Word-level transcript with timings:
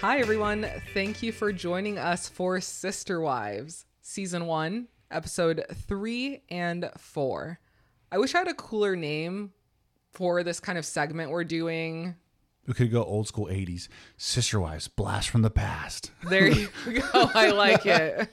Hi, 0.00 0.18
everyone. 0.18 0.66
Thank 0.94 1.22
you 1.22 1.30
for 1.30 1.52
joining 1.52 1.98
us 1.98 2.26
for 2.26 2.58
Sister 2.60 3.20
Wives, 3.20 3.84
Season 4.00 4.46
1, 4.46 4.88
Episode 5.10 5.64
3 5.74 6.42
and 6.48 6.90
4. 6.96 7.58
I 8.10 8.18
wish 8.18 8.34
I 8.34 8.38
had 8.38 8.48
a 8.48 8.54
cooler 8.54 8.96
name 8.96 9.52
for 10.10 10.42
this 10.42 10.58
kind 10.58 10.78
of 10.78 10.86
segment 10.86 11.30
we're 11.30 11.44
doing. 11.44 12.14
We 12.66 12.72
could 12.72 12.90
go 12.90 13.04
old 13.04 13.28
school 13.28 13.46
80s. 13.46 13.88
Sister 14.16 14.58
Wives, 14.58 14.88
blast 14.88 15.28
from 15.28 15.42
the 15.42 15.50
past. 15.50 16.12
There 16.28 16.48
you 16.48 16.68
go. 16.86 17.02
I 17.34 17.50
like 17.50 17.84
it. 17.84 18.30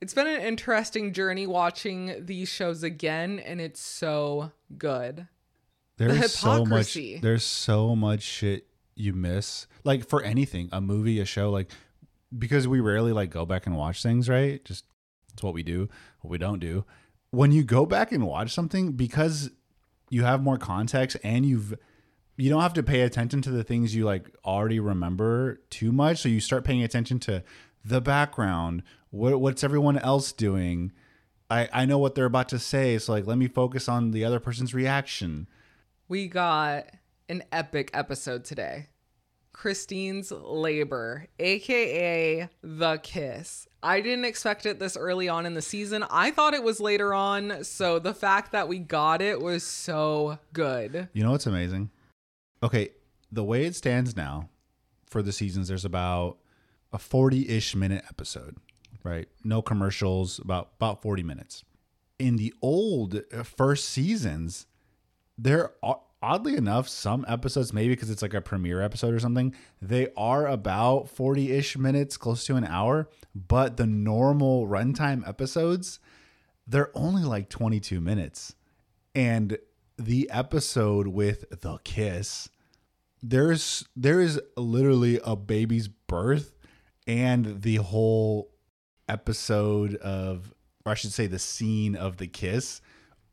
it's 0.00 0.14
been 0.14 0.26
an 0.26 0.40
interesting 0.40 1.12
journey 1.12 1.46
watching 1.46 2.26
these 2.26 2.48
shows 2.48 2.82
again, 2.82 3.38
and 3.38 3.60
it's 3.60 3.80
so 3.80 4.50
good. 4.76 5.28
There's 5.96 6.32
so 6.32 6.64
much 6.64 6.98
there's 7.20 7.44
so 7.44 7.94
much 7.94 8.22
shit 8.22 8.66
you 8.94 9.12
miss. 9.12 9.66
Like 9.84 10.06
for 10.06 10.22
anything, 10.22 10.68
a 10.72 10.80
movie, 10.80 11.20
a 11.20 11.24
show, 11.24 11.50
like 11.50 11.70
because 12.36 12.66
we 12.66 12.80
rarely 12.80 13.12
like 13.12 13.30
go 13.30 13.44
back 13.44 13.66
and 13.66 13.76
watch 13.76 14.02
things, 14.02 14.28
right? 14.28 14.64
Just 14.64 14.84
it's 15.32 15.42
what 15.42 15.54
we 15.54 15.62
do, 15.62 15.88
what 16.20 16.30
we 16.30 16.38
don't 16.38 16.58
do. 16.58 16.84
When 17.30 17.52
you 17.52 17.64
go 17.64 17.86
back 17.86 18.12
and 18.12 18.26
watch 18.26 18.52
something 18.52 18.92
because 18.92 19.50
you 20.10 20.24
have 20.24 20.42
more 20.42 20.58
context 20.58 21.16
and 21.22 21.46
you've 21.46 21.74
you 22.36 22.50
don't 22.50 22.62
have 22.62 22.74
to 22.74 22.82
pay 22.82 23.02
attention 23.02 23.42
to 23.42 23.50
the 23.50 23.64
things 23.64 23.94
you 23.94 24.04
like 24.04 24.34
already 24.44 24.80
remember 24.80 25.60
too 25.70 25.92
much. 25.92 26.18
So 26.18 26.28
you 26.28 26.40
start 26.40 26.64
paying 26.64 26.82
attention 26.82 27.18
to 27.20 27.42
the 27.84 28.00
background. 28.00 28.82
What 29.10 29.40
what's 29.40 29.64
everyone 29.64 29.98
else 29.98 30.32
doing? 30.32 30.92
I 31.50 31.68
I 31.72 31.84
know 31.86 31.98
what 31.98 32.14
they're 32.14 32.26
about 32.26 32.48
to 32.50 32.58
say. 32.58 32.98
So 32.98 33.12
like 33.12 33.26
let 33.26 33.38
me 33.38 33.48
focus 33.48 33.88
on 33.88 34.10
the 34.10 34.24
other 34.24 34.40
person's 34.40 34.74
reaction. 34.74 35.48
We 36.08 36.28
got 36.28 36.86
an 37.32 37.42
epic 37.50 37.90
episode 37.94 38.44
today. 38.44 38.88
Christine's 39.54 40.30
labor, 40.30 41.26
aka 41.38 42.48
the 42.62 42.98
kiss. 42.98 43.66
I 43.82 44.02
didn't 44.02 44.26
expect 44.26 44.66
it 44.66 44.78
this 44.78 44.98
early 44.98 45.30
on 45.30 45.46
in 45.46 45.54
the 45.54 45.62
season. 45.62 46.04
I 46.10 46.30
thought 46.30 46.52
it 46.52 46.62
was 46.62 46.78
later 46.78 47.14
on. 47.14 47.64
So 47.64 47.98
the 47.98 48.12
fact 48.12 48.52
that 48.52 48.68
we 48.68 48.78
got 48.78 49.22
it 49.22 49.40
was 49.40 49.64
so 49.64 50.38
good. 50.52 51.08
You 51.14 51.22
know 51.22 51.30
what's 51.30 51.46
amazing? 51.46 51.90
Okay, 52.62 52.90
the 53.30 53.44
way 53.44 53.64
it 53.64 53.74
stands 53.74 54.14
now 54.14 54.50
for 55.06 55.22
the 55.22 55.32
seasons, 55.32 55.68
there's 55.68 55.86
about 55.86 56.36
a 56.92 56.98
40-ish 56.98 57.74
minute 57.74 58.04
episode, 58.10 58.58
right? 59.04 59.26
No 59.42 59.62
commercials, 59.62 60.38
about 60.38 60.72
about 60.76 61.00
40 61.00 61.22
minutes. 61.22 61.64
In 62.18 62.36
the 62.36 62.52
old 62.60 63.22
uh, 63.32 63.42
first 63.42 63.88
seasons, 63.88 64.66
there 65.38 65.72
are 65.82 66.00
oddly 66.22 66.56
enough 66.56 66.88
some 66.88 67.24
episodes 67.28 67.72
maybe 67.72 67.94
because 67.94 68.10
it's 68.10 68.22
like 68.22 68.34
a 68.34 68.40
premiere 68.40 68.80
episode 68.80 69.12
or 69.12 69.18
something 69.18 69.54
they 69.80 70.08
are 70.16 70.46
about 70.46 71.06
40-ish 71.14 71.76
minutes 71.76 72.16
close 72.16 72.44
to 72.44 72.56
an 72.56 72.64
hour 72.64 73.08
but 73.34 73.76
the 73.76 73.86
normal 73.86 74.66
runtime 74.66 75.26
episodes 75.28 75.98
they're 76.66 76.90
only 76.94 77.22
like 77.22 77.48
22 77.48 78.00
minutes. 78.00 78.54
And 79.14 79.58
the 79.98 80.30
episode 80.30 81.08
with 81.08 81.60
the 81.60 81.78
kiss 81.84 82.48
there's 83.24 83.86
there 83.94 84.20
is 84.20 84.40
literally 84.56 85.20
a 85.22 85.36
baby's 85.36 85.86
birth 85.86 86.56
and 87.06 87.62
the 87.62 87.76
whole 87.76 88.50
episode 89.08 89.94
of 89.96 90.52
or 90.84 90.92
I 90.92 90.94
should 90.94 91.12
say 91.12 91.28
the 91.28 91.38
scene 91.38 91.94
of 91.94 92.16
the 92.16 92.26
kiss 92.26 92.80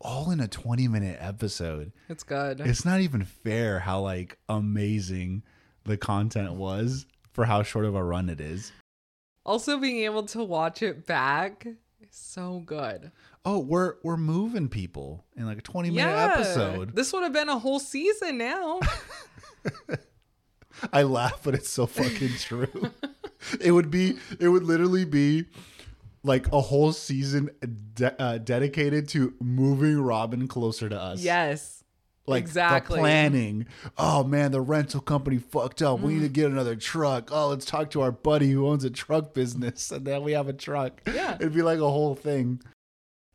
all 0.01 0.31
in 0.31 0.39
a 0.39 0.47
20 0.47 0.87
minute 0.87 1.17
episode 1.19 1.91
It's 2.07 2.23
good. 2.23 2.61
it's 2.61 2.85
not 2.85 3.01
even 3.01 3.23
fair 3.23 3.79
how 3.79 4.01
like 4.01 4.37
amazing 4.47 5.43
the 5.85 5.97
content 5.97 6.53
was 6.53 7.05
for 7.33 7.45
how 7.45 7.63
short 7.63 7.85
of 7.85 7.95
a 7.95 8.03
run 8.03 8.29
it 8.29 8.39
is 8.39 8.71
also, 9.45 9.79
being 9.79 10.03
able 10.03 10.23
to 10.23 10.43
watch 10.43 10.83
it 10.83 11.07
back 11.07 11.65
is 11.65 11.75
so 12.11 12.61
good. 12.65 13.11
oh 13.45 13.57
we're 13.57 13.95
we're 14.03 14.17
moving 14.17 14.69
people 14.69 15.25
in 15.35 15.47
like 15.47 15.57
a 15.57 15.61
20 15.61 15.89
minute 15.89 16.11
yeah. 16.11 16.33
episode 16.33 16.95
This 16.95 17.11
would 17.13 17.23
have 17.23 17.33
been 17.33 17.49
a 17.49 17.57
whole 17.57 17.79
season 17.79 18.37
now. 18.37 18.79
I 20.93 21.03
laugh, 21.03 21.41
but 21.43 21.55
it's 21.55 21.69
so 21.69 21.85
fucking 21.87 22.35
true. 22.39 22.91
it 23.59 23.71
would 23.71 23.89
be, 23.91 24.17
it 24.39 24.47
would 24.49 24.63
literally 24.63 25.03
be 25.05 25.45
like 26.23 26.51
a 26.51 26.61
whole 26.61 26.91
season 26.91 27.49
de- 27.93 28.21
uh, 28.21 28.37
dedicated 28.39 29.07
to 29.09 29.33
moving 29.41 29.99
Robyn 29.99 30.47
closer 30.47 30.89
to 30.89 30.99
us. 30.99 31.21
yes. 31.21 31.83
like 32.25 32.43
exactly. 32.43 32.97
the 32.97 33.01
planning. 33.01 33.65
Oh 33.97 34.23
man, 34.23 34.51
the 34.51 34.61
rental 34.61 35.01
company 35.01 35.37
fucked 35.37 35.81
up. 35.81 35.99
We 35.99 36.13
need 36.13 36.21
to 36.21 36.29
get 36.29 36.51
another 36.51 36.75
truck. 36.75 37.29
Oh, 37.31 37.47
let's 37.49 37.65
talk 37.65 37.89
to 37.91 38.01
our 38.01 38.11
buddy 38.11 38.51
who 38.51 38.67
owns 38.67 38.83
a 38.83 38.89
truck 38.89 39.33
business, 39.33 39.91
and 39.91 40.05
then 40.05 40.23
we 40.23 40.33
have 40.33 40.47
a 40.47 40.53
truck. 40.53 41.01
Yeah. 41.07 41.35
it'd 41.35 41.53
be 41.53 41.61
like 41.61 41.79
a 41.79 41.89
whole 41.89 42.15
thing. 42.15 42.61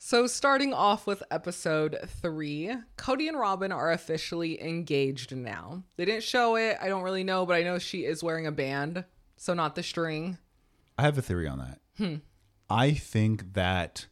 So, 0.06 0.27
starting 0.27 0.75
off 0.75 1.06
with 1.06 1.23
episode 1.31 1.97
three, 2.21 2.71
Kody 2.99 3.27
and 3.27 3.39
Robyn 3.39 3.73
are 3.73 3.91
officially 3.91 4.62
engaged 4.62 5.34
now. 5.34 5.83
They 5.97 6.05
didn't 6.05 6.25
show 6.25 6.56
it. 6.56 6.77
I 6.78 6.89
don't 6.89 7.03
really 7.03 7.25
know, 7.25 7.47
but 7.47 7.56
I 7.56 7.62
know 7.62 7.78
she 7.78 8.05
is 8.05 8.23
wearing 8.23 8.47
a 8.47 8.53
band, 8.53 9.06
so 9.39 9.55
not 9.55 9.75
the 9.75 9.83
string. 9.83 10.37
I 10.99 11.03
have 11.03 11.17
a 11.17 11.23
theory 11.23 11.49
on 11.49 11.59
that. 11.59 12.21
I 12.75 12.93
think 12.93 13.53
that 13.55 14.07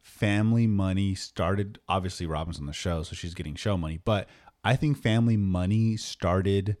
family 0.00 0.66
money 0.66 1.14
started. 1.14 1.78
Obviously, 1.88 2.26
Robyn's 2.26 2.58
on 2.58 2.66
the 2.66 2.72
show, 2.72 3.02
so 3.04 3.14
she's 3.14 3.34
getting 3.34 3.54
show 3.54 3.76
money. 3.76 4.00
But 4.04 4.28
I 4.64 4.74
think 4.76 4.98
family 4.98 5.36
money 5.36 5.96
started 5.96 6.76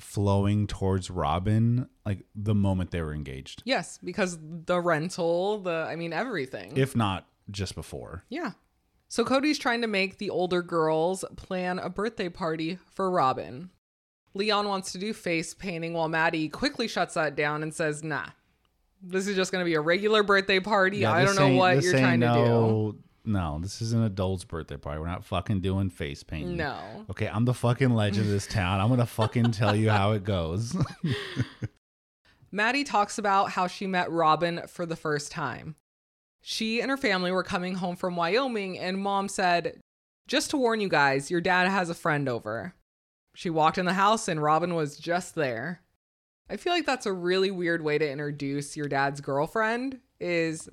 flowing 0.00 0.66
towards 0.66 1.10
Robyn 1.10 1.86
like 2.06 2.24
the 2.34 2.54
moment 2.54 2.90
they 2.90 3.02
were 3.02 3.12
engaged, 3.12 3.62
Yes, 3.66 3.98
because 4.02 4.38
the 4.40 4.80
rental, 4.80 5.58
the, 5.58 5.86
I 5.88 5.96
mean, 5.96 6.14
everything. 6.14 6.72
if 6.76 6.96
not 6.96 7.26
just 7.50 7.74
before. 7.74 8.24
yeah. 8.30 8.52
So, 9.08 9.26
Kody's 9.26 9.58
trying 9.58 9.82
to 9.82 9.86
make 9.88 10.16
the 10.16 10.30
older 10.30 10.62
girls 10.62 11.22
plan 11.36 11.78
a 11.78 11.90
birthday 11.90 12.30
party 12.30 12.78
for 12.94 13.10
Robyn. 13.10 13.68
Leon 14.32 14.66
wants 14.66 14.92
to 14.92 14.98
do 14.98 15.12
face 15.12 15.52
painting 15.52 15.92
while 15.92 16.08
Maddie 16.08 16.48
quickly 16.48 16.88
shuts 16.88 17.12
that 17.12 17.36
down 17.36 17.62
and 17.62 17.74
says, 17.74 18.02
nah. 18.02 18.28
This 19.02 19.26
is 19.26 19.36
just 19.36 19.50
going 19.52 19.64
to 19.64 19.68
be 19.68 19.74
a 19.74 19.80
regular 19.80 20.22
birthday 20.22 20.60
party. 20.60 20.98
Yeah, 20.98 21.12
I 21.12 21.24
don't 21.24 21.36
know 21.36 21.56
what 21.56 21.82
you're 21.82 21.92
trying 21.98 22.20
to 22.20 22.26
do. 22.28 22.32
no, 22.34 22.94
No, 23.24 23.58
this 23.60 23.82
is 23.82 23.92
an 23.92 24.02
adult's 24.02 24.44
birthday 24.44 24.76
party. 24.76 25.00
We're 25.00 25.06
not 25.06 25.24
fucking 25.24 25.60
doing 25.60 25.90
face 25.90 26.22
painting. 26.22 26.56
No. 26.56 26.78
Okay, 27.10 27.28
I'm 27.28 27.44
the 27.44 27.54
fucking 27.54 27.90
legend 27.90 28.26
of 28.26 28.32
this 28.32 28.46
town. 28.46 28.80
I'm 28.80 28.88
gonna 28.88 29.06
fucking 29.06 29.52
tell 29.52 29.74
you 29.74 29.90
how 29.90 30.12
it 30.12 30.24
goes. 30.24 30.76
Maddie 32.52 32.84
talks 32.84 33.18
about 33.18 33.50
how 33.50 33.66
she 33.66 33.86
met 33.86 34.10
Robyn 34.10 34.68
for 34.68 34.84
the 34.86 34.96
first 34.96 35.32
time. 35.32 35.74
She 36.42 36.80
and 36.80 36.90
her 36.90 36.96
family 36.96 37.32
were 37.32 37.44
coming 37.44 37.76
home 37.76 37.96
from 37.96 38.16
Wyoming, 38.16 38.78
and 38.78 38.98
mom 38.98 39.28
said, 39.28 39.80
Just 40.26 40.50
to 40.50 40.56
warn 40.56 40.80
you 40.80 40.88
guys, 40.88 41.30
your 41.30 41.40
dad 41.40 41.68
has 41.68 41.88
a 41.88 41.94
friend 41.94 42.28
over. 42.28 42.74
She 43.34 43.48
walked 43.48 43.78
in 43.78 43.86
the 43.86 43.94
house, 43.94 44.28
and 44.28 44.42
Robyn 44.42 44.74
was 44.74 44.96
just 44.96 45.34
there. 45.34 45.80
I 46.52 46.56
feel 46.56 46.74
like 46.74 46.84
that's 46.84 47.06
a 47.06 47.12
really 47.12 47.50
weird 47.50 47.82
way 47.82 47.96
to 47.96 48.08
introduce 48.08 48.76
your 48.76 48.86
dad's 48.86 49.22
girlfriend 49.22 50.00
is 50.20 50.68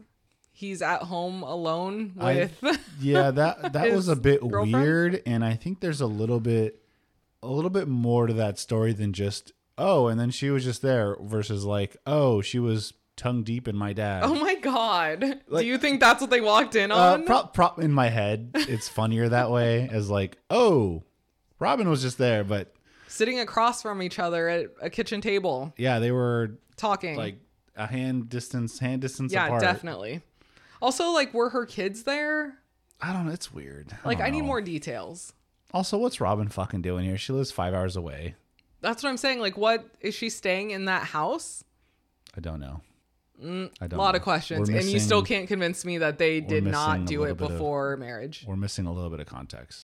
he's 0.51 0.81
at 0.81 1.03
home 1.03 1.41
alone 1.41 2.13
I- 2.19 2.49
with 2.61 2.79
yeah, 2.99 3.31
that 3.31 3.71
that 3.73 3.93
was 3.93 4.09
a 4.09 4.15
bit 4.17 4.41
girlfriend? 4.41 4.73
weird, 4.73 5.21
and 5.25 5.43
I 5.45 5.53
think 5.55 5.79
there's 5.79 6.01
a 6.01 6.05
little 6.05 6.41
bit, 6.41 6.81
a 7.41 7.47
little 7.47 7.69
bit 7.69 7.87
more 7.87 8.27
to 8.27 8.33
that 8.33 8.59
story 8.59 8.91
than 8.91 9.13
just 9.13 9.53
oh, 9.77 10.07
and 10.07 10.19
then 10.19 10.31
she 10.31 10.49
was 10.49 10.65
just 10.65 10.81
there 10.81 11.15
versus 11.21 11.63
like 11.63 11.95
oh, 12.05 12.41
she 12.41 12.59
was 12.59 12.93
tongue 13.15 13.43
deep 13.43 13.65
in 13.65 13.77
my 13.77 13.93
dad. 13.93 14.23
Oh 14.23 14.35
my 14.35 14.55
god. 14.55 15.41
Like- 15.47 15.63
Do 15.63 15.67
you 15.67 15.77
think 15.77 16.01
that's 16.01 16.19
what 16.19 16.29
they 16.29 16.41
walked 16.41 16.75
in 16.75 16.91
uh, 16.91 16.95
on? 16.95 17.25
prop, 17.25 17.53
prop 17.53 17.79
in 17.79 17.93
my 17.93 18.09
head, 18.09 18.51
it's 18.53 18.89
funnier 18.99 19.29
that 19.29 19.49
way 19.49 19.87
as 19.89 20.09
like 20.09 20.37
oh, 20.49 21.03
Robyn 21.57 21.89
was 21.89 22.01
just 22.01 22.17
there, 22.17 22.43
but 22.43 22.73
Sitting 23.09 23.39
across 23.39 23.81
from 23.81 24.01
each 24.01 24.19
other 24.19 24.47
at 24.47 24.67
a 24.81 24.89
kitchen 24.89 25.19
table 25.19 25.73
yeah, 25.77 25.99
they 25.99 26.11
were 26.11 26.51
talking. 26.77 27.17
like 27.17 27.35
a 27.75 27.87
hand 27.87 28.29
distance, 28.29 28.79
hand 28.79 29.01
distance 29.01 29.33
yeah, 29.33 29.47
apart. 29.47 29.61
definitely. 29.61 30.21
Also, 30.81 31.09
like, 31.11 31.33
were 31.33 31.49
her 31.49 31.65
kids 31.65 32.03
there? 32.03 32.59
I 33.01 33.11
don't 33.11 33.25
know. 33.25 33.31
It's 33.33 33.53
weird. 33.53 33.91
Like, 34.05 34.19
don't 34.19 34.27
I 34.27 34.29
need 34.29 34.43
more 34.43 34.61
details. 34.61 35.33
Also, 35.73 35.97
what's 35.97 36.19
Robyn 36.21 36.47
fucking 36.49 36.81
doing 36.81 37.05
here? 37.05 37.17
She 37.17 37.33
lives 37.33 37.51
five 37.51 37.73
hours 37.73 37.95
away. 37.95 38.35
That's 38.81 39.03
what 39.03 39.09
I'm 39.09 39.17
saying. 39.17 39.39
Like, 39.39 39.57
what 39.57 39.85
is 40.01 40.15
she 40.15 40.29
staying 40.29 40.71
in 40.71 40.85
that 40.85 41.03
house? 41.03 41.63
I 42.37 42.39
don't 42.41 42.59
know. 42.59 42.81
I 43.41 43.45
Mm, 43.45 43.71
A 43.81 43.87
don't. 43.87 43.99
a 43.99 44.01
lot 44.01 44.11
know. 44.11 44.17
of 44.17 44.21
questions, 44.23 44.69
We're 44.69 44.77
and 44.79 44.85
you 44.87 44.99
still 44.99 45.21
can't 45.23 45.47
convince 45.47 45.85
me 45.85 45.97
that 45.99 46.17
they 46.17 46.41
did 46.41 46.65
not 46.65 47.05
do 47.05 47.23
it 47.23 47.37
bit 47.37 47.45
of- 47.45 47.51
before 47.53 47.95
marriage. 47.97 48.43
We're 48.45 48.57
missing 48.57 48.85
a 48.85 48.91
little 48.91 49.09
bit 49.09 49.21
of 49.21 49.27
context. 49.27 49.85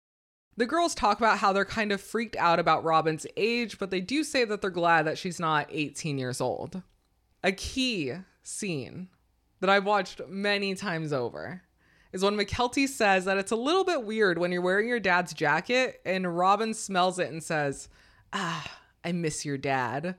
The 0.57 0.65
girls 0.65 0.95
talk 0.95 1.17
about 1.17 1.39
how 1.39 1.51
they're 1.51 1.65
kind 1.65 1.91
of 1.91 1.99
freaked 1.99 2.37
out 2.37 2.59
about 2.59 2.83
Robyn's 2.83 3.27
age, 3.35 3.77
but 3.77 3.91
they 3.91 3.99
do 3.99 4.23
say 4.23 4.45
that 4.45 4.61
they're 4.61 4.69
glad 4.69 5.03
that 5.03 5.17
she's 5.17 5.39
not 5.39 5.67
18 5.69 6.17
years 6.17 6.39
old. 6.39 6.81
A 7.43 7.51
key 7.51 8.13
scene 8.41 9.09
that 9.59 9.69
I've 9.69 9.85
watched 9.85 10.21
many 10.27 10.73
times 10.75 11.11
over 11.11 11.61
is 12.13 12.23
when 12.23 12.37
Mykelti 12.37 12.87
says 12.87 13.25
that 13.25 13.37
it's 13.37 13.51
a 13.51 13.57
little 13.57 13.83
bit 13.83 14.05
weird 14.05 14.37
when 14.37 14.53
you're 14.53 14.61
wearing 14.61 14.87
your 14.87 15.01
dad's 15.01 15.33
jacket 15.33 15.99
and 16.05 16.37
Robyn 16.37 16.73
smells 16.73 17.19
it 17.19 17.29
and 17.29 17.43
says, 17.43 17.89
Ah, 18.31 18.79
I 19.03 19.11
miss 19.11 19.43
your 19.43 19.57
dad. 19.57 20.15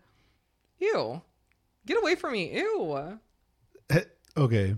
Ew. 0.78 1.22
Get 1.86 1.98
away 1.98 2.14
from 2.14 2.32
me. 2.32 2.54
Ew. 2.54 3.18
okay. 4.36 4.76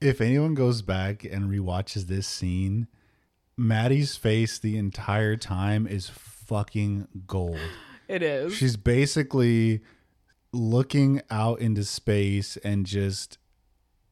If 0.00 0.20
anyone 0.20 0.54
goes 0.54 0.82
back 0.82 1.24
and 1.24 1.48
rewatches 1.48 2.06
this 2.06 2.26
scene, 2.26 2.88
Maddie's 3.56 4.16
face 4.16 4.58
the 4.58 4.76
entire 4.76 5.36
time 5.36 5.86
is 5.86 6.08
fucking 6.08 7.08
gold. 7.26 7.58
It 8.08 8.22
is. 8.22 8.54
She's 8.54 8.76
basically 8.76 9.80
looking 10.52 11.22
out 11.28 11.58
into 11.58 11.82
space 11.82 12.56
and 12.58 12.86
just 12.86 13.38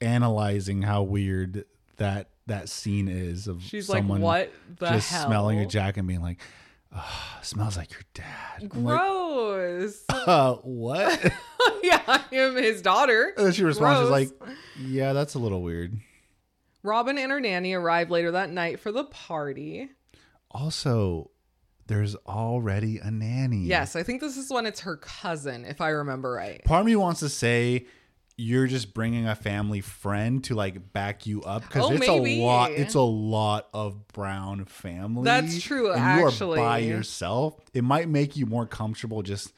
analyzing 0.01 0.83
how 0.83 1.05
weird 1.05 1.65
that 1.99 2.31
that 2.49 2.69
scene 2.69 3.07
is 3.07 3.47
of 3.47 3.63
She's 3.63 3.87
someone 3.87 4.21
like, 4.21 4.51
what 4.51 4.79
the 4.81 4.87
just 4.97 5.11
hell? 5.13 5.27
smelling 5.27 5.61
a 5.61 5.67
jacket 5.67 6.01
and 6.01 6.09
being 6.09 6.23
like, 6.23 6.41
"Ah, 6.93 7.39
smells 7.43 7.77
like 7.77 7.93
your 7.93 8.03
dad. 8.15 8.69
I'm 8.75 8.83
like, 8.85 8.99
Gross. 8.99 10.03
uh, 10.11 10.55
what? 10.57 11.33
yeah, 11.85 12.03
I 12.09 12.21
am 12.33 12.57
his 12.57 12.83
daughter. 12.83 13.33
and 13.37 13.47
then 13.47 13.53
she 13.53 13.63
responds, 13.63 14.01
she's 14.01 14.09
Gross. 14.09 14.49
like, 14.49 14.57
yeah, 14.81 15.13
that's 15.13 15.35
a 15.35 15.39
little 15.39 15.63
weird. 15.63 15.97
Robyn 16.85 17.19
and 17.19 17.33
her 17.33 17.41
nanny 17.41 17.73
arrive 17.73 18.11
later 18.11 18.31
that 18.33 18.51
night 18.51 18.79
for 18.79 18.93
the 18.93 19.05
party. 19.05 19.89
Also, 20.51 21.31
there's 21.87 22.15
already 22.27 22.99
a 22.99 23.11
nanny. 23.11 23.65
Yes, 23.65 23.97
I 23.97 24.03
think 24.05 24.21
this 24.21 24.37
is 24.37 24.51
when 24.51 24.67
it's 24.67 24.81
her 24.81 24.97
cousin, 24.99 25.65
if 25.65 25.81
I 25.81 25.89
remember 25.91 26.31
right. 26.33 26.63
Part 26.65 26.81
of 26.81 26.87
me 26.87 26.95
wants 26.97 27.21
to 27.21 27.29
say 27.29 27.87
you're 28.37 28.67
just 28.67 28.95
bringing 28.95 29.27
a 29.29 29.35
family 29.35 29.81
friend 29.81 30.43
to 30.45 30.55
like 30.55 30.93
back 30.93 31.25
you 31.27 31.43
up 31.43 31.63
because 31.63 31.85
Oh, 31.85 31.93
it's 31.93 32.01
maybe. 32.07 32.41
a 32.43 32.45
lot. 32.45 32.71
It's 32.73 32.95
a 32.95 33.01
lot 33.01 33.69
of 33.73 34.09
brown 34.09 34.65
family. 34.65 35.25
That's 35.25 35.63
true, 35.63 35.93
And 35.93 36.21
you 36.21 36.27
actually. 36.29 36.59
are 36.61 36.65
by 36.65 36.79
yourself. 36.79 37.57
It 37.73 37.85
might 37.85 38.09
make 38.09 38.37
you 38.37 38.45
more 38.47 38.67
comfortable 38.67 39.23
just 39.23 39.53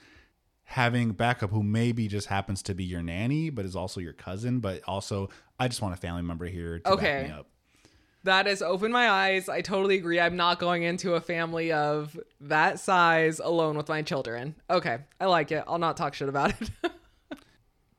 having 0.68 1.12
backup 1.12 1.50
who 1.50 1.62
maybe 1.62 2.08
just 2.08 2.26
happens 2.26 2.62
to 2.64 2.74
be 2.74 2.84
your 2.84 3.02
nanny, 3.02 3.50
but 3.50 3.64
is 3.64 3.74
also 3.76 4.00
your 4.00 4.12
cousin. 4.12 4.60
But 4.60 4.82
also, 4.86 5.30
I 5.58 5.68
just 5.68 5.80
want 5.80 5.94
a 5.94 5.96
family 5.96 6.22
member 6.22 6.46
here 6.46 6.80
to 6.80 6.90
Okay. 6.90 7.04
back 7.22 7.26
me 7.28 7.32
up. 7.32 7.46
That 8.24 8.46
has 8.46 8.60
opened 8.60 8.92
my 8.92 9.08
eyes. 9.08 9.48
I 9.48 9.60
totally 9.60 9.96
agree. 9.96 10.18
I'm 10.18 10.34
not 10.34 10.58
going 10.58 10.82
into 10.82 11.14
a 11.14 11.20
family 11.20 11.70
of 11.70 12.18
that 12.40 12.80
size 12.80 13.38
alone 13.38 13.76
with 13.76 13.88
my 13.88 14.02
children. 14.02 14.56
Okay, 14.68 14.98
I 15.20 15.26
like 15.26 15.52
it. 15.52 15.62
I'll 15.68 15.78
not 15.78 15.96
talk 15.96 16.14
shit 16.14 16.28
about 16.28 16.60
it. 16.60 16.70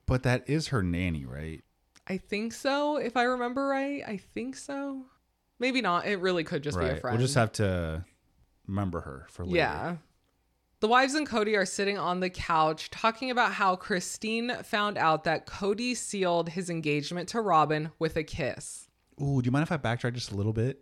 But 0.05 0.23
that 0.23 0.49
is 0.49 0.69
her 0.69 0.81
nanny, 0.83 1.25
right? 1.25 1.61
I 2.07 2.15
think 2.17 2.53
so, 2.53 2.95
if 2.95 3.17
I 3.17 3.23
remember 3.23 3.67
right. 3.67 4.03
I 4.07 4.15
think 4.15 4.55
so. 4.55 5.03
Maybe 5.59 5.81
not. 5.81 6.05
It 6.07 6.19
really 6.21 6.45
could 6.45 6.63
just 6.63 6.79
be 6.79 6.85
a 6.85 6.95
friend. 6.95 7.17
We'll 7.17 7.25
just 7.25 7.35
have 7.35 7.51
to 7.53 8.05
remember 8.67 9.01
her 9.01 9.25
for 9.29 9.43
later. 9.45 9.57
Yeah. 9.57 9.95
The 10.79 10.87
wives 10.87 11.15
and 11.15 11.27
Kody 11.27 11.57
are 11.57 11.65
sitting 11.65 11.97
on 11.97 12.19
the 12.19 12.29
couch 12.29 12.91
talking 12.91 13.31
about 13.31 13.53
how 13.53 13.75
Christine 13.75 14.51
found 14.63 14.95
out 14.95 15.23
that 15.23 15.47
Kody 15.47 15.97
sealed 15.97 16.49
his 16.49 16.69
engagement 16.69 17.27
to 17.29 17.41
Robyn 17.41 17.89
with 17.97 18.15
a 18.15 18.23
kiss. 18.23 18.87
Ooh, 19.19 19.41
do 19.41 19.47
you 19.47 19.51
mind 19.51 19.63
if 19.63 19.71
I 19.71 19.77
backtrack 19.77 20.13
just 20.13 20.31
a 20.31 20.35
little 20.35 20.53
bit? 20.53 20.81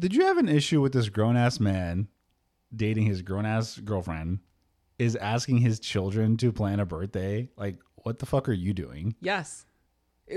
Did 0.00 0.14
you 0.14 0.24
have 0.24 0.38
an 0.38 0.48
issue 0.48 0.80
with 0.80 0.94
this 0.94 1.10
grown 1.10 1.36
ass 1.36 1.60
man 1.60 2.08
dating 2.74 3.04
his 3.04 3.20
grown 3.20 3.44
ass 3.44 3.76
girlfriend 3.76 4.38
is 4.98 5.14
asking 5.14 5.58
his 5.58 5.78
children 5.78 6.38
to 6.38 6.50
plan 6.50 6.80
a 6.80 6.86
birthday? 6.86 7.50
Like, 7.58 7.76
what 7.96 8.20
the 8.20 8.26
fuck 8.26 8.48
are 8.48 8.54
you 8.54 8.72
doing? 8.72 9.14
Yes. 9.20 9.66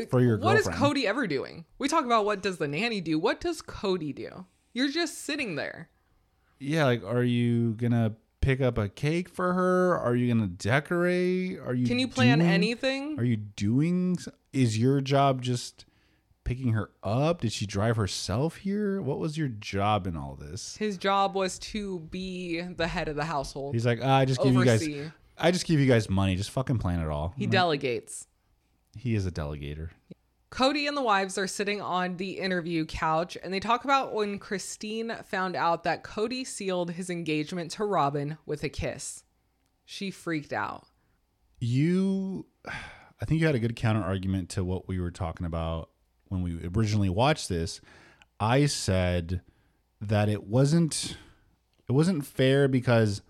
For 0.09 0.19
your 0.19 0.37
What 0.37 0.57
is 0.57 0.67
girlfriend. 0.67 0.97
Kody 0.97 1.05
ever 1.05 1.27
doing? 1.27 1.63
We 1.77 1.87
talk 1.87 2.03
about 2.03 2.25
what 2.25 2.41
does 2.41 2.57
the 2.57 2.67
nanny 2.67 2.99
do? 2.99 3.17
What 3.17 3.39
does 3.39 3.61
Kody 3.61 4.13
do? 4.13 4.45
You're 4.73 4.91
just 4.91 5.19
sitting 5.19 5.55
there. 5.55 5.89
Yeah, 6.59 6.83
like, 6.85 7.05
are 7.05 7.23
you 7.23 7.73
gonna 7.75 8.15
pick 8.41 8.59
up 8.61 8.77
a 8.77 8.89
cake 8.89 9.29
for 9.29 9.53
her? 9.53 9.97
Are 9.97 10.15
you 10.15 10.33
gonna 10.33 10.47
decorate? 10.47 11.59
Are 11.59 11.73
you 11.73 11.85
Can 11.87 11.99
you 11.99 12.07
plan 12.07 12.39
doing- 12.39 12.51
anything? 12.51 13.19
Are 13.19 13.23
you 13.23 13.37
doing? 13.37 14.17
Is 14.51 14.77
your 14.77 14.99
job 15.01 15.41
just 15.41 15.85
picking 16.43 16.73
her 16.73 16.89
up? 17.03 17.41
Did 17.41 17.51
she 17.53 17.65
drive 17.65 17.95
herself 17.95 18.57
here? 18.57 19.01
What 19.01 19.19
was 19.19 19.37
your 19.37 19.47
job 19.47 20.07
in 20.07 20.17
all 20.17 20.35
this? 20.35 20.75
His 20.77 20.97
job 20.97 21.35
was 21.35 21.57
to 21.59 21.99
be 21.99 22.61
the 22.61 22.87
head 22.87 23.07
of 23.07 23.15
the 23.15 23.25
household. 23.25 23.73
He's 23.75 23.85
like, 23.85 23.99
ah, 24.03 24.17
I 24.17 24.25
just 24.25 24.41
give 24.41 24.53
you 24.53 24.65
guys, 24.65 24.87
I 25.37 25.51
just 25.51 25.65
give 25.65 25.79
you 25.79 25.87
guys 25.87 26.09
money. 26.09 26.35
Just 26.35 26.49
fucking 26.51 26.79
plan 26.79 26.99
it 26.99 27.07
all. 27.07 27.33
He 27.37 27.45
I'm 27.45 27.49
like, 27.49 27.51
delegates. 27.51 28.27
he 28.97 29.15
is 29.15 29.25
a 29.25 29.31
delegator. 29.31 29.89
Kody 30.51 30.85
and 30.85 30.97
the 30.97 31.01
wives 31.01 31.37
are 31.37 31.47
sitting 31.47 31.81
on 31.81 32.17
the 32.17 32.37
interview 32.37 32.85
couch 32.85 33.37
and 33.41 33.53
they 33.53 33.59
talk 33.61 33.85
about 33.85 34.13
when 34.13 34.37
Christine 34.37 35.15
found 35.25 35.55
out 35.55 35.83
that 35.85 36.03
Kody 36.03 36.45
sealed 36.45 36.91
his 36.91 37.09
engagement 37.09 37.71
to 37.71 37.85
Robyn 37.85 38.37
with 38.45 38.63
a 38.63 38.69
kiss. 38.69 39.23
She 39.85 40.11
freaked 40.11 40.51
out. 40.51 40.87
You, 41.59 42.47
I 42.65 43.25
think 43.25 43.39
you 43.39 43.45
had 43.45 43.55
a 43.55 43.59
good 43.59 43.77
counter 43.77 44.03
argument 44.03 44.49
to 44.49 44.63
what 44.63 44.89
we 44.89 44.99
were 44.99 45.11
talking 45.11 45.45
about 45.45 45.89
when 46.27 46.41
we 46.41 46.59
originally 46.75 47.09
watched 47.09 47.47
this. 47.47 47.79
I 48.37 48.65
said 48.65 49.41
that 50.01 50.27
it 50.27 50.43
wasn't, 50.43 51.15
it 51.87 51.93
wasn't 51.93 52.25
fair 52.25 52.67
because 52.67 53.21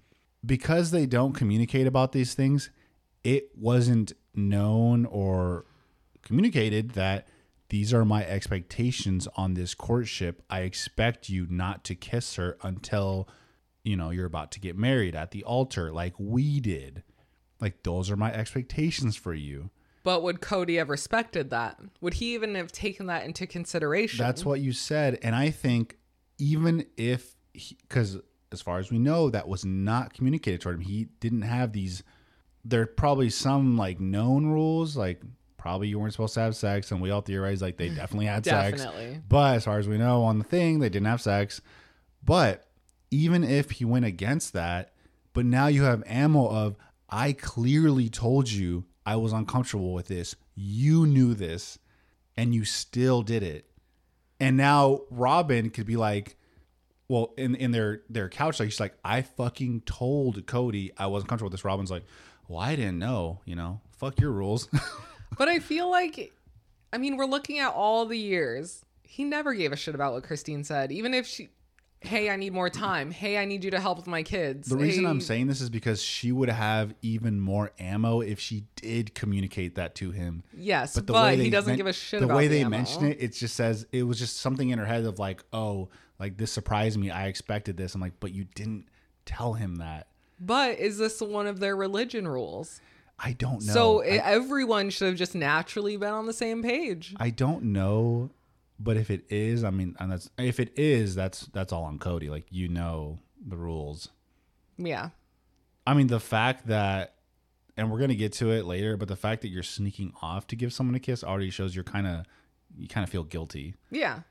because 0.44 0.90
they 0.90 1.06
don't 1.06 1.34
communicate 1.34 1.86
about 1.86 2.14
these 2.14 2.34
things. 2.34 2.72
It 3.24 3.50
wasn't 3.56 4.14
known 4.34 5.06
or 5.06 5.66
communicated 6.32 6.92
that 6.92 7.28
these 7.68 7.94
are 7.94 8.06
my 8.06 8.26
expectations 8.26 9.28
on 9.36 9.54
this 9.54 9.76
courtship. 9.76 10.42
I 10.50 10.62
expect 10.62 11.28
you 11.28 11.46
not 11.50 11.84
to 11.86 11.96
kiss 11.96 12.36
her 12.36 12.58
until 12.64 13.28
you 13.84 13.98
know 13.98 14.12
you're 14.12 14.26
about 14.26 14.50
to 14.54 14.62
get 14.62 14.78
married 14.78 15.14
at 15.14 15.32
the 15.32 15.44
altar 15.44 15.92
like 15.92 16.14
we 16.18 16.62
did. 16.62 17.04
Like 17.60 17.84
those 17.84 18.10
are 18.10 18.16
my 18.16 18.32
expectations 18.34 19.18
for 19.18 19.34
you. 19.34 19.72
But 20.04 20.24
would 20.24 20.40
Kody 20.40 20.78
have 20.78 20.90
respected 20.90 21.50
that? 21.50 21.80
Would 22.00 22.14
he 22.16 22.34
even 22.34 22.56
have 22.56 22.72
taken 22.72 23.08
that 23.08 23.26
into 23.26 23.46
consideration? 23.46 24.24
That's 24.24 24.46
what 24.46 24.62
you 24.62 24.72
said 24.72 25.20
and 25.22 25.36
I 25.36 25.50
think 25.50 25.98
even 26.38 26.86
if 26.96 27.36
cuz 27.90 28.18
as 28.54 28.62
far 28.62 28.80
as 28.80 28.90
we 28.90 29.00
know 29.00 29.30
that 29.30 29.50
was 29.50 29.66
not 29.66 30.14
communicated 30.14 30.62
toward 30.62 30.78
him. 30.78 30.82
He 30.82 31.10
didn't 31.20 31.42
have 31.42 31.74
these 31.74 32.04
there 32.64 32.84
are 32.84 32.86
probably 32.86 33.30
some 33.30 33.78
like 33.78 34.00
known 34.00 34.46
rules 34.46 34.96
like 34.96 35.22
probably 35.62 35.88
you 35.88 36.00
weren't 36.00 36.12
supposed 36.12 36.34
to 36.34 36.40
have 36.40 36.56
sex 36.56 36.92
and 36.92 37.00
we 37.00 37.12
all 37.12 37.22
theorize 37.22 37.62
like 37.62 37.78
they 37.78 37.90
definitely 37.96 38.26
had 38.26 38.44
sex. 38.44 38.82
But 39.30 39.56
as 39.58 39.66
far 39.66 39.78
as 39.78 39.88
we 39.88 39.98
know 40.00 40.24
on 40.24 40.40
the 40.40 40.44
thing, 40.44 40.80
they 40.80 40.90
didn't 40.90 41.06
have 41.06 41.22
sex. 41.22 41.62
But 42.26 42.66
even 43.12 43.44
if 43.44 43.70
he 43.72 43.86
went 43.86 44.06
against 44.06 44.54
that, 44.54 44.94
but 45.34 45.46
now 45.46 45.68
you 45.68 45.84
have 45.84 46.04
ammo 46.08 46.48
of 46.48 46.76
I 47.10 47.34
clearly 47.34 48.10
told 48.10 48.50
you 48.50 48.86
I 49.06 49.18
was 49.18 49.34
uncomfortable 49.34 49.94
with 49.94 50.08
this. 50.08 50.36
You 50.56 51.06
knew 51.06 51.36
this 51.36 51.78
and 52.36 52.56
you 52.56 52.66
still 52.66 53.22
did 53.22 53.44
it. 53.44 53.68
And 54.40 54.58
now 54.58 55.02
Robyn 55.12 55.70
could 55.70 55.86
be 55.86 55.96
like, 55.96 56.38
well, 57.08 57.34
in 57.38 57.54
in 57.54 57.70
their 57.70 58.02
their 58.10 58.30
couch, 58.30 58.60
like 58.60 58.72
she's 58.72 58.80
like, 58.80 58.96
I 59.06 59.22
fucking 59.22 59.82
told 59.82 60.44
Kody 60.48 60.90
I 60.98 61.06
wasn't 61.06 61.30
comfortable 61.30 61.52
with 61.52 61.60
this. 61.60 61.66
Robyn's 61.66 61.92
like, 61.92 62.06
well, 62.48 62.60
I 62.60 62.76
didn't 62.76 62.98
know, 62.98 63.42
you 63.46 63.56
know, 63.56 63.82
fuck 63.92 64.20
your 64.20 64.32
rules. 64.32 64.68
But 65.38 65.48
I 65.50 65.60
feel 65.60 65.90
like, 65.90 66.34
I 66.94 66.98
mean, 66.98 67.18
we're 67.18 67.26
looking 67.26 67.60
at 67.60 67.74
all 67.74 68.06
the 68.06 68.18
years. 68.18 68.84
He 69.04 69.24
never 69.24 69.54
gave 69.54 69.72
a 69.72 69.76
shit 69.76 69.96
about 69.96 70.14
what 70.14 70.24
Christine 70.24 70.64
said. 70.64 70.92
Even 70.92 71.14
if 71.14 71.26
she, 71.26 71.50
hey, 72.02 72.30
I 72.30 72.36
need 72.36 72.54
more 72.54 72.70
time. 72.70 73.12
Hey, 73.12 73.38
I 73.38 73.46
need 73.46 73.64
you 73.64 73.72
to 73.72 73.80
help 73.80 73.98
with 73.98 74.08
my 74.08 74.24
kids. 74.24 74.68
The 74.70 74.76
reason 74.78 75.04
Hey- 75.06 75.10
I'm 75.10 75.22
saying 75.22 75.48
this 75.48 75.62
is 75.62 75.70
because 75.70 76.02
she 76.02 76.32
would 76.32 76.50
have 76.50 76.94
even 77.02 77.40
more 77.40 77.72
ammo 77.80 78.22
if 78.22 78.40
she 78.40 78.66
did 78.76 79.14
communicate 79.16 79.76
that 79.76 79.96
to 79.96 80.12
him. 80.12 80.44
Yes, 80.54 80.96
but, 80.96 81.08
the 81.08 81.14
way 81.14 81.38
he 81.38 81.50
doesn't 81.50 81.72
men- 81.72 81.78
give 81.78 81.88
a 81.88 81.94
shit 81.94 82.20
the 82.20 82.26
about 82.26 82.38
way 82.38 82.48
the 82.48 82.56
they 82.56 82.62
ammo. 82.62 82.70
mention 82.78 83.06
it. 83.06 83.18
It 83.22 83.34
just 83.34 83.56
says 83.56 83.86
it 83.92 84.04
was 84.04 84.20
just 84.20 84.38
something 84.38 84.70
in 84.70 84.80
her 84.80 84.86
head 84.86 85.06
of 85.06 85.20
like, 85.20 85.44
oh, 85.54 85.90
like 86.20 86.38
this 86.38 86.52
surprised 86.52 87.00
me. 87.00 87.10
I 87.10 87.28
expected 87.28 87.78
this. 87.78 87.96
I'm 87.96 88.02
like, 88.02 88.20
but 88.20 88.32
you 88.34 88.46
didn't 88.56 88.86
tell 89.26 89.54
him 89.54 89.76
that. 89.78 90.08
But 90.40 90.80
is 90.80 90.98
this 90.98 91.22
one 91.22 91.48
of 91.48 91.60
their 91.60 91.76
religion 91.76 92.28
rules? 92.28 92.82
I 93.24 93.34
don't 93.34 93.64
know. 93.66 93.74
So 93.74 94.04
I, 94.04 94.18
everyone 94.18 94.90
should 94.90 95.10
have 95.10 95.18
just 95.18 95.36
naturally 95.36 95.96
been 95.96 96.14
on 96.14 96.26
the 96.26 96.34
same 96.34 96.64
page. 96.64 97.14
I 97.18 97.30
don't 97.30 97.66
know, 97.66 98.32
but 98.80 98.98
if 98.98 99.12
it 99.12 99.26
is, 99.30 99.64
I 99.64 99.70
mean, 99.70 99.96
and 100.00 100.12
that's 100.12 100.30
if 100.38 100.60
it 100.60 100.78
is, 100.78 101.14
that's 101.14 101.42
that's 101.54 101.72
all 101.72 101.84
on 101.84 102.00
Kody. 102.00 102.30
Like 102.30 102.46
you 102.50 102.68
know 102.68 103.20
the 103.46 103.58
rules. 103.58 104.10
Yeah. 104.78 105.10
I 105.86 105.94
mean, 105.94 106.08
the 106.08 106.20
fact 106.20 106.68
that, 106.68 107.16
and 107.78 107.92
we're 107.92 108.00
gonna 108.00 108.16
get 108.16 108.34
to 108.34 108.52
it 108.52 108.66
later, 108.66 108.98
but 108.98 109.08
the 109.08 109.16
fact 109.16 109.42
that 109.44 109.50
you're 109.50 109.64
sneaking 109.64 110.14
off 110.22 110.48
to 110.48 110.56
give 110.56 110.74
someone 110.74 110.96
a 110.96 111.00
kiss 111.00 111.24
already 111.24 111.50
shows 111.50 111.76
you're 111.76 111.84
kind 111.84 112.08
of, 112.08 112.26
you 112.78 112.88
kind 112.88 113.04
of 113.04 113.10
feel 113.10 113.24
guilty. 113.24 113.76
Yeah. 113.92 114.22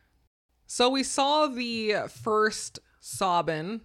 So 0.66 0.88
we 0.88 1.02
saw 1.02 1.46
the 1.46 2.08
first 2.22 2.78
sobbing 3.00 3.80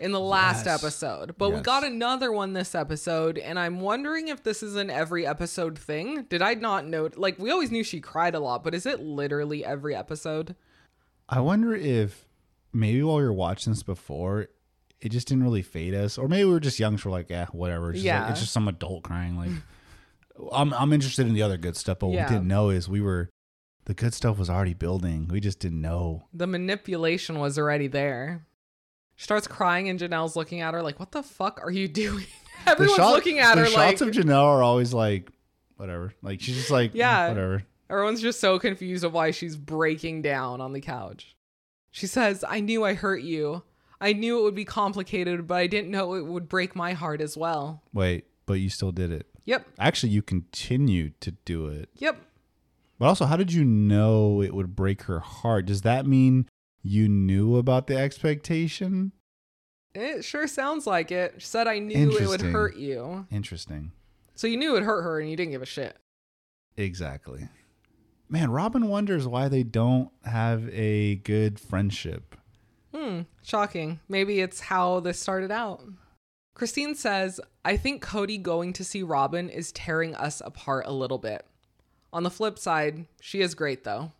in 0.00 0.12
the 0.12 0.20
last 0.20 0.64
Yes. 0.66 0.82
episode, 0.82 1.36
but 1.36 1.50
we 1.52 1.60
got 1.60 1.84
another 1.84 2.32
one 2.32 2.54
this 2.54 2.74
episode, 2.74 3.36
and 3.38 3.58
I'm 3.58 3.80
wondering 3.80 4.28
if 4.28 4.42
this 4.42 4.62
is 4.62 4.74
an 4.76 4.88
every 4.90 5.26
episode 5.26 5.78
thing. 5.78 6.22
Did 6.30 6.40
I 6.42 6.54
not 6.54 6.86
note? 6.86 7.16
Like, 7.18 7.38
we 7.38 7.50
always 7.50 7.70
knew 7.70 7.84
she 7.84 8.00
cried 8.00 8.34
a 8.34 8.40
lot, 8.40 8.64
but 8.64 8.74
is 8.74 8.86
it 8.86 9.00
literally 9.00 9.64
every 9.64 9.94
episode? 9.94 10.56
I 11.28 11.40
wonder 11.40 11.74
if 11.74 12.26
maybe 12.72 13.02
while 13.02 13.16
we 13.18 13.22
were 13.24 13.32
watching 13.32 13.72
this 13.72 13.82
before, 13.82 14.48
it 15.00 15.10
just 15.10 15.28
didn't 15.28 15.44
really 15.44 15.62
fade 15.62 15.94
us, 15.94 16.16
or 16.18 16.28
maybe 16.28 16.44
we 16.44 16.52
were 16.52 16.60
just 16.60 16.78
young, 16.80 16.96
so 16.98 17.10
we're 17.10 17.16
like, 17.16 17.30
yeah, 17.30 17.46
whatever. 17.52 17.90
It's 17.90 17.98
just, 18.02 18.06
like- 18.06 18.20
Yeah. 18.26 18.30
it's 18.30 18.40
just 18.40 18.52
some 18.52 18.68
adult 18.68 19.02
crying. 19.02 19.36
Like, 19.36 19.50
I'm 20.52 20.72
I'm 20.72 20.92
interested 20.94 21.26
in 21.26 21.34
the 21.34 21.42
other 21.42 21.58
good 21.58 21.76
stuff, 21.76 21.98
but 21.98 22.06
what 22.08 22.14
Yeah. 22.16 22.26
we 22.28 22.34
didn't 22.36 22.48
know 22.48 22.70
is 22.70 22.88
we 22.88 23.00
were 23.02 23.28
the 23.84 23.94
good 23.94 24.14
stuff 24.14 24.38
was 24.38 24.48
already 24.48 24.72
building. 24.74 25.28
We 25.30 25.40
just 25.40 25.58
didn't 25.58 25.80
know. 25.80 26.24
The 26.32 26.46
manipulation 26.46 27.38
was 27.38 27.58
already 27.58 27.86
there. 27.88 28.46
She 29.20 29.24
starts 29.24 29.46
crying, 29.46 29.90
and 29.90 30.00
Janelle's 30.00 30.34
looking 30.34 30.62
at 30.62 30.72
her 30.72 30.82
like, 30.82 30.98
"What 30.98 31.12
the 31.12 31.22
fuck 31.22 31.60
are 31.62 31.70
you 31.70 31.86
doing?" 32.04 32.24
Everyone's 32.66 32.96
shot- 32.96 33.12
looking 33.12 33.38
at 33.38 33.58
her 33.58 33.64
like, 33.64 33.72
shots 33.98 34.00
of 34.00 34.08
Janelle 34.12 34.46
are 34.46 34.62
always 34.62 34.94
like, 34.94 35.30
whatever. 35.76 36.14
Like 36.22 36.40
she's 36.40 36.56
just 36.56 36.70
like, 36.70 36.92
yeah, 36.94 37.28
whatever. 37.28 37.62
Everyone's 37.90 38.22
just 38.22 38.40
so 38.40 38.58
confused 38.58 39.04
of 39.04 39.12
why 39.12 39.30
she's 39.30 39.58
breaking 39.58 40.22
down 40.22 40.62
on 40.62 40.72
the 40.72 40.80
couch. 40.80 41.36
She 41.90 42.06
says, 42.06 42.46
I 42.48 42.60
knew 42.60 42.82
I 42.82 42.94
hurt 42.94 43.20
you. 43.20 43.62
I 44.00 44.14
knew 44.14 44.38
it 44.38 44.42
would 44.42 44.54
be 44.54 44.64
complicated, 44.64 45.46
but 45.46 45.56
I 45.58 45.66
didn't 45.66 45.90
know 45.90 46.14
it 46.14 46.24
would 46.24 46.48
break 46.48 46.74
my 46.74 46.94
heart 46.94 47.20
as 47.20 47.36
well. 47.36 47.82
Wait, 47.92 48.24
but 48.46 48.54
you 48.54 48.70
still 48.70 48.90
did 48.90 49.12
it. 49.12 49.26
Yep, 49.44 49.66
Actually, 49.78 50.12
you 50.12 50.22
continued 50.22 51.20
to 51.20 51.32
do 51.32 51.66
it. 51.66 51.90
yep. 51.96 52.16
But 52.98 53.06
also, 53.08 53.26
how 53.26 53.36
did 53.36 53.52
you 53.52 53.66
know 53.66 54.40
it 54.40 54.54
would 54.54 54.74
break 54.74 55.02
her 55.02 55.20
heart? 55.20 55.66
Does 55.66 55.82
that 55.82 56.06
mean 56.06 56.48
you 56.82 57.08
knew 57.08 57.56
about 57.56 57.86
the 57.86 57.96
expectation? 57.96 59.12
It 59.94 60.24
sure 60.24 60.46
sounds 60.46 60.86
like 60.86 61.10
it. 61.10 61.34
She 61.38 61.46
said, 61.46 61.66
I 61.66 61.78
knew 61.78 62.16
it 62.16 62.28
would 62.28 62.42
hurt 62.42 62.76
you. 62.76 63.26
Interesting. 63.30 63.92
So 64.34 64.46
you 64.46 64.56
knew 64.56 64.76
it 64.76 64.84
hurt 64.84 65.02
her 65.02 65.20
and 65.20 65.28
you 65.28 65.36
didn't 65.36 65.52
give 65.52 65.62
a 65.62 65.66
shit. 65.66 65.96
Exactly. 66.76 67.48
Man, 68.28 68.50
Robyn 68.50 68.88
wonders 68.88 69.26
why 69.26 69.48
they 69.48 69.64
don't 69.64 70.10
have 70.24 70.68
a 70.72 71.16
good 71.16 71.58
friendship. 71.58 72.36
Hmm, 72.94 73.22
shocking. 73.42 74.00
Maybe 74.08 74.40
it's 74.40 74.60
how 74.60 75.00
this 75.00 75.18
started 75.18 75.50
out. 75.50 75.82
Christine 76.54 76.94
says, 76.94 77.40
I 77.64 77.76
think 77.76 78.04
Kody 78.04 78.40
going 78.40 78.72
to 78.74 78.84
see 78.84 79.02
Robyn 79.02 79.48
is 79.48 79.72
tearing 79.72 80.14
us 80.14 80.40
apart 80.44 80.84
a 80.86 80.92
little 80.92 81.18
bit. 81.18 81.44
On 82.12 82.22
the 82.22 82.30
flip 82.30 82.58
side, 82.58 83.06
she 83.20 83.40
is 83.40 83.54
great 83.54 83.84
though. 83.84 84.12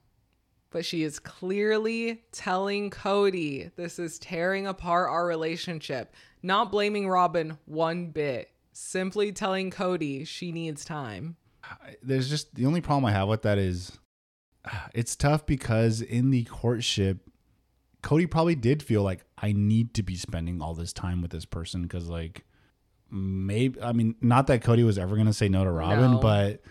But 0.70 0.84
she 0.84 1.02
is 1.02 1.18
clearly 1.18 2.22
telling 2.30 2.90
Kody 2.90 3.72
this 3.76 3.98
is 3.98 4.18
tearing 4.18 4.66
apart 4.66 5.10
our 5.10 5.26
relationship, 5.26 6.14
not 6.42 6.70
blaming 6.70 7.08
Robyn 7.08 7.58
one 7.66 8.06
bit, 8.10 8.50
simply 8.72 9.32
telling 9.32 9.70
Kody 9.70 10.26
she 10.26 10.52
needs 10.52 10.84
time. 10.84 11.36
There's 12.02 12.30
just 12.30 12.54
the 12.54 12.66
only 12.66 12.80
problem 12.80 13.04
I 13.04 13.12
have 13.12 13.28
with 13.28 13.42
that 13.42 13.58
is 13.58 13.98
it's 14.94 15.16
tough 15.16 15.44
because 15.44 16.00
in 16.02 16.30
the 16.30 16.44
courtship, 16.44 17.18
Kody 18.02 18.30
probably 18.30 18.54
did 18.54 18.82
feel 18.82 19.02
like 19.02 19.24
I 19.36 19.52
need 19.52 19.94
to 19.94 20.02
be 20.02 20.16
spending 20.16 20.62
all 20.62 20.74
this 20.74 20.92
time 20.92 21.20
with 21.20 21.30
this 21.32 21.44
person 21.44 21.82
because, 21.82 22.08
like, 22.08 22.44
maybe, 23.10 23.80
I 23.82 23.92
mean, 23.92 24.14
not 24.22 24.46
that 24.46 24.62
Kody 24.62 24.84
was 24.86 24.98
ever 24.98 25.16
going 25.16 25.26
to 25.26 25.34
say 25.34 25.48
no 25.48 25.64
to 25.64 25.70
Robyn, 25.70 26.12
No. 26.12 26.18
but 26.18 26.62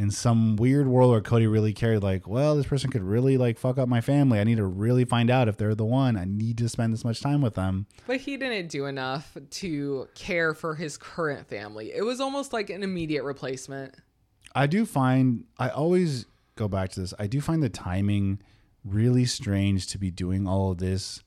in 0.00 0.10
some 0.10 0.56
weird 0.56 0.88
world 0.88 1.10
where 1.10 1.20
Kody 1.20 1.50
really 1.50 1.74
cared, 1.74 2.02
like, 2.02 2.26
well, 2.26 2.56
this 2.56 2.64
person 2.64 2.90
could 2.90 3.02
really, 3.02 3.36
like, 3.36 3.58
fuck 3.58 3.76
up 3.76 3.86
my 3.86 4.00
family. 4.00 4.40
I 4.40 4.44
need 4.44 4.56
to 4.56 4.64
really 4.64 5.04
find 5.04 5.28
out 5.28 5.46
if 5.46 5.58
they're 5.58 5.74
the 5.74 5.84
one. 5.84 6.16
I 6.16 6.24
need 6.24 6.56
to 6.56 6.70
spend 6.70 6.94
this 6.94 7.04
much 7.04 7.20
time 7.20 7.42
with 7.42 7.54
them. 7.54 7.84
But 8.06 8.16
he 8.16 8.38
didn't 8.38 8.68
do 8.68 8.86
enough 8.86 9.36
to 9.50 10.08
care 10.14 10.54
for 10.54 10.74
his 10.74 10.96
current 10.96 11.46
family. 11.48 11.92
It 11.92 12.00
was 12.00 12.18
almost 12.18 12.54
like 12.54 12.70
an 12.70 12.82
immediate 12.82 13.24
replacement. 13.24 13.94
I 14.54 14.66
do 14.66 14.86
find 14.86 15.44
I 15.58 15.68
always 15.68 16.24
go 16.56 16.66
back 16.66 16.88
to 16.92 17.00
this. 17.00 17.12
I 17.18 17.26
do 17.26 17.42
find 17.42 17.62
the 17.62 17.68
timing 17.68 18.40
really 18.82 19.26
strange 19.26 19.86
to 19.88 19.98
be 19.98 20.10
doing 20.10 20.48
all 20.48 20.70
of 20.70 20.78
this 20.78 21.22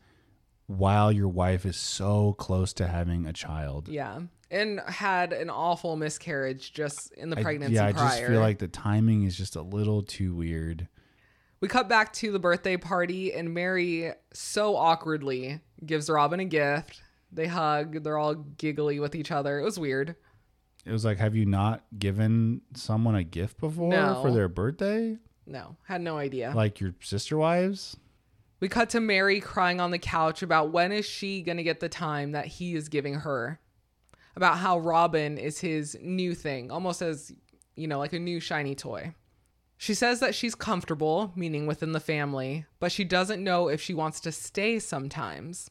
while 0.66 1.12
your 1.12 1.28
wife 1.28 1.64
is 1.64 1.78
so 1.78 2.34
close 2.34 2.74
to 2.74 2.88
having 2.88 3.28
a 3.28 3.34
child. 3.34 3.88
Yeah. 3.88 4.22
And 4.52 4.80
had 4.82 5.34
an 5.34 5.50
awful 5.50 5.96
miscarriage 5.96 6.74
just 6.74 7.12
in 7.14 7.30
the 7.32 7.40
I- 7.40 7.44
pregnancy 7.44 7.76
yeah, 7.76 7.88
I 7.88 7.92
just 7.92 8.22
feel 8.24 8.40
like 8.40 8.60
the 8.60 8.68
timing 8.68 9.24
is 9.24 9.36
just 9.36 9.56
a 9.56 9.62
little 9.62 10.04
too 10.04 10.36
weird. 10.36 10.88
we 11.60 11.68
cut 11.68 11.90
back 11.90 12.14
to 12.14 12.32
the 12.32 12.40
birthday 12.40 12.78
party, 12.78 13.34
and 13.34 13.54
Meri 13.54 14.12
so 14.34 14.76
awkwardly 14.76 15.62
gives 15.86 16.10
Robyn 16.10 16.40
a 16.42 16.46
gift. 16.46 17.02
They 17.32 17.48
hug, 17.48 18.04
they're 18.04 18.18
all 18.18 18.36
giggly 18.36 19.00
with 19.00 19.16
each 19.16 19.32
other. 19.32 19.60
It 19.60 19.64
was 19.64 19.80
weird. 19.80 20.16
It 20.86 20.92
was 20.92 21.04
like, 21.06 21.18
have 21.18 21.36
you 21.36 21.46
not 21.46 21.84
given 21.98 22.62
someone 22.76 23.16
a 23.16 23.24
gift 23.24 23.60
before 23.60 23.90
No. 23.90 24.20
for 24.22 24.32
their 24.32 24.50
birthday? 24.50 25.18
No, 25.48 25.78
had 25.88 26.02
no 26.02 26.18
idea. 26.18 26.52
Like 26.56 26.80
your 26.80 26.94
sister 27.02 27.38
wives? 27.38 27.96
We 28.60 28.68
cut 28.70 28.90
to 28.92 29.00
Meri 29.00 29.40
crying 29.40 29.80
on 29.82 29.92
the 29.92 29.98
couch 30.00 30.44
about 30.44 30.72
when 30.72 30.92
is 30.92 31.06
she 31.06 31.42
going 31.42 31.58
to 31.58 31.64
get 31.64 31.80
the 31.80 31.90
time 31.90 32.34
that 32.34 32.46
he 32.46 32.76
is 32.76 32.88
giving 32.90 33.16
her. 33.16 33.60
About 34.36 34.58
how 34.58 34.80
Robyn 34.80 35.38
is 35.38 35.60
his 35.60 35.98
new 36.02 36.34
thing, 36.34 36.72
almost 36.72 37.02
as, 37.02 37.32
you 37.76 37.88
know, 37.88 38.00
like 38.00 38.14
a 38.14 38.20
new 38.20 38.40
shiny 38.40 38.76
toy. 38.76 39.14
She 39.78 39.94
says 39.94 40.20
that 40.22 40.34
she's 40.34 40.56
comfortable, 40.56 41.34
meaning 41.36 41.68
within 41.68 41.92
the 41.92 42.00
family, 42.00 42.66
but 42.80 42.92
she 42.92 43.04
doesn't 43.04 43.44
know 43.44 43.68
if 43.68 43.82
she 43.82 43.94
wants 43.94 44.20
to 44.22 44.32
stay 44.32 44.80
sometimes. 44.80 45.70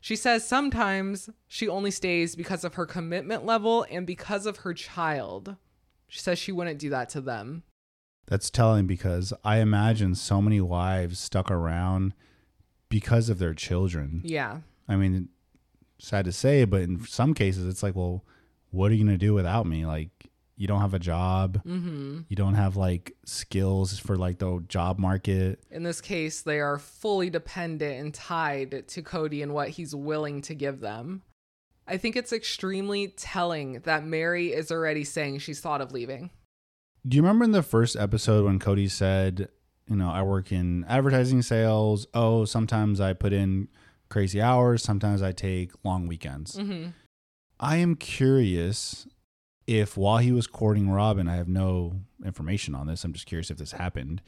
She 0.00 0.16
says 0.16 0.48
sometimes 0.48 1.28
she 1.46 1.68
only 1.68 1.90
stays 1.90 2.34
because 2.34 2.64
of 2.64 2.74
her 2.74 2.86
commitment 2.86 3.44
level 3.44 3.84
and 3.90 4.06
because 4.06 4.46
of 4.46 4.58
her 4.58 4.72
child. 4.72 5.56
She 6.08 6.20
says 6.20 6.38
she 6.38 6.52
wouldn't 6.52 6.78
do 6.78 6.90
that 6.90 7.10
to 7.10 7.20
them. 7.20 7.64
That's 8.26 8.48
telling 8.48 8.86
because 8.86 9.32
I 9.44 9.58
imagine 9.58 10.14
so 10.14 10.40
many 10.40 10.60
wives 10.60 11.18
stuck 11.18 11.50
around 11.50 12.14
because 12.88 13.28
of 13.28 13.38
their 13.38 13.54
children. 13.54 14.22
Yeah. 14.24 14.60
I 14.88 14.96
mean, 14.96 15.28
sad 16.00 16.24
to 16.24 16.32
say, 16.32 16.64
but 16.64 16.82
in 16.82 17.04
some 17.06 17.34
cases, 17.34 17.66
it's 17.66 17.82
like, 17.82 17.94
well, 17.94 18.24
what 18.70 18.90
are 18.90 18.94
you 18.94 19.04
going 19.04 19.18
to 19.18 19.24
do 19.24 19.34
without 19.34 19.66
me? 19.66 19.86
Like, 19.86 20.10
you 20.56 20.66
don't 20.66 20.82
have 20.82 20.92
a 20.92 20.98
job. 20.98 21.62
Mm-hmm. 21.64 22.20
You 22.28 22.36
don't 22.36 22.54
have 22.54 22.76
like 22.76 23.16
skills 23.24 23.98
for 23.98 24.16
like 24.16 24.38
the 24.38 24.62
job 24.68 24.98
market. 24.98 25.62
In 25.70 25.84
this 25.84 26.02
case, 26.02 26.42
they 26.42 26.60
are 26.60 26.78
fully 26.78 27.30
dependent 27.30 27.98
and 27.98 28.12
tied 28.12 28.86
to 28.88 29.02
Kody 29.02 29.42
and 29.42 29.54
what 29.54 29.70
he's 29.70 29.94
willing 29.94 30.42
to 30.42 30.54
give 30.54 30.80
them. 30.80 31.22
I 31.86 31.96
think 31.96 32.14
it's 32.14 32.32
extremely 32.32 33.08
telling 33.08 33.80
that 33.80 34.04
Meri 34.04 34.52
is 34.52 34.70
already 34.70 35.02
saying 35.02 35.38
she's 35.38 35.60
thought 35.60 35.80
of 35.80 35.92
leaving. 35.92 36.30
Do 37.08 37.16
you 37.16 37.22
remember 37.22 37.46
in 37.46 37.52
the 37.52 37.62
first 37.62 37.96
episode 37.96 38.44
when 38.44 38.58
Kody 38.58 38.90
said, 38.90 39.48
you 39.88 39.96
know, 39.96 40.10
I 40.10 40.22
work 40.22 40.52
in 40.52 40.84
advertising 40.84 41.40
sales. 41.40 42.06
Oh, 42.12 42.44
sometimes 42.44 43.00
I 43.00 43.14
put 43.14 43.32
in 43.32 43.68
crazy 44.10 44.42
hours. 44.42 44.82
Sometimes 44.82 45.22
I 45.22 45.32
take 45.32 45.72
long 45.82 46.06
weekends. 46.06 46.56
Mm-hmm. 46.56 46.90
I 47.58 47.76
am 47.76 47.94
curious 47.94 49.06
if 49.66 49.96
while 49.96 50.18
he 50.18 50.32
was 50.32 50.46
courting 50.46 50.90
Robyn, 50.90 51.28
I 51.28 51.36
have 51.36 51.48
no 51.48 52.00
information 52.24 52.74
on 52.74 52.86
this. 52.86 53.04
I'm 53.04 53.12
just 53.12 53.26
curious 53.26 53.50
if 53.50 53.56
this 53.56 53.72
happened. 53.72 54.20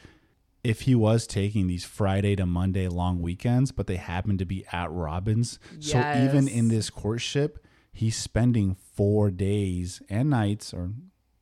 If 0.63 0.83
he 0.83 0.95
was 0.95 1.27
taking 1.27 1.67
these 1.67 1.85
Friday 1.85 2.37
to 2.37 2.47
Monday 2.47 2.87
long 2.87 3.21
weekends, 3.21 3.73
but 3.73 3.89
they 3.89 3.97
happened 3.97 4.39
to 4.39 4.45
be 4.45 4.65
at 4.73 4.91
Robyn's. 4.93 5.59
So 5.81 5.99
even 5.99 6.47
in 6.47 6.69
this 6.69 6.89
courtship, 6.89 7.67
he's 7.93 8.17
spending 8.17 8.77
four 8.95 9.31
days 9.33 10.01
and 10.09 10.31
nights 10.31 10.73
or 10.73 10.93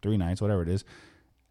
three 0.00 0.16
nights, 0.16 0.40
whatever 0.40 0.62
it 0.62 0.70
is, 0.70 0.84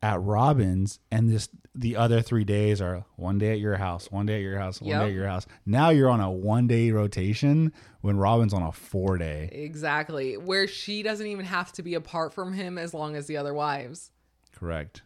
at 0.02 0.20
Robyn's, 0.22 1.00
and 1.12 1.30
this 1.30 1.50
the 1.76 1.96
other 1.96 2.22
three 2.22 2.44
days 2.44 2.82
are 2.82 3.06
one 3.16 3.38
day 3.38 3.52
at 3.52 3.60
your 3.60 3.78
house, 3.78 4.12
one 4.12 4.26
day 4.26 4.36
at 4.38 4.42
your 4.42 4.58
house, 4.58 4.82
one 4.82 4.90
Yep. 4.92 5.02
day 5.02 5.08
at 5.08 5.14
your 5.14 5.28
house. 5.28 5.46
Now 5.66 5.90
you're 5.90 6.10
on 6.10 6.20
a 6.20 6.32
one 6.32 6.68
day 6.68 6.92
rotation 6.92 7.72
when 8.02 8.18
Robyn's 8.18 8.54
on 8.54 8.62
a 8.64 8.72
four 8.72 9.18
day. 9.18 9.50
Exactly. 9.52 10.36
Where 10.38 10.68
she 10.68 11.04
doesn't 11.04 11.26
even 11.28 11.46
have 11.46 11.72
to 11.74 11.84
be 11.84 11.94
apart 11.94 12.34
from 12.34 12.54
him 12.54 12.78
as 12.78 12.94
long 12.94 13.16
as 13.16 13.28
the 13.28 13.38
other 13.38 13.54
wives. 13.54 14.12
Correct. 14.54 15.04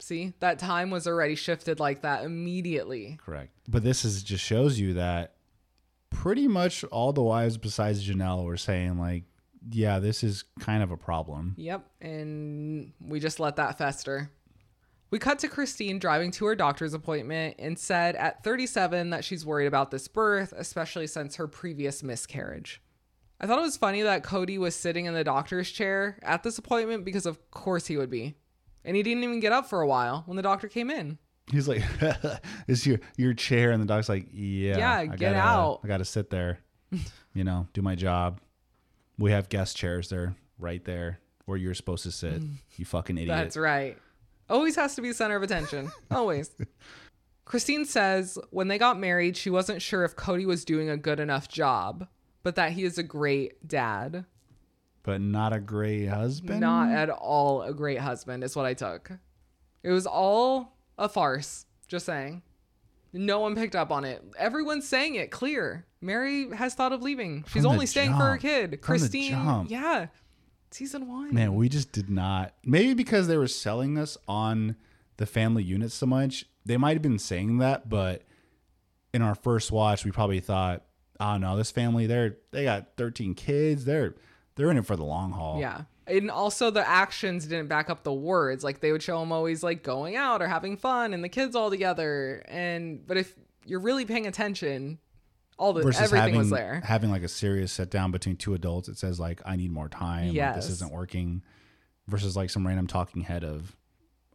See, 0.00 0.32
that 0.40 0.58
time 0.58 0.90
was 0.90 1.06
already 1.08 1.34
shifted 1.34 1.80
like 1.80 2.02
that 2.02 2.24
immediately. 2.24 3.18
Correct. 3.24 3.50
But 3.68 3.82
this 3.82 4.04
is 4.04 4.22
just 4.22 4.44
shows 4.44 4.78
you 4.78 4.94
that 4.94 5.34
pretty 6.10 6.48
much 6.48 6.84
all 6.84 7.12
the 7.12 7.22
wives 7.22 7.58
besides 7.58 8.08
Janelle 8.08 8.44
were 8.44 8.56
saying 8.56 8.98
like, 8.98 9.24
yeah, 9.70 9.98
this 9.98 10.22
is 10.24 10.44
kind 10.60 10.82
of 10.82 10.90
a 10.90 10.96
problem. 10.96 11.54
Yep. 11.56 11.86
And 12.00 12.92
we 13.00 13.20
just 13.20 13.40
let 13.40 13.56
that 13.56 13.78
fester. 13.78 14.30
We 15.10 15.18
cut 15.18 15.38
to 15.40 15.48
Christine 15.48 15.98
driving 15.98 16.30
to 16.32 16.44
her 16.46 16.54
doctor's 16.54 16.92
appointment 16.92 17.56
and 17.58 17.78
said 17.78 18.14
at 18.16 18.44
37 18.44 19.10
that 19.10 19.24
she's 19.24 19.46
worried 19.46 19.66
about 19.66 19.90
this 19.90 20.06
birth, 20.06 20.52
especially 20.56 21.06
since 21.06 21.36
her 21.36 21.48
previous 21.48 22.02
miscarriage. 22.02 22.82
I 23.40 23.46
thought 23.46 23.58
it 23.58 23.62
was 23.62 23.76
funny 23.76 24.02
that 24.02 24.22
Kody 24.24 24.58
was 24.58 24.74
sitting 24.74 25.06
in 25.06 25.14
the 25.14 25.24
doctor's 25.24 25.70
chair 25.70 26.18
at 26.22 26.42
this 26.42 26.58
appointment 26.58 27.04
because, 27.04 27.24
of 27.24 27.50
course, 27.50 27.86
he 27.86 27.96
would 27.96 28.10
be. 28.10 28.34
And 28.84 28.96
he 28.96 29.02
didn't 29.02 29.22
even 29.24 29.40
get 29.40 29.52
up 29.52 29.66
for 29.68 29.80
a 29.80 29.86
while 29.86 30.24
when 30.26 30.36
the 30.36 30.42
doctor 30.42 30.68
came 30.68 30.90
in. 30.90 31.18
He's 31.50 31.66
like, 31.68 31.82
"Is 32.68 32.86
your 32.86 33.00
your 33.16 33.32
chair?" 33.32 33.70
And 33.70 33.80
the 33.82 33.86
dog's 33.86 34.08
like, 34.08 34.26
"Yeah, 34.32 34.76
Yeah, 34.78 34.92
I 34.98 35.06
get 35.06 35.18
gotta- 35.20 35.38
out." 35.38 35.80
I 35.82 35.88
got 35.88 35.98
to 35.98 36.04
sit 36.04 36.28
there, 36.30 36.58
you 37.32 37.44
know, 37.44 37.66
do 37.72 37.80
my 37.80 37.94
job." 37.94 38.40
We 39.18 39.32
have 39.32 39.48
guest 39.48 39.76
chairs 39.76 40.08
there, 40.08 40.34
right 40.58 40.84
there 40.84 41.18
where 41.46 41.56
you're 41.58 41.74
supposed 41.74 42.02
to 42.04 42.12
sit. 42.12 42.40
Mm. 42.40 42.56
You 42.76 42.84
fucking 42.84 43.16
idiot. 43.16 43.36
That's 43.36 43.56
right. 43.56 43.96
Always 44.50 44.76
has 44.76 44.94
to 44.96 45.02
be 45.02 45.08
the 45.08 45.14
center 45.14 45.36
of 45.36 45.42
attention. 45.42 45.90
Always. 46.10 46.50
Christine 47.44 47.84
says 47.86 48.38
when 48.50 48.68
they 48.68 48.76
got 48.78 48.98
married, 49.00 49.36
she 49.36 49.48
wasn't 49.50 49.80
sure 49.80 50.04
if 50.04 50.14
Kody 50.14 50.44
was 50.46 50.64
doing 50.64 50.90
a 50.90 50.96
good 50.96 51.18
enough 51.20 51.48
job, 51.48 52.06
but 52.42 52.54
that 52.56 52.72
he 52.72 52.84
is 52.84 52.98
a 52.98 53.02
great 53.02 53.66
dad. 53.66 54.26
but 55.02 55.20
not 55.22 55.54
a 55.54 55.60
great 55.60 56.06
husband. 56.06 56.60
Not 56.60 56.90
at 56.90 57.08
all 57.08 57.62
a 57.62 57.72
great 57.72 57.98
husband, 58.00 58.44
is 58.44 58.54
what 58.54 58.66
I 58.66 58.74
took. 58.74 59.10
It 59.82 59.90
was 59.90 60.06
all 60.06 60.76
a 60.98 61.08
farce. 61.08 61.64
Just 61.86 62.04
saying. 62.04 62.42
No 63.12 63.40
one 63.40 63.54
picked 63.54 63.74
up 63.74 63.90
on 63.90 64.04
it. 64.04 64.22
Everyone's 64.38 64.86
saying 64.86 65.14
it 65.14 65.30
clear. 65.30 65.86
Meri 66.00 66.50
has 66.54 66.74
thought 66.74 66.92
of 66.92 67.02
leaving. 67.02 67.42
She's 67.44 67.52
From 67.54 67.62
the 67.62 67.68
only 67.70 67.86
staying 67.86 68.10
for 68.12 68.18
her 68.24 68.30
jump. 68.38 68.42
kid. 68.42 68.62
From 68.64 68.70
the 68.70 68.76
Christine. 68.78 69.30
jump. 69.32 69.70
Yeah. 69.70 70.06
Season 70.70 71.08
one. 71.08 71.32
Man, 71.34 71.54
we 71.54 71.68
just 71.68 71.92
did 71.92 72.10
not. 72.10 72.54
Maybe 72.64 72.92
because 72.94 73.26
they 73.26 73.36
were 73.38 73.48
selling 73.48 73.96
us 73.98 74.18
on 74.28 74.76
the 75.16 75.24
family 75.26 75.62
unit 75.62 75.90
so 75.90 76.04
much, 76.06 76.44
they 76.66 76.76
might 76.76 76.92
have 76.92 77.02
been 77.02 77.18
saying 77.18 77.58
that. 77.58 77.88
But 77.88 78.22
in 79.14 79.22
our 79.22 79.34
first 79.34 79.72
watch, 79.72 80.04
we 80.04 80.10
probably 80.10 80.40
thought, 80.40 80.84
"Oh 81.18 81.38
no, 81.38 81.56
this 81.56 81.70
family 81.70 82.06
they're 82.06 82.36
they 82.50 82.64
got 82.64 82.96
13 82.98 83.34
kids. 83.34 83.86
They're 83.86 84.14
they're 84.56 84.70
in 84.70 84.76
it 84.76 84.84
for 84.86 84.94
the 84.96 85.04
long 85.04 85.32
haul." 85.32 85.58
Yeah. 85.58 85.82
And 86.08 86.30
also 86.30 86.70
the 86.70 86.86
actions 86.88 87.46
didn't 87.46 87.68
back 87.68 87.90
up 87.90 88.02
the 88.02 88.12
words. 88.12 88.64
Like 88.64 88.80
they 88.80 88.92
would 88.92 89.02
show 89.02 89.20
them 89.20 89.30
always 89.32 89.62
like 89.62 89.82
going 89.82 90.16
out 90.16 90.40
or 90.42 90.48
having 90.48 90.76
fun 90.76 91.12
and 91.14 91.22
the 91.22 91.28
kids 91.28 91.54
all 91.54 91.70
together. 91.70 92.42
And 92.48 93.06
but 93.06 93.16
if 93.16 93.34
you're 93.66 93.80
really 93.80 94.04
paying 94.04 94.26
attention, 94.26 94.98
all 95.58 95.72
the 95.72 95.82
Versus 95.82 96.00
everything 96.02 96.20
having 96.34 96.38
was 96.38 96.50
there. 96.50 96.80
having 96.84 97.10
like 97.10 97.22
a 97.22 97.28
serious 97.28 97.72
sit 97.72 97.90
down 97.90 98.10
between 98.12 98.36
two 98.36 98.54
adults, 98.54 98.88
it 98.88 98.96
says 98.96 99.18
like, 99.20 99.40
"I 99.44 99.56
need 99.56 99.70
more 99.72 99.88
time. 99.88 100.28
like, 100.28 100.36
Yes. 100.36 100.56
this 100.56 100.70
isn't 100.70 100.92
working." 100.92 101.42
Versus 102.06 102.36
like 102.36 102.48
some 102.48 102.66
random 102.66 102.86
talking 102.86 103.22
head 103.22 103.44
of, 103.44 103.76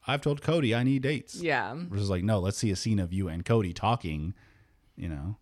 "I've 0.05 0.21
told 0.21 0.41
Kody 0.41 0.77
I 0.77 0.83
need 0.83 1.01
dates." 1.01 1.35
Yeah. 1.35 1.73
Versus 1.75 2.09
like, 2.09 2.23
"No, 2.23 2.39
let's 2.39 2.57
see 2.57 2.69
a 2.71 2.75
scene 2.75 2.99
of 2.99 3.11
you 3.13 3.27
and 3.29 3.43
Kody 3.43 3.73
talking." 3.73 4.33
You 4.95 5.09
know. 5.09 5.37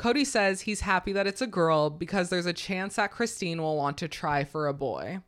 Kody 0.00 0.26
says 0.26 0.62
he's 0.62 0.80
happy 0.80 1.12
that 1.12 1.28
it's 1.28 1.40
a 1.42 1.46
girl 1.46 1.88
because 1.90 2.28
there's 2.28 2.46
a 2.46 2.52
chance 2.52 2.96
that 2.96 3.12
Christine 3.12 3.62
will 3.62 3.76
want 3.76 3.96
to 3.98 4.08
try 4.08 4.42
for 4.42 4.66
a 4.66 4.74
boy. 4.74 5.20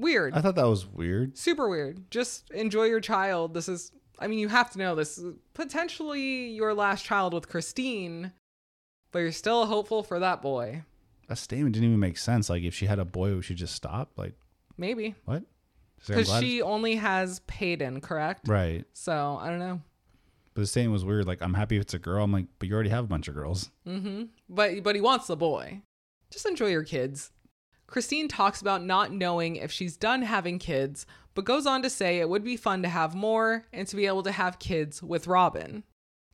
Weird. 0.00 0.34
I 0.34 0.40
thought 0.40 0.54
that 0.56 0.66
was 0.66 0.86
weird. 0.86 1.36
Super 1.36 1.68
weird. 1.68 2.10
Just 2.10 2.50
enjoy 2.50 2.84
your 2.84 3.00
child. 3.00 3.54
This 3.54 3.68
is, 3.68 3.92
I 4.18 4.26
mean, 4.26 4.38
you 4.38 4.48
have 4.48 4.70
to 4.72 4.78
know 4.78 4.94
this 4.94 5.18
is 5.18 5.34
potentially 5.54 6.48
your 6.48 6.74
last 6.74 7.04
child 7.04 7.34
with 7.34 7.48
Christine, 7.48 8.32
but 9.12 9.18
you're 9.20 9.32
still 9.32 9.66
hopeful 9.66 10.02
for 10.02 10.18
that 10.18 10.40
boy. 10.42 10.84
That 11.28 11.36
statement 11.36 11.74
didn't 11.74 11.88
even 11.88 12.00
make 12.00 12.18
sense. 12.18 12.48
Like, 12.50 12.62
if 12.62 12.74
she 12.74 12.86
had 12.86 12.98
a 12.98 13.04
boy, 13.04 13.34
would 13.34 13.44
she 13.44 13.54
just 13.54 13.74
stop? 13.74 14.12
Like, 14.16 14.34
Maybe. 14.76 15.14
what? 15.26 15.44
She's 16.00 16.08
like, 16.08 16.16
"I'm 16.18 16.24
Because 16.24 16.40
she 16.40 16.62
only 16.62 16.96
has 16.96 17.40
Paedon, 17.40 18.02
correct? 18.02 18.48
right. 18.48 18.84
So 18.94 19.38
I 19.40 19.48
don't 19.50 19.58
know. 19.58 19.80
But 20.54 20.62
the 20.62 20.66
statement 20.66 20.94
was 20.94 21.04
weird. 21.04 21.26
Like, 21.26 21.42
I'm 21.42 21.54
happy 21.54 21.76
if 21.76 21.82
it's 21.82 21.94
a 21.94 21.98
girl. 21.98 22.24
I'm 22.24 22.32
like, 22.32 22.46
but 22.58 22.68
you 22.68 22.74
already 22.74 22.90
have 22.90 23.04
a 23.04 23.06
bunch 23.06 23.28
of 23.28 23.34
girls. 23.34 23.70
Mm-hmm. 23.86 24.24
But 24.48 24.82
but 24.82 24.94
he 24.96 25.00
wants 25.00 25.26
the 25.28 25.36
boy. 25.36 25.82
Just 26.30 26.46
enjoy 26.46 26.68
your 26.68 26.84
kids. 26.84 27.30
Christine 27.90 28.28
talks 28.28 28.60
about 28.60 28.84
not 28.84 29.12
knowing 29.12 29.56
if 29.56 29.70
she's 29.70 29.96
done 29.96 30.22
having 30.22 30.58
kids, 30.58 31.06
but 31.34 31.44
goes 31.44 31.66
on 31.66 31.82
to 31.82 31.90
say 31.90 32.20
it 32.20 32.28
would 32.28 32.44
be 32.44 32.56
fun 32.56 32.82
to 32.82 32.88
have 32.88 33.14
more 33.14 33.66
and 33.72 33.86
to 33.88 33.96
be 33.96 34.06
able 34.06 34.22
to 34.22 34.32
have 34.32 34.58
kids 34.58 35.02
with 35.02 35.26
Robyn. 35.26 35.82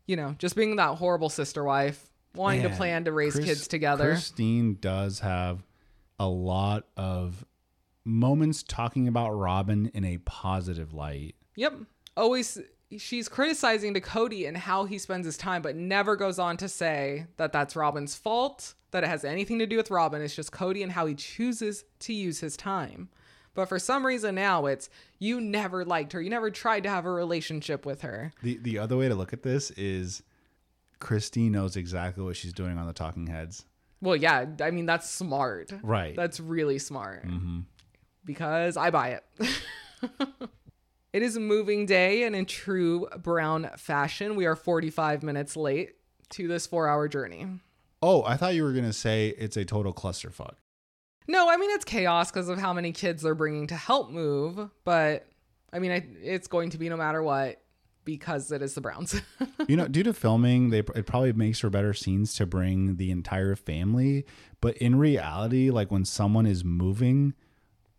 You 0.07 0.17
know, 0.17 0.37
just 0.39 0.55
being 0.55 0.77
that 0.77 0.97
horrible 0.97 1.31
sister 1.31 1.65
wife, 1.65 2.11
wanting 2.35 2.63
to 2.63 2.71
plan 2.71 3.05
to 3.07 3.13
raise 3.13 3.33
Chris- 3.35 3.45
kids 3.47 3.69
together. 3.69 4.11
Christine 4.11 4.77
does 4.81 5.21
have 5.21 5.65
a 6.21 6.29
lot 6.29 6.87
of 6.97 7.45
moments 8.05 8.63
talking 8.63 9.09
about 9.09 9.31
Robyn 9.31 9.91
in 9.95 10.05
a 10.05 10.19
positive 10.19 10.93
light. 10.93 11.35
Yep. 11.57 11.75
Always 12.17 12.59
she's 12.97 13.29
criticizing 13.29 13.95
to 13.95 14.01
Kody 14.01 14.47
and 14.47 14.57
how 14.57 14.85
he 14.85 14.99
spends 14.99 15.27
his 15.27 15.37
time, 15.37 15.63
but 15.63 15.77
never 15.77 16.17
goes 16.17 16.39
on 16.39 16.57
to 16.59 16.69
say 16.69 17.27
that 17.37 17.53
that's 17.53 17.77
Robyn's 17.77 18.15
fault, 18.15 18.75
that 18.93 19.05
it 19.05 19.09
has 19.09 19.25
anything 19.25 19.59
to 19.59 19.67
do 19.67 19.77
with 19.77 19.91
Robyn. 19.91 20.23
It's 20.23 20.37
just 20.37 20.53
Kody 20.53 20.83
and 20.83 20.93
how 20.93 21.07
he 21.07 21.15
chooses 21.15 21.85
to 22.01 22.13
use 22.13 22.41
his 22.41 22.57
time. 22.57 23.09
But 23.55 23.69
for 23.69 23.79
some 23.79 24.05
reason 24.07 24.35
now 24.35 24.67
it's 24.67 24.91
you 25.19 25.41
never 25.41 25.85
liked 25.85 26.13
her. 26.13 26.21
You 26.21 26.31
never 26.31 26.51
tried 26.51 26.83
to 26.83 26.91
have 26.91 27.07
a 27.07 27.11
relationship 27.11 27.87
with 27.87 28.03
her. 28.03 28.33
The 28.43 28.59
the 28.59 28.79
other 28.79 28.97
way 28.97 29.09
to 29.09 29.15
look 29.15 29.33
at 29.33 29.43
this 29.43 29.71
is 29.73 30.23
Christine 31.01 31.53
knows 31.53 31.77
exactly 31.77 32.23
what 32.23 32.37
she's 32.37 32.53
doing 32.53 32.79
on 32.79 32.87
the 32.87 32.93
Talking 32.93 33.27
Heads. 33.27 33.65
Well, 34.03 34.17
yeah, 34.17 34.45
I 34.61 34.71
mean 34.71 34.85
that's 34.85 35.09
smart. 35.09 35.73
Right. 35.83 36.15
That's 36.15 36.39
really 36.39 36.79
smart. 36.79 37.27
mm-hmm. 37.27 37.61
because 38.27 38.77
I 38.77 38.91
buy 38.91 39.19
it. 39.41 39.49
it 41.17 41.23
is 41.23 41.35
a 41.35 41.41
moving 41.41 41.87
day, 41.87 42.25
and 42.25 42.37
in 42.37 42.45
true 42.45 43.09
Brown 43.17 43.71
fashion, 43.79 44.37
we 44.37 44.45
are 44.45 44.55
45 44.55 45.23
minutes 45.23 45.57
late 45.57 45.95
to 46.29 46.47
this 46.47 46.67
four 46.67 46.89
hour 46.89 47.09
journey. 47.09 47.47
Oh, 48.03 48.23
I 48.25 48.37
thought 48.37 48.55
you 48.55 48.63
were 48.65 48.75
gonna 48.75 48.93
say 48.93 49.29
it's 49.39 49.57
a 49.57 49.65
total 49.65 49.95
clusterfuck. 49.95 50.57
No, 51.27 51.49
I 51.49 51.57
mean, 51.57 51.71
it's 51.71 51.87
chaos 51.87 52.31
because 52.31 52.51
of 52.51 52.59
how 52.59 52.75
many 52.75 52.93
kids 52.93 53.23
they're 53.23 53.35
bringing 53.35 53.67
to 53.69 53.77
help 53.77 54.11
move, 54.11 54.69
but 54.85 55.27
I 55.73 55.79
mean, 55.79 55.91
I, 55.91 56.07
it's 56.23 56.49
going 56.49 56.69
to 56.71 56.79
be 56.79 56.91
no 56.91 56.99
matter 56.99 57.23
what 57.23 57.63
because 58.05 58.53
it 58.53 58.61
is 58.61 58.75
the 58.75 58.83
Browns. 58.83 59.19
you 59.69 59.77
know, 59.79 59.89
due 59.89 60.03
to 60.03 60.13
filming, 60.13 60.69
they 60.69 60.81
it 60.81 61.07
probably 61.07 61.33
makes 61.33 61.61
for 61.61 61.71
better 61.71 61.95
scenes 61.95 62.35
to 62.35 62.45
bring 62.45 62.97
the 62.97 63.11
entire 63.11 63.57
family. 63.57 64.27
But 64.61 64.77
in 64.77 64.97
reality, 64.97 65.71
like 65.71 65.91
when 65.91 66.05
someone 66.05 66.45
is 66.45 66.63
moving, 66.63 67.33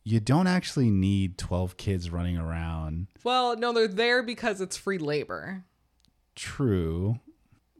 you 0.08 0.20
don't 0.20 0.48
actually 0.48 0.90
need 0.90 1.38
twelve 1.38 1.76
kids 1.78 2.10
running 2.10 2.38
around. 2.38 3.08
well, 3.24 3.58
no, 3.58 3.74
they're 3.74 3.88
there 3.88 4.24
because 4.24 4.62
it's 4.62 4.78
free 4.78 4.98
labor. 4.98 5.66
True. 6.36 7.20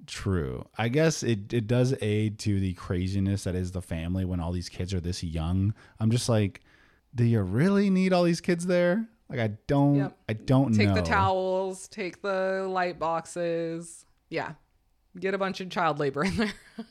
True. 0.06 0.66
I 0.78 0.88
guess 0.90 1.22
it, 1.22 1.52
it 1.54 1.68
does 1.68 1.94
aid 2.02 2.40
to 2.40 2.60
the 2.60 2.74
craziness 2.74 3.44
that 3.44 3.56
is 3.56 3.72
the 3.72 3.82
family 3.82 4.24
when 4.26 4.40
all 4.40 4.52
these 4.52 4.70
kids 4.70 4.94
are 4.94 5.00
this 5.02 5.24
young. 5.24 5.74
I'm 6.00 6.12
just 6.12 6.30
like, 6.30 6.62
do 7.14 7.24
you 7.26 7.42
really 7.42 7.90
need 7.90 8.14
all 8.14 8.24
these 8.24 8.40
kids 8.42 8.66
there? 8.66 9.08
Like 9.30 9.40
I 9.40 9.48
don't 9.68 9.96
Yep. 9.96 10.18
I 10.30 10.34
don't 10.34 10.74
Take 10.74 10.88
know. 10.90 10.96
the 10.96 11.02
towels, 11.02 11.88
take 11.90 12.22
the 12.22 12.66
light 12.70 13.00
boxes. 13.00 14.06
Yeah. 14.30 14.54
Get 15.20 15.34
a 15.34 15.38
bunch 15.38 15.60
of 15.62 15.70
child 15.70 16.00
labor 16.00 16.24
in 16.24 16.36
there. 16.38 16.54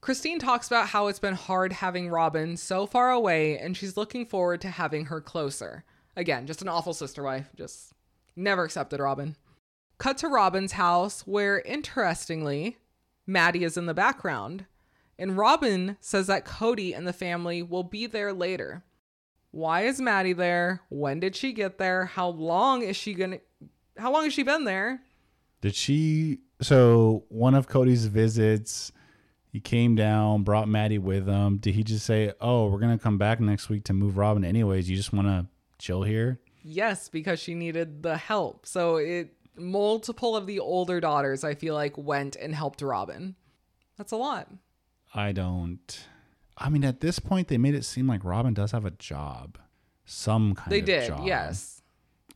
Christine 0.00 0.38
talks 0.38 0.66
about 0.66 0.88
how 0.88 1.08
it's 1.08 1.18
been 1.18 1.34
hard 1.34 1.72
having 1.72 2.08
Robyn 2.08 2.56
so 2.56 2.86
far 2.86 3.10
away 3.10 3.58
and 3.58 3.76
she's 3.76 3.96
looking 3.96 4.24
forward 4.24 4.60
to 4.62 4.70
having 4.70 5.06
her 5.06 5.20
closer. 5.20 5.84
Again, 6.16 6.46
just 6.46 6.62
an 6.62 6.68
awful 6.68 6.94
sister 6.94 7.22
wife. 7.22 7.50
Just 7.54 7.92
never 8.34 8.64
accepted 8.64 9.00
Robyn. 9.00 9.36
Cut 9.98 10.16
to 10.18 10.28
Robyn's 10.28 10.72
house 10.72 11.26
where, 11.26 11.60
interestingly, 11.60 12.78
Maddie 13.26 13.64
is 13.64 13.76
in 13.76 13.86
the 13.86 13.94
background. 13.94 14.64
And 15.18 15.36
Robyn 15.36 15.98
says 16.00 16.26
that 16.28 16.46
Kody 16.46 16.96
and 16.96 17.06
the 17.06 17.12
family 17.12 17.62
will 17.62 17.82
be 17.82 18.06
there 18.06 18.32
later. 18.32 18.82
Why 19.50 19.82
is 19.82 20.00
Maddie 20.00 20.32
there? 20.32 20.80
When 20.88 21.20
did 21.20 21.36
she 21.36 21.52
get 21.52 21.76
there? 21.76 22.06
How 22.06 22.28
long 22.28 22.82
is 22.82 22.96
she 22.96 23.12
gonna 23.12 23.40
how 23.98 24.10
long 24.10 24.24
has 24.24 24.32
she 24.32 24.42
been 24.42 24.64
there? 24.64 25.02
Did 25.60 25.74
she 25.74 26.38
so 26.62 27.24
one 27.28 27.54
of 27.54 27.68
Kody's 27.68 28.06
visits 28.06 28.92
he 29.50 29.60
came 29.60 29.94
down, 29.94 30.42
brought 30.42 30.68
Maddie 30.68 30.98
with 30.98 31.26
him. 31.26 31.58
Did 31.58 31.74
he 31.74 31.82
just 31.84 32.06
say, 32.06 32.32
"Oh, 32.40 32.68
we're 32.68 32.78
going 32.80 32.96
to 32.96 33.02
come 33.02 33.18
back 33.18 33.40
next 33.40 33.68
week 33.68 33.84
to 33.84 33.92
move 33.92 34.16
Robyn 34.16 34.44
anyways. 34.44 34.88
You 34.88 34.96
just 34.96 35.12
want 35.12 35.26
to 35.28 35.46
chill 35.78 36.02
here?" 36.02 36.40
Yes, 36.62 37.08
because 37.08 37.40
she 37.40 37.54
needed 37.54 38.02
the 38.02 38.16
help. 38.16 38.66
So 38.66 38.96
it 38.96 39.34
multiple 39.56 40.36
of 40.36 40.46
the 40.46 40.58
older 40.60 41.00
daughters 41.00 41.44
I 41.44 41.54
feel 41.54 41.74
like 41.74 41.96
went 41.98 42.36
and 42.36 42.54
helped 42.54 42.80
Robyn. 42.82 43.34
That's 43.98 44.12
a 44.12 44.16
lot. 44.16 44.48
I 45.14 45.32
don't 45.32 46.06
I 46.56 46.68
mean, 46.68 46.84
at 46.84 47.00
this 47.00 47.18
point 47.18 47.48
they 47.48 47.58
made 47.58 47.74
it 47.74 47.84
seem 47.84 48.06
like 48.06 48.22
Robyn 48.24 48.54
does 48.54 48.72
have 48.72 48.84
a 48.84 48.90
job. 48.92 49.58
Some 50.04 50.54
kind 50.54 50.58
of 50.58 50.64
job. 50.64 50.70
They 50.70 50.78
of 50.80 50.84
did, 50.86 51.08
job. 51.08 51.26
yes. 51.26 51.82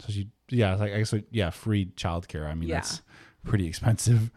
So 0.01 0.13
she, 0.13 0.29
yeah, 0.49 0.75
like 0.77 0.93
I 0.93 0.99
guess, 0.99 1.13
like, 1.13 1.27
yeah, 1.31 1.51
free 1.51 1.87
childcare. 1.87 2.47
I 2.47 2.55
mean, 2.55 2.69
Yeah. 2.69 2.77
that's 2.77 3.03
pretty 3.45 3.67
expensive. 3.67 4.31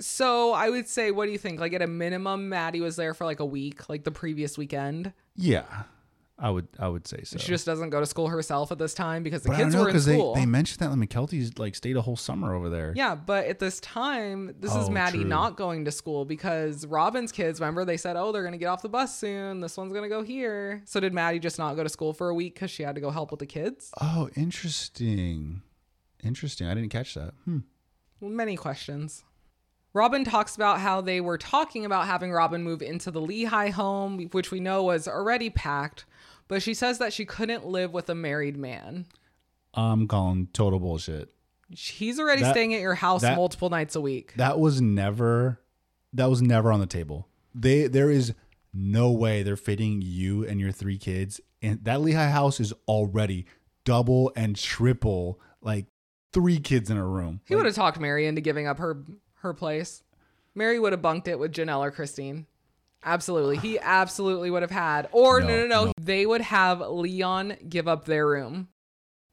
So 0.00 0.52
I 0.52 0.70
would 0.70 0.88
say, 0.88 1.10
what 1.10 1.26
do 1.26 1.32
you 1.32 1.38
think? 1.38 1.60
Like 1.60 1.72
at 1.74 1.82
a 1.82 1.86
minimum, 1.86 2.48
Maddie 2.48 2.80
was 2.80 2.96
there 2.96 3.14
for 3.14 3.24
like 3.24 3.40
a 3.40 3.44
week, 3.44 3.88
like 3.88 4.04
the 4.04 4.10
previous 4.10 4.56
weekend. 4.56 5.12
Yeah, 5.36 5.64
I 6.38 6.48
would, 6.48 6.68
I 6.78 6.88
would 6.88 7.06
say 7.06 7.22
so. 7.22 7.36
She 7.38 7.48
just 7.48 7.66
doesn't 7.66 7.90
go 7.90 8.00
to 8.00 8.06
school 8.06 8.28
herself 8.28 8.72
at 8.72 8.78
this 8.78 8.94
time 8.94 9.22
because 9.22 9.42
the 9.42 9.50
but 9.50 9.58
kids 9.58 9.74
know 9.74 9.82
were 9.82 9.88
in 9.88 9.92
because 9.92 10.06
they, 10.06 10.14
school. 10.16 10.34
they 10.34 10.46
mentioned 10.46 10.78
that 10.80 10.96
Mykelti's 10.96 11.58
like 11.58 11.74
stayed 11.74 11.96
a 11.96 12.00
whole 12.00 12.16
summer 12.16 12.54
over 12.54 12.70
there. 12.70 12.94
yeah, 12.96 13.14
but 13.14 13.44
at 13.46 13.58
this 13.58 13.78
time, 13.80 14.54
this 14.58 14.74
is 14.74 14.88
Oh, 14.88 14.90
Maddie 14.90 15.18
true. 15.18 15.28
not 15.28 15.56
going 15.58 15.84
to 15.84 15.90
school 15.92 16.24
because 16.24 16.86
Robyn's 16.86 17.30
kids, 17.30 17.60
remember, 17.60 17.84
they 17.84 17.98
said, 17.98 18.16
oh, 18.16 18.32
they're 18.32 18.42
going 18.42 18.52
to 18.52 18.58
get 18.58 18.66
off 18.68 18.80
the 18.80 18.88
bus 18.88 19.18
soon. 19.18 19.60
This 19.60 19.76
one's 19.76 19.92
going 19.92 20.04
to 20.04 20.08
go 20.08 20.22
here. 20.22 20.80
So 20.86 20.98
did 20.98 21.12
Maddie 21.12 21.40
just 21.40 21.58
not 21.58 21.76
go 21.76 21.82
to 21.82 21.90
school 21.90 22.14
for 22.14 22.30
a 22.30 22.34
week 22.34 22.54
because 22.54 22.70
she 22.70 22.82
had 22.84 22.94
to 22.94 23.02
go 23.02 23.10
help 23.10 23.30
with 23.30 23.40
the 23.40 23.46
kids? 23.46 23.92
Oh, 24.00 24.30
interesting. 24.34 25.60
Interesting. 26.24 26.66
I 26.68 26.74
didn't 26.74 26.88
catch 26.90 27.12
that. 27.14 27.34
Hmm. 27.44 27.58
Many 28.22 28.56
questions. 28.56 29.24
Robyn 29.92 30.24
talks 30.24 30.54
about 30.54 30.80
how 30.80 31.00
they 31.00 31.20
were 31.20 31.38
talking 31.38 31.84
about 31.84 32.06
having 32.06 32.32
Robyn 32.32 32.62
move 32.62 32.80
into 32.82 33.10
the 33.10 33.20
Lehi 33.20 33.70
home, 33.70 34.28
which 34.32 34.50
we 34.50 34.60
know 34.60 34.84
was 34.84 35.08
already 35.08 35.50
packed, 35.50 36.04
but 36.48 36.62
she 36.62 36.74
says 36.74 36.98
that 36.98 37.12
she 37.12 37.24
couldn't 37.24 37.66
live 37.66 37.92
with 37.92 38.08
a 38.08 38.14
married 38.14 38.56
man. 38.56 39.06
I'm 39.74 40.06
calling 40.06 40.48
total 40.52 40.78
bullshit. 40.80 41.32
He's 41.70 42.18
already 42.18 42.42
That- 42.42 42.52
staying 42.54 42.74
at 42.74 42.80
your 42.80 42.94
house 42.94 43.22
that- 43.22 43.36
multiple 43.36 43.70
nights 43.70 43.94
a 43.96 44.00
week. 44.00 44.34
That 44.36 44.58
was 44.58 44.80
never 44.80 45.60
that 46.12 46.26
was 46.28 46.42
never 46.42 46.72
on 46.72 46.80
the 46.80 46.86
table. 46.86 47.28
They 47.54 47.86
there 47.86 48.10
is 48.10 48.34
no 48.74 49.10
way 49.12 49.42
they're 49.44 49.56
fitting 49.56 50.00
you 50.02 50.44
and 50.44 50.60
your 50.60 50.72
three 50.72 50.98
kids. 50.98 51.40
And 51.62 51.84
that 51.84 52.00
Lehi 52.00 52.30
house 52.32 52.58
is 52.58 52.72
already 52.88 53.46
double 53.84 54.32
and 54.34 54.56
triple, 54.56 55.40
like 55.60 55.86
three 56.32 56.58
kids 56.58 56.90
in 56.90 56.96
a 56.96 57.06
room. 57.06 57.40
He 57.44 57.54
Like, 57.54 57.60
would 57.60 57.66
have 57.66 57.74
talked 57.76 58.00
Meri 58.00 58.26
into 58.26 58.40
giving 58.40 58.66
up 58.66 58.78
her 58.78 59.04
her 59.42 59.52
place. 59.54 60.02
Meri 60.54 60.78
would 60.78 60.92
have 60.92 61.02
bunked 61.02 61.28
it 61.28 61.38
with 61.38 61.52
Janelle 61.52 61.80
or 61.80 61.90
Christine. 61.90 62.46
Absolutely. 63.04 63.56
He 63.56 63.78
absolutely 63.78 64.50
would 64.50 64.62
have 64.62 64.70
had. 64.70 65.08
Or 65.12 65.40
no, 65.40 65.46
No, 65.46 65.56
no, 65.56 65.66
no. 65.66 65.84
no. 65.86 65.92
They 66.00 66.26
would 66.26 66.42
have 66.42 66.80
Leon 66.80 67.56
give 67.68 67.88
up 67.88 68.04
their 68.04 68.26
room. 68.26 68.68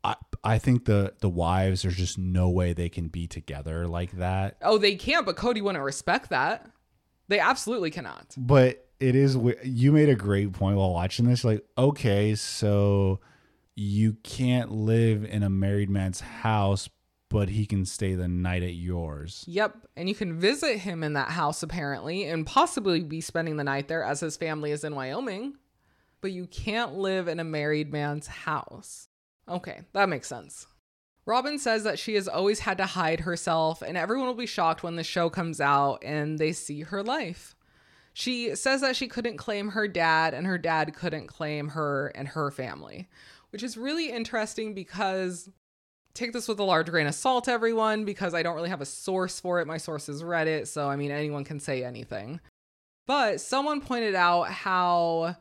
I, 0.03 0.15
I 0.43 0.57
think 0.57 0.85
the 0.85 1.13
the 1.19 1.27
wives, 1.29 1.81
there's 1.81 1.95
just 1.97 2.17
no 2.17 2.49
way 2.49 2.71
they 2.73 2.87
can 2.87 3.07
be 3.09 3.27
together 3.27 3.87
like 3.87 4.11
that. 4.13 4.55
Oh, 4.61 4.77
they 4.77 4.95
can't, 4.95 5.25
but 5.25 5.35
Kody 5.35 5.61
wouldn't 5.61 5.83
respect 5.83 6.29
that. 6.29 6.69
They 7.27 7.39
absolutely 7.39 7.91
cannot. 7.91 8.33
But 8.37 8.87
it 9.01 9.15
is 9.15 9.37
you 9.63 9.91
made 9.91 10.07
a 10.07 10.15
great 10.15 10.53
point 10.53 10.77
while 10.77 10.93
watching 10.93 11.25
this. 11.25 11.43
Like, 11.43 11.65
okay, 11.77 12.35
so 12.35 13.19
you 13.75 14.13
can't 14.23 14.71
live 14.71 15.25
in 15.25 15.43
a 15.43 15.49
married 15.49 15.89
man's 15.89 16.21
house, 16.21 16.87
but 17.29 17.49
he 17.49 17.65
can 17.65 17.85
stay 17.85 18.15
the 18.15 18.27
night 18.27 18.63
at 18.63 18.75
yours. 18.75 19.43
Yep. 19.47 19.87
And 19.95 20.07
you 20.07 20.15
can 20.15 20.39
visit 20.39 20.79
him 20.79 21.03
in 21.03 21.13
that 21.13 21.31
house 21.31 21.61
apparently 21.61 22.23
and 22.23 22.45
possibly 22.45 23.01
be 23.01 23.21
spending 23.21 23.57
the 23.57 23.63
night 23.63 23.87
there 23.87 24.03
as 24.03 24.21
his 24.21 24.37
family 24.37 24.71
is 24.71 24.83
in 24.83 24.95
Wyoming. 24.95 25.55
But 26.21 26.31
you 26.31 26.47
can't 26.47 26.95
live 26.95 27.27
in 27.27 27.39
a 27.39 27.43
married 27.43 27.91
man's 27.91 28.27
house. 28.27 29.07
Okay, 29.47 29.81
that 29.93 30.09
makes 30.09 30.27
sense. 30.27 30.67
Robyn 31.25 31.59
says 31.59 31.83
that 31.83 31.99
she 31.99 32.15
has 32.15 32.29
always 32.29 32.59
had 32.59 32.77
to 32.77 32.85
hide 32.85 33.19
herself, 33.19 33.81
and 33.81 33.97
everyone 33.97 34.27
will 34.27 34.33
be 34.33 34.45
shocked 34.45 34.81
when 34.81 34.95
the 34.95 35.03
show 35.03 35.29
comes 35.29 35.59
out 35.59 36.01
and 36.03 36.39
they 36.39 36.53
see 36.53 36.81
her 36.81 37.03
life. 37.03 37.53
She 38.13 38.55
says 38.55 38.81
that 38.81 38.95
she 38.95 39.09
couldn't 39.09 39.37
claim 39.37 39.69
her 39.69 39.87
dad, 39.87 40.33
and 40.33 40.47
her 40.47 40.57
dad 40.57 40.95
couldn't 40.95 41.27
claim 41.27 41.69
her 41.69 42.07
and 42.15 42.29
her 42.29 42.49
family, 42.49 43.09
which 43.51 43.61
is 43.61 43.77
really 43.77 44.09
interesting 44.09 44.73
because 44.73 45.49
take 46.17 46.33
this 46.33 46.47
with 46.47 46.59
a 46.59 46.63
large 46.63 46.89
grain 46.89 47.07
of 47.07 47.15
salt, 47.15 47.47
everyone, 47.47 48.03
because 48.03 48.33
I 48.33 48.43
don't 48.43 48.55
really 48.55 48.69
have 48.69 48.81
a 48.81 48.85
source 48.85 49.39
for 49.39 49.61
it. 49.61 49.67
My 49.67 49.77
source 49.77 50.09
is 50.09 50.23
Reddit, 50.23 50.67
so 50.67 50.89
I 50.89 50.95
mean, 50.95 51.11
anyone 51.11 51.43
can 51.43 51.59
say 51.59 51.83
anything. 51.83 52.39
But 53.05 53.39
someone 53.39 53.79
pointed 53.79 54.15
out 54.15 54.49
how 54.49 55.37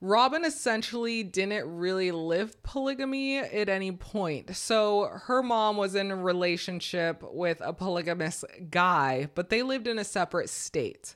Robyn 0.00 0.44
essentially 0.44 1.22
didn't 1.22 1.78
really 1.78 2.10
live 2.10 2.60
polygamy 2.62 3.38
at 3.38 3.68
any 3.68 3.92
point. 3.92 4.56
So 4.56 5.10
her 5.12 5.42
mom 5.42 5.76
was 5.76 5.94
in 5.94 6.10
a 6.10 6.16
relationship 6.16 7.22
with 7.22 7.60
a 7.60 7.72
polygamous 7.72 8.44
guy, 8.70 9.28
but 9.34 9.50
they 9.50 9.62
lived 9.62 9.86
in 9.86 9.98
a 9.98 10.04
separate 10.04 10.48
state. 10.48 11.14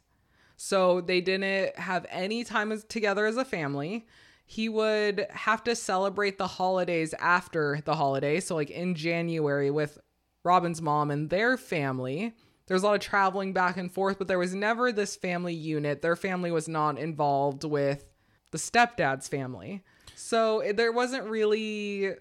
So 0.56 1.00
they 1.00 1.20
didn't 1.20 1.76
have 1.76 2.06
any 2.10 2.44
time 2.44 2.80
together 2.88 3.26
as 3.26 3.36
a 3.36 3.44
family. 3.44 4.06
He 4.48 4.68
would 4.68 5.26
have 5.30 5.64
to 5.64 5.74
celebrate 5.74 6.38
the 6.38 6.46
holidays 6.46 7.14
after 7.18 7.80
the 7.84 7.96
holiday. 7.96 8.40
So, 8.40 8.54
like 8.54 8.70
in 8.70 8.94
January 8.94 9.70
with 9.70 9.98
Robyn's 10.44 10.80
mom 10.80 11.10
and 11.10 11.28
their 11.28 11.56
family. 11.56 12.32
There 12.66 12.74
was 12.74 12.82
a 12.82 12.86
lot 12.86 12.94
of 12.94 13.00
traveling 13.00 13.52
back 13.52 13.76
and 13.76 13.92
forth, 13.92 14.18
but 14.18 14.28
there 14.28 14.38
was 14.38 14.54
never 14.54 14.90
this 14.90 15.14
family 15.14 15.54
unit. 15.54 16.02
Their 16.02 16.16
family 16.16 16.50
was 16.50 16.68
not 16.68 16.98
involved 16.98 17.64
with 17.64 18.08
the 18.50 18.58
stepdad's 18.58 19.28
family. 19.28 19.82
So 20.14 20.60
it- 20.60 20.76
there 20.76 20.92
wasn't 20.92 21.28
really 21.28 22.14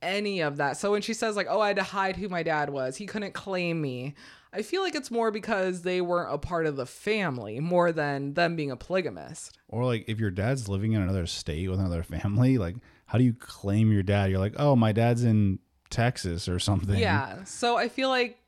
any 0.00 0.40
of 0.40 0.58
that. 0.58 0.76
So 0.76 0.92
when 0.92 1.02
she 1.02 1.14
says 1.14 1.36
like, 1.36 1.46
"Oh, 1.48 1.60
I 1.60 1.68
had 1.68 1.76
to 1.76 1.82
hide 1.82 2.16
who 2.16 2.28
my 2.28 2.42
dad 2.42 2.70
was. 2.70 2.96
He 2.96 3.06
couldn't 3.06 3.32
claim 3.32 3.80
me." 3.80 4.14
I 4.54 4.62
feel 4.62 4.82
like 4.82 4.94
it's 4.94 5.10
more 5.10 5.30
because 5.30 5.82
they 5.82 6.00
weren't 6.00 6.32
a 6.32 6.38
part 6.38 6.66
of 6.66 6.76
the 6.76 6.86
family 6.86 7.58
more 7.58 7.90
than 7.90 8.34
them 8.34 8.54
being 8.54 8.70
a 8.70 8.76
polygamist. 8.76 9.58
Or 9.68 9.84
like 9.84 10.04
if 10.06 10.20
your 10.20 10.30
dad's 10.30 10.68
living 10.68 10.92
in 10.92 11.02
another 11.02 11.26
state 11.26 11.68
with 11.68 11.80
another 11.80 12.02
family, 12.04 12.56
like 12.56 12.76
how 13.06 13.18
do 13.18 13.24
you 13.24 13.34
claim 13.34 13.90
your 13.90 14.04
dad? 14.04 14.30
You're 14.30 14.38
like, 14.38 14.54
oh, 14.56 14.76
my 14.76 14.92
dad's 14.92 15.24
in 15.24 15.58
Texas 15.90 16.48
or 16.48 16.58
something. 16.58 16.98
Yeah. 16.98 17.42
So 17.44 17.76
I 17.76 17.88
feel 17.88 18.08
like 18.08 18.38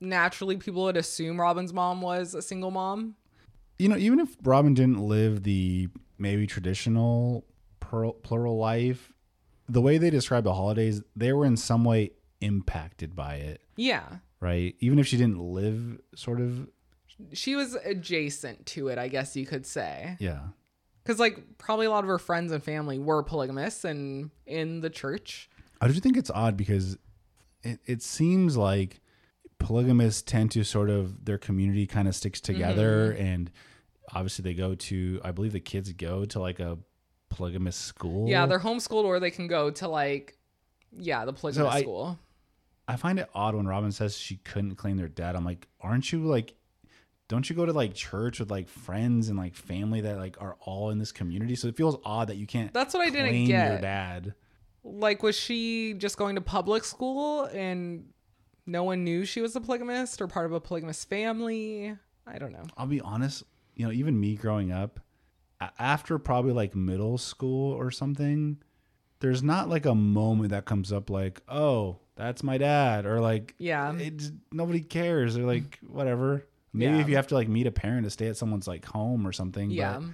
naturally 0.00 0.56
people 0.56 0.84
would 0.84 0.96
assume 0.96 1.40
Robyn's 1.40 1.72
mom 1.72 2.02
was 2.02 2.34
a 2.34 2.42
single 2.42 2.70
mom. 2.70 3.16
You 3.78 3.88
know, 3.88 3.96
even 3.96 4.20
if 4.20 4.36
Robyn 4.42 4.74
didn't 4.74 5.00
live 5.00 5.42
the 5.42 5.88
maybe 6.18 6.46
traditional 6.46 7.46
plural, 7.80 8.58
life, 8.58 9.12
the 9.68 9.80
way 9.80 9.98
they 9.98 10.10
describe 10.10 10.44
the 10.44 10.54
holidays, 10.54 11.02
they 11.14 11.32
were 11.32 11.44
in 11.44 11.56
some 11.56 11.84
way 11.84 12.12
impacted 12.40 13.16
by 13.16 13.36
it, 13.36 13.62
Yeah. 13.76 14.18
Right? 14.40 14.74
Even 14.80 14.98
if 14.98 15.06
she 15.06 15.16
didn't 15.16 15.38
live 15.38 16.00
sort 16.14 16.40
of, 16.40 16.68
She 17.32 17.54
was 17.56 17.74
adjacent 17.74 18.66
to 18.66 18.88
it, 18.88 18.98
I 18.98 19.08
guess 19.08 19.36
you 19.36 19.46
could 19.46 19.66
say. 19.66 20.16
yeah. 20.20 20.40
Because, 21.02 21.20
like, 21.20 21.56
probably 21.58 21.86
a 21.86 21.90
lot 21.90 22.02
of 22.02 22.08
her 22.08 22.18
friends 22.18 22.50
and 22.50 22.62
family 22.62 22.98
were 22.98 23.22
polygamists 23.22 23.84
and 23.84 24.30
in 24.44 24.80
the 24.80 24.90
church. 24.90 25.48
I 25.80 25.86
do 25.86 25.94
think 25.94 26.16
it's 26.16 26.30
odd 26.30 26.56
because 26.56 26.98
it, 27.62 27.78
it 27.86 28.02
seems 28.02 28.56
like 28.56 29.00
polygamists 29.58 30.22
tend 30.22 30.50
to 30.52 30.64
sort 30.64 30.90
of 30.90 31.24
their 31.24 31.38
community 31.38 31.86
kind 31.86 32.08
of 32.08 32.14
sticks 32.16 32.40
together 32.40 33.12
Mm-hmm. 33.12 33.22
and 33.24 33.50
obviously 34.14 34.42
they 34.42 34.54
go 34.54 34.74
to 34.74 35.20
I 35.24 35.30
believe 35.32 35.52
the 35.52 35.60
kids 35.60 35.92
go 35.92 36.24
to 36.26 36.38
like 36.40 36.60
a 36.60 36.76
polygamous 37.30 37.76
school. 37.76 38.28
Yeah, 38.28 38.46
they're 38.46 38.58
homeschooled 38.60 39.04
or 39.04 39.18
they 39.20 39.30
can 39.30 39.46
go 39.46 39.70
to, 39.70 39.88
like, 39.88 40.36
yeah, 40.98 41.24
the 41.24 41.32
polygamous 41.32 41.72
I- 41.74 41.80
school. 41.82 42.18
I 42.88 42.96
find 42.96 43.18
it 43.18 43.28
odd 43.34 43.54
when 43.54 43.66
Robyn 43.66 43.92
says 43.92 44.16
she 44.16 44.36
couldn't 44.36 44.76
claim 44.76 44.96
their 44.96 45.08
dad. 45.08 45.34
I'm 45.36 45.44
like, 45.44 45.66
aren't 45.80 46.12
you 46.12 46.24
like 46.24 46.54
don't 47.28 47.48
you 47.50 47.56
go 47.56 47.66
to 47.66 47.72
like 47.72 47.94
church 47.94 48.38
with 48.38 48.50
like 48.50 48.68
friends 48.68 49.28
and 49.28 49.36
like 49.36 49.54
family 49.54 50.00
that 50.02 50.16
like 50.16 50.40
are 50.40 50.56
all 50.60 50.90
in 50.90 50.98
this 50.98 51.12
community? 51.12 51.56
So 51.56 51.68
it 51.68 51.76
feels 51.76 51.96
odd 52.04 52.28
that 52.28 52.36
you 52.36 52.46
can't 52.46 52.72
That's 52.72 52.94
what 52.94 53.02
I 53.02 53.10
didn't 53.10 53.30
claim 53.30 53.46
your 53.48 53.58
get. 53.58 53.80
dad. 53.80 54.34
Like, 54.84 55.22
was 55.24 55.36
she 55.36 55.94
just 55.94 56.16
going 56.16 56.36
to 56.36 56.40
public 56.40 56.84
school 56.84 57.44
and 57.46 58.10
no 58.66 58.84
one 58.84 59.02
knew 59.02 59.24
she 59.24 59.40
was 59.40 59.56
a 59.56 59.60
polygamist 59.60 60.20
or 60.20 60.28
part 60.28 60.46
of 60.46 60.52
a 60.52 60.60
polygamous 60.60 61.04
family? 61.04 61.96
I 62.26 62.38
don't 62.38 62.52
know. 62.52 62.62
I'll 62.76 62.86
be 62.86 63.00
honest, 63.00 63.42
you 63.74 63.84
know, 63.84 63.92
even 63.92 64.18
me 64.18 64.36
growing 64.36 64.70
up, 64.70 65.00
after 65.78 66.18
probably 66.18 66.52
like 66.52 66.76
middle 66.76 67.18
school 67.18 67.72
or 67.72 67.90
something, 67.90 68.58
there's 69.18 69.42
not 69.42 69.68
like 69.68 69.86
a 69.86 69.94
moment 69.94 70.50
that 70.50 70.64
comes 70.64 70.92
up 70.92 71.10
like, 71.10 71.42
oh, 71.48 71.98
that's 72.16 72.42
my 72.42 72.58
dad, 72.58 73.06
or 73.06 73.20
like, 73.20 73.54
Yeah. 73.58 73.94
nobody 74.52 74.80
cares. 74.80 75.34
They're 75.34 75.44
like, 75.44 75.78
whatever. 75.86 76.44
Maybe 76.72 76.94
Yeah. 76.96 77.00
if 77.00 77.08
you 77.08 77.16
have 77.16 77.26
to 77.28 77.34
like 77.34 77.48
meet 77.48 77.66
a 77.66 77.70
parent 77.72 78.04
to 78.04 78.10
stay 78.10 78.26
at 78.28 78.36
someone's 78.36 78.66
like 78.66 78.84
home 78.84 79.26
or 79.26 79.32
something, 79.32 79.70
Yeah. 79.70 79.98
but 80.00 80.08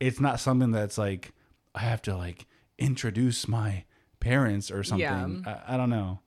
it's 0.00 0.20
not 0.20 0.40
something 0.40 0.70
that's 0.72 0.98
like, 0.98 1.32
I 1.74 1.80
have 1.80 2.02
to 2.02 2.16
like 2.16 2.46
introduce 2.78 3.46
my 3.48 3.84
parents 4.20 4.70
or 4.70 4.82
something. 4.82 5.42
Yeah. 5.46 5.62
I, 5.68 5.74
I 5.74 5.76
don't 5.76 5.90
know. 5.90 6.20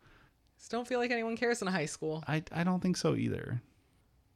Just 0.57 0.71
don't 0.71 0.87
feel 0.87 0.99
like 0.99 1.11
anyone 1.11 1.37
cares 1.37 1.61
in 1.61 1.67
high 1.67 1.85
school. 1.85 2.23
I, 2.27 2.43
I 2.51 2.63
don't 2.63 2.79
think 2.81 2.97
so 2.97 3.15
either. 3.15 3.61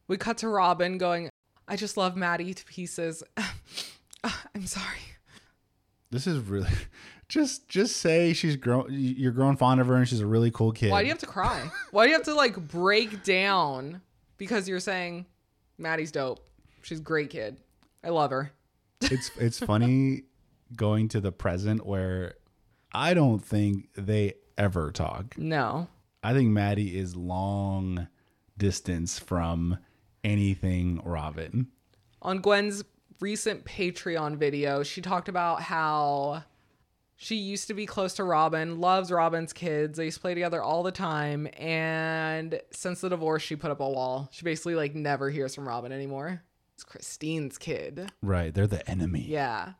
We 0.08 0.18
cut 0.18 0.38
to 0.40 0.48
Robyn 0.48 0.98
going, 0.98 1.30
I 1.68 1.76
just 1.76 1.98
love 1.98 2.16
Maddie 2.16 2.54
to 2.54 2.66
pieces. 2.66 3.24
I'm 4.24 4.66
sorry. 4.66 5.00
This 6.12 6.28
is 6.28 6.40
really 6.40 6.70
just 7.34 7.68
just 7.68 7.98
say 7.98 8.32
she's 8.32 8.56
grown 8.56 8.86
you're 8.92 9.32
growing 9.32 9.58
fond 9.58 9.82
of 9.82 9.88
her 9.88 9.96
and 9.96 10.08
she's 10.08 10.20
a 10.20 10.26
really 10.26 10.52
cool 10.52 10.72
kid. 10.72 10.92
Why 10.92 11.02
do 11.02 11.08
you 11.08 11.12
have 11.12 11.20
to 11.22 11.26
cry? 11.26 11.72
Why 11.90 12.04
do 12.04 12.10
you 12.12 12.16
have 12.16 12.26
to 12.26 12.36
like 12.36 12.56
break 12.68 13.24
down 13.24 14.02
because 14.38 14.70
you're 14.70 14.80
saying 14.80 15.26
Maddie's 15.80 16.12
dope? 16.12 16.48
She's 16.84 17.00
a 17.00 17.02
great 17.02 17.32
kid. 17.32 17.58
I 18.04 18.10
love 18.10 18.30
her. 18.30 18.52
it's 19.02 19.32
it's 19.40 19.58
funny 19.58 20.26
going 20.76 21.08
to 21.10 21.20
the 21.20 21.32
present 21.32 21.88
where 21.88 22.36
I 22.94 23.16
don't 23.16 23.44
think 23.44 23.90
they 23.96 24.36
ever 24.56 24.92
talk. 24.92 25.36
No. 25.36 25.88
I 26.22 26.34
think 26.34 26.52
Maddie 26.52 26.96
is 26.96 27.16
long 27.16 28.08
distance 28.60 29.18
from 29.18 29.80
anything 30.24 31.02
Robyn. 31.04 31.66
On 32.22 32.42
Gwen's 32.42 32.84
recent 33.20 33.66
Patreon 33.66 34.38
video, 34.38 34.84
she 34.84 35.02
talked 35.02 35.30
about 35.30 35.64
how 35.64 36.44
she 37.24 37.36
used 37.38 37.68
to 37.70 37.74
be 37.74 37.86
close 37.86 38.14
to 38.16 38.24
Robyn, 38.26 38.80
loves 38.82 39.10
Robyn's 39.10 39.54
kids. 39.54 39.98
They 39.98 40.06
used 40.06 40.18
to 40.18 40.22
play 40.22 40.34
together 40.34 40.62
all 40.62 40.84
the 40.84 40.92
time. 40.92 41.48
And 41.58 42.60
since 42.72 43.00
the 43.00 43.08
divorce, 43.10 43.42
she 43.42 43.56
put 43.56 43.72
up 43.72 43.80
a 43.80 43.90
wall. 43.90 44.28
She 44.34 44.44
basically 44.44 44.76
like 44.76 44.94
never 44.94 45.30
hears 45.30 45.56
from 45.56 45.66
Robyn 45.66 45.94
anymore. 45.94 46.44
It's 46.76 46.84
Christine's 46.84 47.58
kid. 47.58 48.12
Right, 48.22 48.54
they're 48.54 48.68
the 48.68 48.88
enemy. 48.90 49.26
Yeah. 49.28 49.74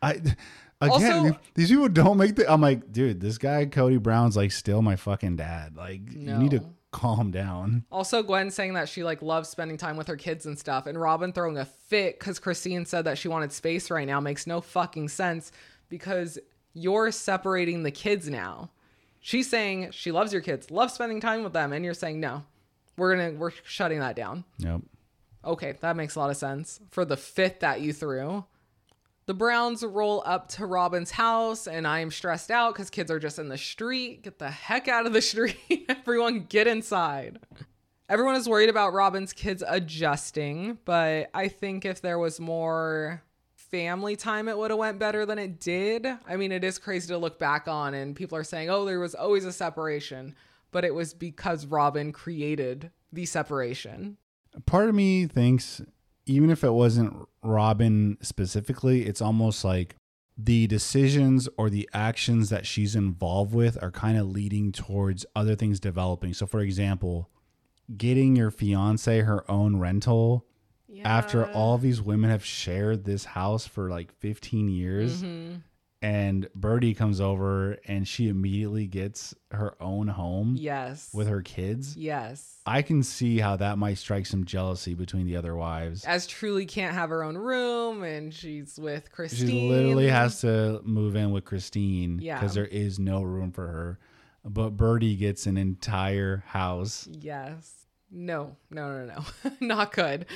I 0.00 0.12
again 0.12 0.36
Also- 0.80 1.38
these 1.54 1.68
people 1.68 1.88
don't 1.90 2.16
make 2.16 2.36
the 2.36 2.50
I'm 2.50 2.62
like, 2.62 2.90
dude, 2.92 3.20
this 3.20 3.36
guy 3.36 3.66
Kody 3.66 4.02
Brown's 4.02 4.36
like 4.36 4.52
still 4.52 4.80
my 4.80 4.96
fucking 4.96 5.36
dad. 5.36 5.76
Like 5.76 6.10
you 6.10 6.32
need 6.34 6.52
to 6.52 6.64
calm 6.92 7.30
down. 7.30 7.84
Also, 7.92 8.22
Gwen 8.22 8.50
saying 8.50 8.72
that 8.72 8.88
she 8.88 9.04
like 9.04 9.20
loves 9.20 9.50
spending 9.50 9.76
time 9.76 9.98
with 9.98 10.08
her 10.08 10.16
kids 10.16 10.46
and 10.46 10.58
stuff, 10.58 10.86
and 10.86 10.98
Robyn 10.98 11.34
throwing 11.34 11.58
a 11.58 11.66
fit 11.66 12.18
because 12.18 12.38
Christine 12.38 12.86
said 12.86 13.04
that 13.04 13.18
she 13.18 13.28
wanted 13.28 13.52
space 13.52 13.90
right 13.90 14.06
now 14.06 14.18
makes 14.18 14.46
no 14.46 14.62
fucking 14.62 15.10
sense 15.10 15.52
because 15.90 16.38
you're 16.76 17.10
separating 17.10 17.82
the 17.82 17.90
kids 17.90 18.28
now. 18.28 18.70
She's 19.20 19.48
saying 19.48 19.90
she 19.92 20.12
loves 20.12 20.32
your 20.32 20.42
kids, 20.42 20.70
loves 20.70 20.92
spending 20.92 21.20
time 21.20 21.42
with 21.42 21.54
them, 21.54 21.72
and 21.72 21.84
you're 21.84 21.94
saying 21.94 22.20
no. 22.20 22.44
We're 22.96 23.16
gonna 23.16 23.32
we're 23.38 23.50
shutting 23.64 23.98
that 24.00 24.14
down. 24.14 24.44
Yep. 24.58 24.82
Okay, 25.44 25.74
that 25.80 25.96
makes 25.96 26.14
a 26.14 26.20
lot 26.20 26.30
of 26.30 26.36
sense 26.36 26.80
for 26.90 27.04
the 27.04 27.16
fit 27.16 27.60
that 27.60 27.80
you 27.80 27.92
threw. 27.92 28.44
The 29.26 29.34
Browns 29.34 29.82
roll 29.84 30.22
up 30.24 30.48
to 30.50 30.66
Robyn's 30.66 31.10
house, 31.10 31.66
and 31.66 31.86
I 31.86 32.00
am 32.00 32.10
stressed 32.10 32.50
out 32.50 32.74
because 32.74 32.90
kids 32.90 33.10
are 33.10 33.18
just 33.18 33.38
in 33.38 33.48
the 33.48 33.58
street. 33.58 34.22
Get 34.22 34.38
the 34.38 34.50
heck 34.50 34.86
out 34.86 35.06
of 35.06 35.12
the 35.12 35.22
street. 35.22 35.86
Everyone 35.88 36.46
get 36.48 36.66
inside. 36.66 37.40
Everyone 38.08 38.36
is 38.36 38.48
worried 38.48 38.68
about 38.68 38.92
Robyn's 38.92 39.32
kids 39.32 39.64
adjusting, 39.66 40.78
but 40.84 41.28
I 41.34 41.48
think 41.48 41.84
if 41.84 42.02
there 42.02 42.20
was 42.20 42.38
more 42.38 43.22
family 43.76 44.16
time 44.16 44.48
it 44.48 44.56
would 44.56 44.70
have 44.70 44.78
went 44.78 44.98
better 44.98 45.26
than 45.26 45.38
it 45.38 45.60
did. 45.60 46.06
I 46.26 46.36
mean, 46.36 46.50
it 46.50 46.64
is 46.64 46.78
crazy 46.78 47.08
to 47.08 47.18
look 47.18 47.38
back 47.38 47.68
on 47.68 47.92
and 47.92 48.16
people 48.16 48.38
are 48.38 48.44
saying, 48.44 48.70
"Oh, 48.70 48.86
there 48.86 48.98
was 48.98 49.14
always 49.14 49.44
a 49.44 49.52
separation," 49.52 50.34
but 50.70 50.82
it 50.82 50.94
was 50.94 51.12
because 51.12 51.66
Robyn 51.66 52.10
created 52.12 52.90
the 53.12 53.26
separation. 53.26 54.16
Part 54.64 54.88
of 54.88 54.94
me 54.94 55.26
thinks 55.26 55.82
even 56.24 56.48
if 56.48 56.64
it 56.64 56.70
wasn't 56.70 57.28
Robyn 57.42 58.16
specifically, 58.22 59.04
it's 59.04 59.20
almost 59.20 59.62
like 59.62 59.96
the 60.38 60.66
decisions 60.66 61.46
or 61.58 61.68
the 61.68 61.88
actions 61.92 62.48
that 62.48 62.66
she's 62.66 62.96
involved 62.96 63.54
with 63.54 63.82
are 63.82 63.90
kind 63.90 64.16
of 64.16 64.26
leading 64.26 64.72
towards 64.72 65.26
other 65.36 65.54
things 65.54 65.78
developing. 65.80 66.32
So 66.32 66.46
for 66.46 66.60
example, 66.60 67.28
getting 67.94 68.36
your 68.36 68.50
fiance 68.50 69.20
her 69.20 69.48
own 69.50 69.76
rental 69.76 70.46
after 71.04 71.46
all 71.52 71.78
these 71.78 72.00
women 72.00 72.30
have 72.30 72.44
shared 72.44 73.04
this 73.04 73.24
house 73.24 73.66
for 73.66 73.90
like 73.90 74.12
15 74.20 74.68
years 74.68 75.22
Mhm. 75.22 75.62
and 76.02 76.48
Birdie 76.54 76.94
comes 76.94 77.20
over 77.20 77.78
and 77.86 78.06
she 78.06 78.28
immediately 78.28 78.86
gets 78.86 79.34
her 79.50 79.74
own 79.82 80.08
home 80.08 80.56
Yes. 80.58 81.10
with 81.14 81.26
her 81.28 81.42
kids. 81.42 81.96
yes. 81.96 82.60
I 82.66 82.82
can 82.82 83.02
see 83.02 83.38
how 83.38 83.56
that 83.56 83.78
might 83.78 83.98
strike 83.98 84.26
some 84.26 84.44
jealousy 84.44 84.94
between 84.94 85.26
the 85.26 85.36
other 85.36 85.54
wives. 85.56 86.04
As 86.04 86.26
Truely 86.26 86.66
can't 86.66 86.94
have 86.94 87.10
her 87.10 87.22
own 87.22 87.36
room 87.38 88.02
and 88.02 88.32
she's 88.34 88.78
with 88.78 89.10
Christine. 89.12 89.48
She 89.48 89.68
literally 89.68 90.08
has 90.08 90.40
to 90.42 90.80
move 90.84 91.16
in 91.16 91.30
with 91.30 91.44
Christine 91.44 92.18
Yeah. 92.20 92.38
because 92.38 92.54
there 92.54 92.66
is 92.66 92.98
no 92.98 93.22
room 93.22 93.52
for 93.52 93.66
her. 93.68 93.98
But 94.44 94.70
Birdie 94.76 95.16
gets 95.16 95.46
an 95.46 95.56
entire 95.56 96.44
house. 96.48 97.08
Yes. 97.10 97.72
No, 98.10 98.56
no, 98.70 99.04
no, 99.04 99.14
no. 99.44 99.50
Not 99.60 99.92
good. 99.92 100.26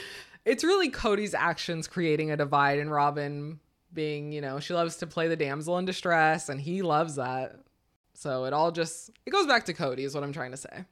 It's 0.44 0.64
really 0.64 0.90
Kody's 0.90 1.35
actions 1.35 1.87
creating 1.87 2.31
a 2.31 2.37
divide 2.37 2.79
and 2.79 2.90
Robyn 2.90 3.61
being, 3.92 4.33
you 4.33 4.40
know, 4.40 4.61
she 4.61 4.74
loves 4.74 4.96
to 4.96 5.07
play 5.07 5.29
the 5.29 5.37
damsel 5.37 5.79
in 5.79 5.85
distress 5.85 6.48
and 6.48 6.61
he 6.61 6.83
loves 6.83 7.16
that. 7.16 7.57
So 8.14 8.44
it 8.44 8.53
all 8.53 8.70
just 8.72 9.11
it 9.26 9.31
goes 9.31 9.46
back 9.46 9.64
to 9.66 9.74
Kody 9.74 10.00
is 10.00 10.14
what 10.14 10.24
I'm 10.24 10.33
trying 10.33 10.50
to 10.53 10.57
say. 10.57 10.85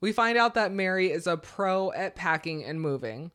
We 0.00 0.12
find 0.12 0.38
out 0.38 0.54
that 0.54 0.72
Meri 0.72 1.10
is 1.10 1.26
a 1.26 1.36
pro 1.36 1.92
at 1.92 2.16
packing 2.16 2.64
and 2.64 2.80
moving. 2.80 3.32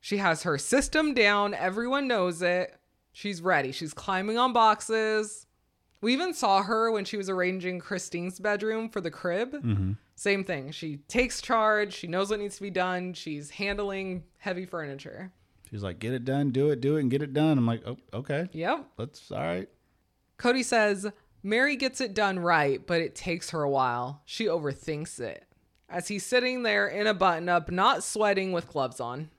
She 0.00 0.18
has 0.18 0.42
her 0.42 0.58
system 0.58 1.14
down, 1.14 1.54
everyone 1.54 2.08
knows 2.08 2.42
it. 2.42 2.74
She's 3.12 3.42
ready. 3.42 3.72
She's 3.72 3.94
climbing 3.94 4.38
on 4.38 4.52
boxes. 4.52 5.46
We 6.00 6.12
even 6.12 6.34
saw 6.34 6.62
her 6.62 6.90
when 6.92 7.04
she 7.04 7.16
was 7.16 7.28
arranging 7.28 7.80
Christine's 7.80 8.38
bedroom 8.38 8.88
for 8.88 9.00
the 9.00 9.10
crib. 9.10 9.60
hmm 9.60 9.92
Same 10.18 10.42
thing. 10.42 10.72
She 10.72 10.96
takes 11.06 11.40
charge. 11.40 11.94
She 11.94 12.08
knows 12.08 12.30
what 12.30 12.40
needs 12.40 12.56
to 12.56 12.62
be 12.62 12.70
done. 12.70 13.12
She's 13.12 13.50
handling 13.50 14.24
heavy 14.38 14.66
furniture. 14.66 15.30
She's 15.70 15.84
like, 15.84 16.00
get 16.00 16.12
it 16.12 16.24
done, 16.24 16.50
do 16.50 16.70
it, 16.70 16.80
do 16.80 16.96
it, 16.96 17.02
and 17.02 17.10
get 17.10 17.22
it 17.22 17.32
done. 17.32 17.56
I'm 17.56 17.68
like, 17.68 17.82
oh, 17.86 17.98
okay, 18.12 18.48
Yep. 18.52 18.86
that's 18.96 19.30
all 19.30 19.38
right. 19.38 19.68
Kody 20.36 20.64
says 20.64 21.06
Meri 21.44 21.76
gets 21.76 22.00
it 22.00 22.14
done 22.14 22.40
right, 22.40 22.84
but 22.84 23.00
it 23.00 23.14
takes 23.14 23.50
her 23.50 23.62
a 23.62 23.70
while. 23.70 24.22
She 24.24 24.46
overthinks 24.46 25.20
it. 25.20 25.44
As 25.88 26.08
he's 26.08 26.26
sitting 26.26 26.64
there 26.64 26.88
in 26.88 27.06
a 27.06 27.14
button 27.14 27.48
up, 27.48 27.70
not 27.70 28.02
sweating 28.02 28.50
with 28.50 28.66
gloves 28.66 28.98
on. 28.98 29.30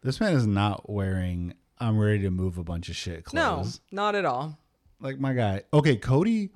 This 0.00 0.20
man 0.20 0.32
is 0.32 0.46
not 0.46 0.88
wearing, 0.88 1.52
I'm 1.78 1.98
ready 1.98 2.20
to 2.20 2.30
move 2.30 2.56
a 2.56 2.64
bunch 2.64 2.88
of 2.88 2.96
shit 2.96 3.24
clothes. 3.26 3.80
No, 3.92 4.02
not 4.04 4.14
at 4.14 4.24
all. 4.24 4.56
Like 5.00 5.18
my 5.18 5.34
guy. 5.34 5.64
Okay, 5.72 5.98
Kody, 5.98 6.48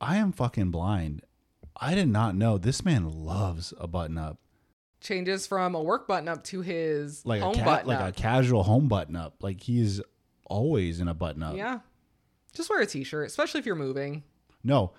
I 0.00 0.16
am 0.18 0.30
fucking 0.30 0.70
blind. 0.70 1.22
I 1.80 1.94
did 1.94 2.08
not 2.08 2.34
know 2.36 2.58
this 2.58 2.84
man 2.84 3.08
loves 3.10 3.72
a 3.78 3.86
button 3.86 4.18
up. 4.18 4.38
Changes 5.00 5.46
from 5.46 5.74
a 5.74 5.82
work 5.82 6.06
button 6.06 6.28
up 6.28 6.44
to 6.44 6.60
his 6.60 7.24
Like 7.24 7.40
home 7.40 7.54
a 7.54 7.58
ca- 7.58 7.64
button 7.64 7.88
like 7.88 8.08
a 8.08 8.12
casual 8.12 8.62
home 8.64 8.86
button 8.86 9.16
up. 9.16 9.36
Like 9.42 9.62
he's 9.62 10.00
always 10.44 11.00
in 11.00 11.08
a 11.08 11.14
button 11.14 11.42
up. 11.42 11.56
yeah. 11.56 11.78
Just 12.52 12.68
wear 12.68 12.80
a 12.80 12.86
t-shirt, 12.86 13.26
especially 13.28 13.60
if 13.60 13.66
you're 13.66 13.76
moving. 13.76 14.24
No, 14.64 14.92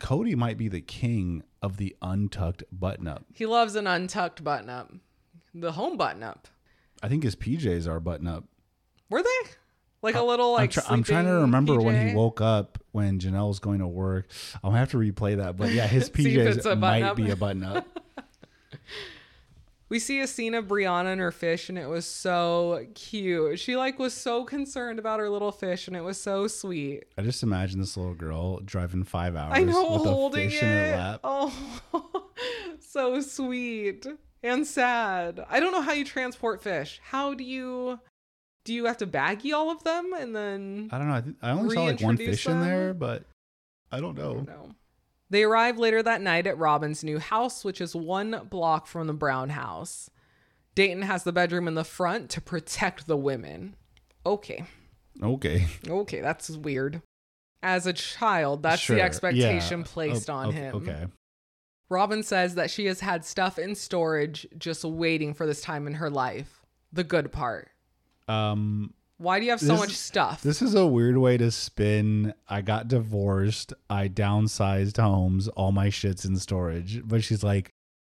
Kody 0.00 0.34
might 0.34 0.56
be 0.56 0.68
the 0.68 0.80
king 0.80 1.42
of 1.62 1.76
the 1.76 1.94
untucked 2.02 2.64
button 2.72 3.06
up. 3.06 3.26
He 3.32 3.44
loves 3.46 3.76
an 3.76 3.86
untucked 3.86 4.42
button 4.42 4.70
up. 4.70 4.90
The 5.54 5.72
home 5.72 5.96
button 5.96 6.22
up. 6.22 6.48
I 7.02 7.08
think 7.08 7.22
his 7.22 7.36
PJs 7.36 7.86
are 7.86 8.00
button 8.00 8.26
up. 8.26 8.44
Were 9.10 9.22
they? 9.22 9.50
Like 10.04 10.14
a 10.14 10.22
little 10.22 10.52
like 10.52 10.76
I'm, 10.76 10.82
try- 10.82 10.92
I'm 10.92 11.02
trying 11.02 11.24
to 11.24 11.32
remember 11.32 11.80
when 11.80 12.08
he 12.08 12.14
woke 12.14 12.40
up 12.40 12.78
when 12.92 13.18
Janelle 13.18 13.48
was 13.48 13.58
going 13.58 13.78
to 13.78 13.88
work. 13.88 14.30
I'll 14.62 14.70
have 14.70 14.90
to 14.90 14.98
replay 14.98 15.38
that, 15.38 15.56
but 15.56 15.72
yeah, 15.72 15.86
his 15.88 16.10
See 16.14 16.38
if 16.38 16.56
it's 16.56 16.66
a 16.66 16.76
PJs 16.76 16.78
might 16.78 17.02
up. 17.02 17.16
be 17.16 17.30
a 17.30 17.36
button 17.36 17.64
up. 17.64 17.86
We 19.90 19.98
see 19.98 20.18
a 20.20 20.26
scene 20.26 20.54
of 20.54 20.66
Breanna 20.66 21.12
and 21.12 21.20
her 21.20 21.30
fish, 21.30 21.68
and 21.68 21.78
it 21.78 21.86
was 21.88 22.06
so 22.06 22.86
cute. 22.94 23.60
She 23.60 23.76
like 23.76 23.98
was 23.98 24.14
so 24.14 24.42
concerned 24.44 24.98
about 24.98 25.20
her 25.20 25.28
little 25.28 25.52
fish, 25.52 25.86
and 25.86 25.96
it 25.96 26.00
was 26.00 26.20
so 26.20 26.48
sweet. 26.48 27.04
I 27.18 27.22
just 27.22 27.42
imagine 27.42 27.78
this 27.80 27.96
little 27.96 28.14
girl 28.14 28.60
driving 28.60 29.04
five 29.04 29.36
hours 29.36 29.52
I 29.54 29.62
know, 29.62 29.92
with 29.92 30.06
a 30.06 30.10
holding 30.10 30.48
fish 30.50 30.62
it. 30.62 30.66
in 30.66 30.68
her 30.68 30.96
lap. 30.96 31.20
Oh, 31.22 32.24
so 32.80 33.20
sweet 33.20 34.06
and 34.42 34.66
sad. 34.66 35.44
I 35.48 35.60
don't 35.60 35.70
know 35.70 35.82
how 35.82 35.92
you 35.92 36.04
transport 36.04 36.62
fish. 36.62 37.00
How 37.04 37.34
do 37.34 37.44
you? 37.44 38.00
Do 38.64 38.72
you 38.72 38.86
have 38.86 38.96
to 38.98 39.06
baggie 39.06 39.52
all 39.52 39.70
of 39.70 39.84
them 39.84 40.12
and 40.14 40.34
then? 40.34 40.88
I 40.90 40.98
don't 40.98 41.08
know. 41.08 41.14
I, 41.14 41.20
think, 41.20 41.36
I 41.42 41.50
only 41.50 41.74
saw 41.74 41.84
like 41.84 42.00
one 42.00 42.16
fish 42.16 42.46
in 42.46 42.60
there, 42.60 42.94
but 42.94 43.24
I 43.92 44.00
don't 44.00 44.16
know. 44.16 44.40
No. 44.40 44.70
They 45.30 45.42
arrive 45.42 45.78
later 45.78 46.02
that 46.02 46.22
night 46.22 46.46
at 46.46 46.58
Robyn's 46.58 47.04
new 47.04 47.18
house, 47.18 47.64
which 47.64 47.80
is 47.80 47.94
one 47.94 48.46
block 48.48 48.86
from 48.86 49.06
the 49.06 49.12
Brown 49.12 49.50
house. 49.50 50.10
Dayton 50.74 51.02
has 51.02 51.24
the 51.24 51.32
bedroom 51.32 51.68
in 51.68 51.74
the 51.74 51.84
front 51.84 52.30
to 52.30 52.40
protect 52.40 53.06
the 53.06 53.16
women. 53.16 53.76
Okay. 54.26 54.64
Okay. 55.22 55.66
Okay, 55.88 56.20
that's 56.20 56.50
weird. 56.50 57.02
As 57.62 57.86
a 57.86 57.92
child, 57.92 58.62
that's 58.62 58.82
Sure, 58.82 58.96
the 58.96 59.02
expectation 59.02 59.80
yeah. 59.80 59.86
placed 59.86 60.28
O- 60.28 60.34
on 60.34 60.46
okay, 60.48 60.56
him. 60.56 60.76
Okay. 60.76 61.06
Robyn 61.90 62.22
says 62.22 62.54
that 62.56 62.70
she 62.70 62.86
has 62.86 63.00
had 63.00 63.24
stuff 63.24 63.58
in 63.58 63.74
storage 63.74 64.46
just 64.58 64.84
waiting 64.84 65.34
for 65.34 65.46
this 65.46 65.60
time 65.60 65.86
in 65.86 65.94
her 65.94 66.10
life. 66.10 66.62
The 66.92 67.04
good 67.04 67.30
part. 67.30 67.70
Um, 68.28 68.94
Why 69.18 69.38
do 69.38 69.44
you 69.44 69.50
have 69.52 69.60
so 69.60 69.68
This- 69.68 69.80
much 69.80 69.90
stuff? 69.96 70.42
this 70.42 70.60
is 70.60 70.74
a 70.74 70.86
weird 70.86 71.16
way 71.18 71.36
to 71.36 71.50
spin. 71.50 72.34
I 72.48 72.62
got 72.62 72.88
divorced. 72.88 73.72
I 73.88 74.08
downsized 74.08 74.96
homes. 75.00 75.48
All 75.48 75.72
my 75.72 75.88
shit's 75.88 76.24
in 76.24 76.36
storage. 76.36 77.06
But 77.06 77.22
she's 77.22 77.44
like, 77.44 77.70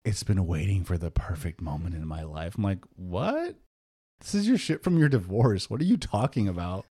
it's 0.04 0.24
been 0.24 0.48
waiting 0.48 0.84
for 0.84 0.98
the 0.98 1.12
perfect 1.12 1.62
moment 1.62 1.93
in 1.96 2.08
my 2.08 2.24
life. 2.24 2.56
I'm 2.58 2.63
like, 2.63 2.84
what? 2.96 3.56
This 4.22 4.34
is 4.34 4.48
your 4.48 4.58
shit 4.58 4.84
from 4.84 4.98
your 4.98 5.10
divorce. 5.10 5.70
What 5.70 5.82
are 5.82 5.86
you 5.86 5.98
talking 5.98 6.48
about? 6.48 6.86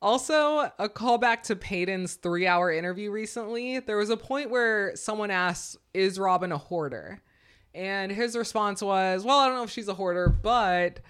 Also, 0.00 0.70
a 0.78 0.88
callback 0.88 1.42
to 1.44 1.56
Paedon's 1.56 2.14
three 2.14 2.46
hour 2.46 2.70
interview 2.70 3.10
recently. 3.10 3.80
There 3.80 3.96
was 3.96 4.10
a 4.10 4.16
point 4.16 4.50
where 4.50 4.94
someone 4.94 5.30
asked, 5.30 5.76
Is 5.94 6.18
Robyn 6.18 6.52
a 6.52 6.58
hoarder? 6.58 7.20
And 7.74 8.12
his 8.12 8.36
response 8.36 8.82
was, 8.82 9.24
Well, 9.24 9.38
I 9.38 9.46
don't 9.48 9.56
know 9.56 9.62
if 9.64 9.70
she's 9.70 9.88
a 9.88 9.94
hoarder, 9.94 10.28
but 10.28 11.00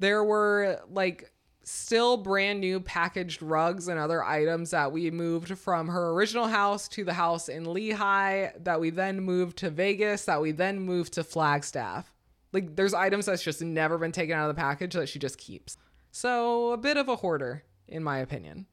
there 0.00 0.24
were 0.24 0.80
like 0.90 1.30
still 1.62 2.16
brand 2.16 2.60
new 2.60 2.80
packaged 2.80 3.42
rugs 3.42 3.86
and 3.88 3.98
other 3.98 4.24
items 4.24 4.70
that 4.70 4.90
we 4.90 5.10
moved 5.10 5.56
from 5.58 5.88
her 5.88 6.10
original 6.10 6.48
house 6.48 6.88
to 6.88 7.04
the 7.04 7.12
house 7.12 7.48
in 7.48 7.64
Lehi, 7.64 8.52
that 8.64 8.80
we 8.80 8.90
then 8.90 9.20
moved 9.20 9.58
to 9.58 9.70
Vegas, 9.70 10.24
that 10.24 10.40
we 10.40 10.52
then 10.52 10.80
moved 10.80 11.12
to 11.14 11.24
Flagstaff. 11.24 12.12
Like, 12.52 12.74
there's 12.74 12.94
items 12.94 13.26
that's 13.26 13.42
just 13.42 13.62
never 13.62 13.98
been 13.98 14.10
taken 14.10 14.36
out 14.36 14.50
of 14.50 14.56
the 14.56 14.60
package 14.60 14.94
that 14.94 15.08
she 15.08 15.20
just 15.20 15.38
keeps. 15.38 15.76
So, 16.10 16.72
a 16.72 16.76
bit 16.76 16.96
of 16.96 17.08
a 17.08 17.16
hoarder, 17.16 17.62
in 17.86 18.02
my 18.02 18.18
opinion. 18.18 18.66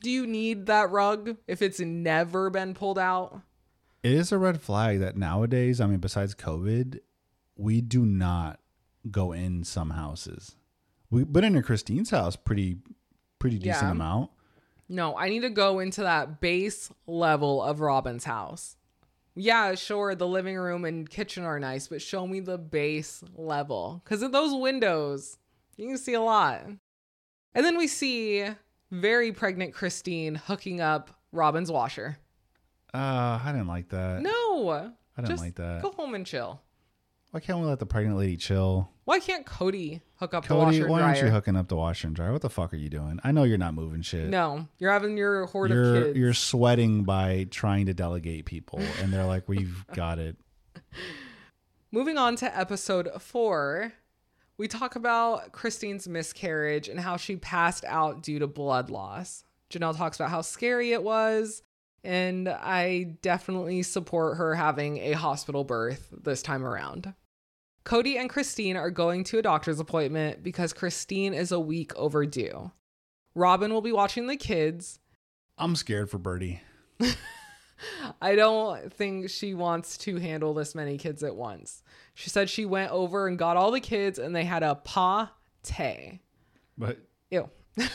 Do 0.00 0.10
you 0.10 0.26
need 0.26 0.66
that 0.66 0.90
rug 0.90 1.36
if 1.46 1.60
it's 1.60 1.80
never 1.80 2.48
been 2.48 2.72
pulled 2.72 2.98
out? 2.98 3.42
It 4.02 4.12
is 4.12 4.32
a 4.32 4.38
red 4.38 4.62
flag 4.62 5.00
that 5.00 5.16
nowadays, 5.16 5.80
I 5.80 5.86
mean, 5.86 5.98
besides 5.98 6.34
COVID, 6.34 7.00
we 7.56 7.80
do 7.80 8.06
not 8.06 8.60
go 9.10 9.32
in 9.32 9.64
some 9.64 9.90
houses. 9.90 10.54
We 11.10 11.24
been 11.24 11.44
in 11.44 11.62
Christine's 11.62 12.10
house 12.10 12.36
pretty, 12.36 12.78
pretty 13.38 13.58
decent 13.58 13.82
Yeah. 13.86 13.90
amount. 13.92 14.30
No, 14.88 15.16
I 15.16 15.28
need 15.28 15.40
to 15.40 15.50
go 15.50 15.78
into 15.80 16.02
that 16.02 16.40
base 16.40 16.90
level 17.06 17.62
of 17.62 17.78
Robyn's 17.80 18.24
house. 18.24 18.76
Yeah, 19.34 19.74
sure, 19.74 20.14
the 20.14 20.26
living 20.26 20.56
room 20.56 20.84
and 20.84 21.08
kitchen 21.08 21.44
are 21.44 21.60
nice, 21.60 21.86
but 21.88 22.02
show 22.02 22.26
me 22.26 22.40
the 22.40 22.58
base 22.58 23.22
level. 23.36 24.00
Because 24.02 24.22
of 24.22 24.32
those 24.32 24.52
windows, 24.60 25.38
you 25.76 25.86
can 25.86 25.98
see 25.98 26.14
a 26.14 26.20
lot. 26.20 26.62
And 27.54 27.64
then 27.64 27.76
we 27.78 27.86
see 27.86 28.46
very 28.90 29.30
pregnant 29.32 29.74
Christine 29.74 30.34
hooking 30.34 30.80
up 30.80 31.10
Robyn's 31.32 31.70
washer. 31.70 32.18
Uh, 32.92 33.38
I 33.44 33.52
didn't 33.52 33.68
like 33.68 33.90
that. 33.90 34.22
No, 34.22 34.70
I 35.16 35.20
didn't 35.20 35.38
like 35.38 35.56
that. 35.56 35.82
Go 35.82 35.92
home 35.92 36.14
and 36.14 36.26
chill. 36.26 36.60
Why 37.30 37.40
can't 37.40 37.58
we 37.60 37.66
let 37.66 37.78
the 37.78 37.86
pregnant 37.86 38.16
lady 38.16 38.36
chill? 38.38 38.88
Why 39.08 39.20
can't 39.20 39.46
Kody 39.46 40.02
hook 40.16 40.34
up 40.34 40.46
the 40.46 40.54
washer 40.54 40.82
and 40.82 40.90
why 40.90 40.98
dryer? 40.98 41.08
aren't 41.08 41.22
you 41.22 41.30
hooking 41.30 41.56
up 41.56 41.68
the 41.68 41.76
washer 41.76 42.08
and 42.08 42.14
dryer? 42.14 42.30
What 42.30 42.42
the 42.42 42.50
fuck 42.50 42.74
are 42.74 42.76
you 42.76 42.90
doing? 42.90 43.20
I 43.24 43.32
know 43.32 43.44
you're 43.44 43.56
not 43.56 43.72
moving 43.72 44.02
shit. 44.02 44.28
no, 44.28 44.68
you're 44.78 44.92
having 44.92 45.16
your 45.16 45.46
horde 45.46 45.70
of 45.70 45.76
you're 45.78 46.02
kids. 46.02 46.18
you're 46.18 46.34
sweating 46.34 47.04
by 47.04 47.46
trying 47.50 47.86
to 47.86 47.94
delegate 47.94 48.44
people, 48.44 48.82
and 49.00 49.10
they're 49.10 49.24
like, 49.24 49.48
"We've 49.48 49.82
got 49.94 50.18
it." 50.18 50.36
Moving 51.90 52.18
on 52.18 52.36
to 52.36 52.54
episode 52.54 53.08
four, 53.18 53.94
we 54.58 54.68
talk 54.68 54.94
about 54.94 55.52
Christine's 55.52 56.06
miscarriage 56.06 56.86
and 56.86 57.00
how 57.00 57.16
she 57.16 57.36
passed 57.36 57.86
out 57.86 58.22
due 58.22 58.38
to 58.40 58.46
blood 58.46 58.90
loss. 58.90 59.42
Janelle 59.70 59.96
talks 59.96 60.20
about 60.20 60.28
how 60.28 60.42
scary 60.42 60.92
it 60.92 61.02
was, 61.02 61.62
and 62.04 62.46
I 62.46 63.16
definitely 63.22 63.84
support 63.84 64.36
her 64.36 64.54
having 64.54 64.98
a 64.98 65.12
hospital 65.12 65.64
birth 65.64 66.12
this 66.12 66.42
time 66.42 66.62
around. 66.62 67.14
Kody 67.88 68.18
and 68.18 68.28
Christine 68.28 68.76
are 68.76 68.90
going 68.90 69.24
to 69.24 69.38
a 69.38 69.42
doctor's 69.42 69.80
appointment 69.80 70.42
because 70.42 70.74
Christine 70.74 71.32
is 71.32 71.52
a 71.52 71.58
week 71.58 71.96
overdue. 71.96 72.70
Robyn 73.34 73.72
will 73.72 73.80
be 73.80 73.92
watching 73.92 74.26
the 74.26 74.36
kids. 74.36 75.00
I'm 75.56 75.74
scared 75.74 76.10
for 76.10 76.18
Birdie. 76.18 76.60
I 78.20 78.34
don't 78.34 78.92
think 78.92 79.30
she 79.30 79.54
wants 79.54 79.96
to 79.98 80.16
handle 80.16 80.52
this 80.52 80.74
many 80.74 80.98
kids 80.98 81.22
at 81.22 81.34
once. 81.34 81.82
She 82.12 82.28
said 82.28 82.50
she 82.50 82.66
went 82.66 82.92
over 82.92 83.26
and 83.26 83.38
got 83.38 83.56
all 83.56 83.70
the 83.70 83.80
kids 83.80 84.18
and 84.18 84.36
they 84.36 84.44
had 84.44 84.62
a 84.62 84.74
pate. 84.74 86.20
But 86.76 86.98
Ew. 87.30 87.48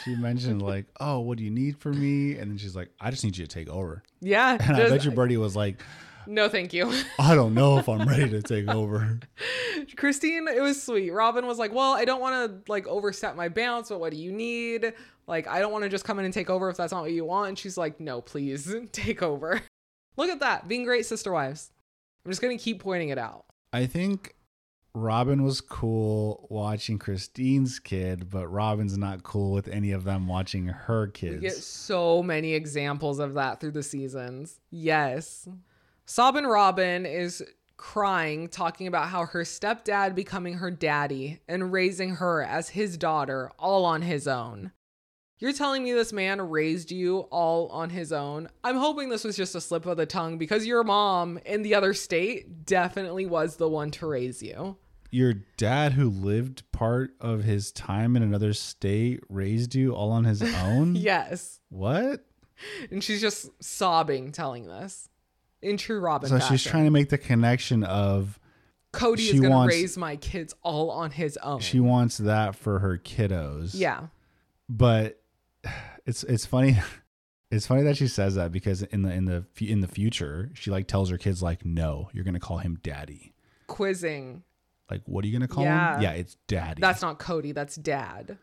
she 0.03 0.15
mentioned 0.15 0.63
like, 0.63 0.85
"Oh, 0.99 1.19
what 1.19 1.37
do 1.37 1.43
you 1.43 1.51
need 1.51 1.77
from 1.77 1.99
me?" 1.99 2.37
And 2.37 2.49
then 2.49 2.57
she's 2.57 2.75
like, 2.75 2.89
"I 2.99 3.11
just 3.11 3.23
need 3.23 3.37
you 3.37 3.45
to 3.45 3.53
take 3.53 3.69
over." 3.69 4.01
Yeah. 4.21 4.57
And 4.59 4.75
I 4.75 4.89
bet 4.89 5.03
your 5.03 5.13
Birdie 5.13 5.37
was 5.37 5.55
like, 5.55 5.83
no, 6.27 6.49
thank 6.49 6.73
you. 6.73 6.91
"I 7.19 7.35
don't 7.35 7.53
know 7.53 7.77
if 7.77 7.87
I'm 7.87 8.07
ready 8.07 8.29
to 8.29 8.41
take 8.41 8.67
over." 8.67 9.19
Christine, 9.97 10.47
it 10.47 10.61
was 10.61 10.81
sweet. 10.81 11.11
Robyn 11.11 11.45
was 11.45 11.57
like, 11.57 11.73
Well, 11.73 11.93
I 11.93 12.05
don't 12.05 12.21
want 12.21 12.65
to 12.65 12.71
like 12.71 12.87
overstep 12.87 13.35
my 13.35 13.49
bounds, 13.49 13.89
but 13.89 13.99
what 13.99 14.11
do 14.11 14.17
you 14.17 14.31
need? 14.31 14.93
Like, 15.27 15.47
I 15.47 15.59
don't 15.59 15.71
want 15.71 15.83
to 15.83 15.89
just 15.89 16.05
come 16.05 16.19
in 16.19 16.25
and 16.25 16.33
take 16.33 16.49
over 16.49 16.69
if 16.69 16.77
that's 16.77 16.91
not 16.91 17.01
what 17.01 17.11
you 17.11 17.25
want. 17.25 17.49
And 17.49 17.59
she's 17.59 17.77
like, 17.77 17.99
No, 17.99 18.21
please 18.21 18.73
take 18.91 19.21
over. 19.21 19.61
Look 20.17 20.29
at 20.29 20.39
that. 20.39 20.67
Being 20.67 20.83
great 20.83 21.05
sister 21.05 21.31
wives. 21.31 21.71
I'm 22.25 22.31
just 22.31 22.41
going 22.41 22.57
to 22.57 22.63
keep 22.63 22.81
pointing 22.81 23.09
it 23.09 23.17
out. 23.17 23.45
I 23.73 23.85
think 23.85 24.35
Robyn 24.95 25.43
was 25.43 25.59
cool 25.59 26.47
watching 26.49 26.99
Christine's 26.99 27.79
kid, 27.79 28.29
but 28.29 28.47
Robyn's 28.47 28.97
not 28.97 29.23
cool 29.23 29.51
with 29.51 29.67
any 29.67 29.91
of 29.91 30.03
them 30.03 30.27
watching 30.27 30.67
her 30.67 31.07
kids. 31.07 31.35
We 31.35 31.41
get 31.41 31.53
so 31.53 32.21
many 32.21 32.53
examples 32.53 33.19
of 33.19 33.33
that 33.33 33.59
through 33.59 33.71
the 33.71 33.83
seasons. 33.83 34.59
Yes. 34.69 35.47
Sobbin 36.05 36.45
Robyn 36.45 37.05
is 37.05 37.43
crying, 37.77 38.47
talking 38.47 38.87
about 38.87 39.09
how 39.09 39.25
her 39.25 39.43
stepdad 39.43 40.15
becoming 40.15 40.55
her 40.55 40.71
daddy 40.71 41.39
and 41.47 41.71
raising 41.71 42.15
her 42.15 42.43
as 42.43 42.69
his 42.69 42.97
daughter 42.97 43.51
all 43.57 43.85
on 43.85 44.01
his 44.01 44.27
own. 44.27 44.71
You're 45.39 45.53
telling 45.53 45.83
me 45.83 45.91
this 45.91 46.13
man 46.13 46.41
raised 46.49 46.91
you 46.91 47.19
all 47.31 47.67
on 47.69 47.89
his 47.89 48.13
own? 48.13 48.47
I'm 48.63 48.77
hoping 48.77 49.09
this 49.09 49.23
was 49.23 49.35
just 49.35 49.55
a 49.55 49.61
slip 49.61 49.85
of 49.85 49.97
the 49.97 50.05
tongue 50.05 50.37
because 50.37 50.65
your 50.65 50.83
mom 50.83 51.39
in 51.45 51.63
the 51.63 51.75
other 51.75 51.93
state 51.93 52.65
definitely 52.65 53.25
was 53.25 53.57
the 53.57 53.67
one 53.67 53.91
to 53.91 54.07
raise 54.07 54.41
you. 54.41 54.77
Your 55.09 55.33
dad, 55.57 55.93
who 55.93 56.09
lived 56.09 56.63
part 56.71 57.11
of 57.19 57.43
his 57.43 57.71
time 57.71 58.15
in 58.15 58.23
another 58.23 58.53
state, 58.53 59.19
raised 59.29 59.75
you 59.75 59.93
all 59.93 60.11
on 60.11 60.23
his 60.23 60.41
own? 60.63 60.95
Yes. 60.95 61.59
What? 61.69 62.25
And 62.89 63.03
she's 63.03 63.21
just 63.21 63.49
sobbing 63.61 64.31
telling 64.31 64.67
this 64.67 65.09
in 65.63 65.77
true 65.77 65.99
Robyn 65.99 66.29
So 66.29 66.37
fashion. 66.39 66.57
she's 66.57 66.63
trying 66.69 66.85
to 66.85 66.91
make 66.91 67.09
the 67.09 67.17
connection 67.17 67.83
of 67.83 68.39
Kody 68.93 69.19
is 69.19 69.31
going 69.39 69.43
to 69.43 69.49
wants- 69.49 69.73
raise 69.75 69.97
my 69.97 70.15
kids 70.17 70.53
all 70.61 70.91
on 70.91 71.09
his 71.11 71.37
own. 71.37 71.59
she 71.59 71.79
wants 71.79 72.17
that 72.19 72.55
for 72.55 72.79
her 72.79 72.97
kiddos. 72.97 73.71
yeah. 73.73 74.07
but 74.69 75.19
it's 76.05 76.23
it's 76.23 76.45
funny 76.45 76.77
it's 77.51 77.65
funny 77.67 77.83
that 77.83 77.97
she 77.97 78.07
says 78.07 78.35
that 78.35 78.51
because 78.51 78.81
in 78.83 79.01
the 79.03 79.11
in 79.11 79.25
the 79.25 79.45
in 79.61 79.79
the 79.81 79.87
future 79.87 80.51
she 80.53 80.69
like 80.71 80.87
tells 80.87 81.09
her 81.09 81.17
kids 81.17 81.41
like 81.41 81.65
no 81.65 82.09
you're 82.13 82.23
gonna 82.25 82.39
call 82.39 82.57
him 82.57 82.77
daddy 82.83 83.33
Quizzing. 83.67 84.43
like 84.91 85.01
what 85.05 85.23
are 85.23 85.27
you 85.27 85.33
gonna 85.33 85.47
call 85.47 85.63
Yeah. 85.63 85.95
him 85.95 86.01
yeah 86.03 86.11
it's 86.11 86.35
daddy 86.47 86.81
That's 86.81 87.01
not 87.01 87.17
Kody, 87.19 87.53
that's 87.53 87.75
dad. 87.77 88.37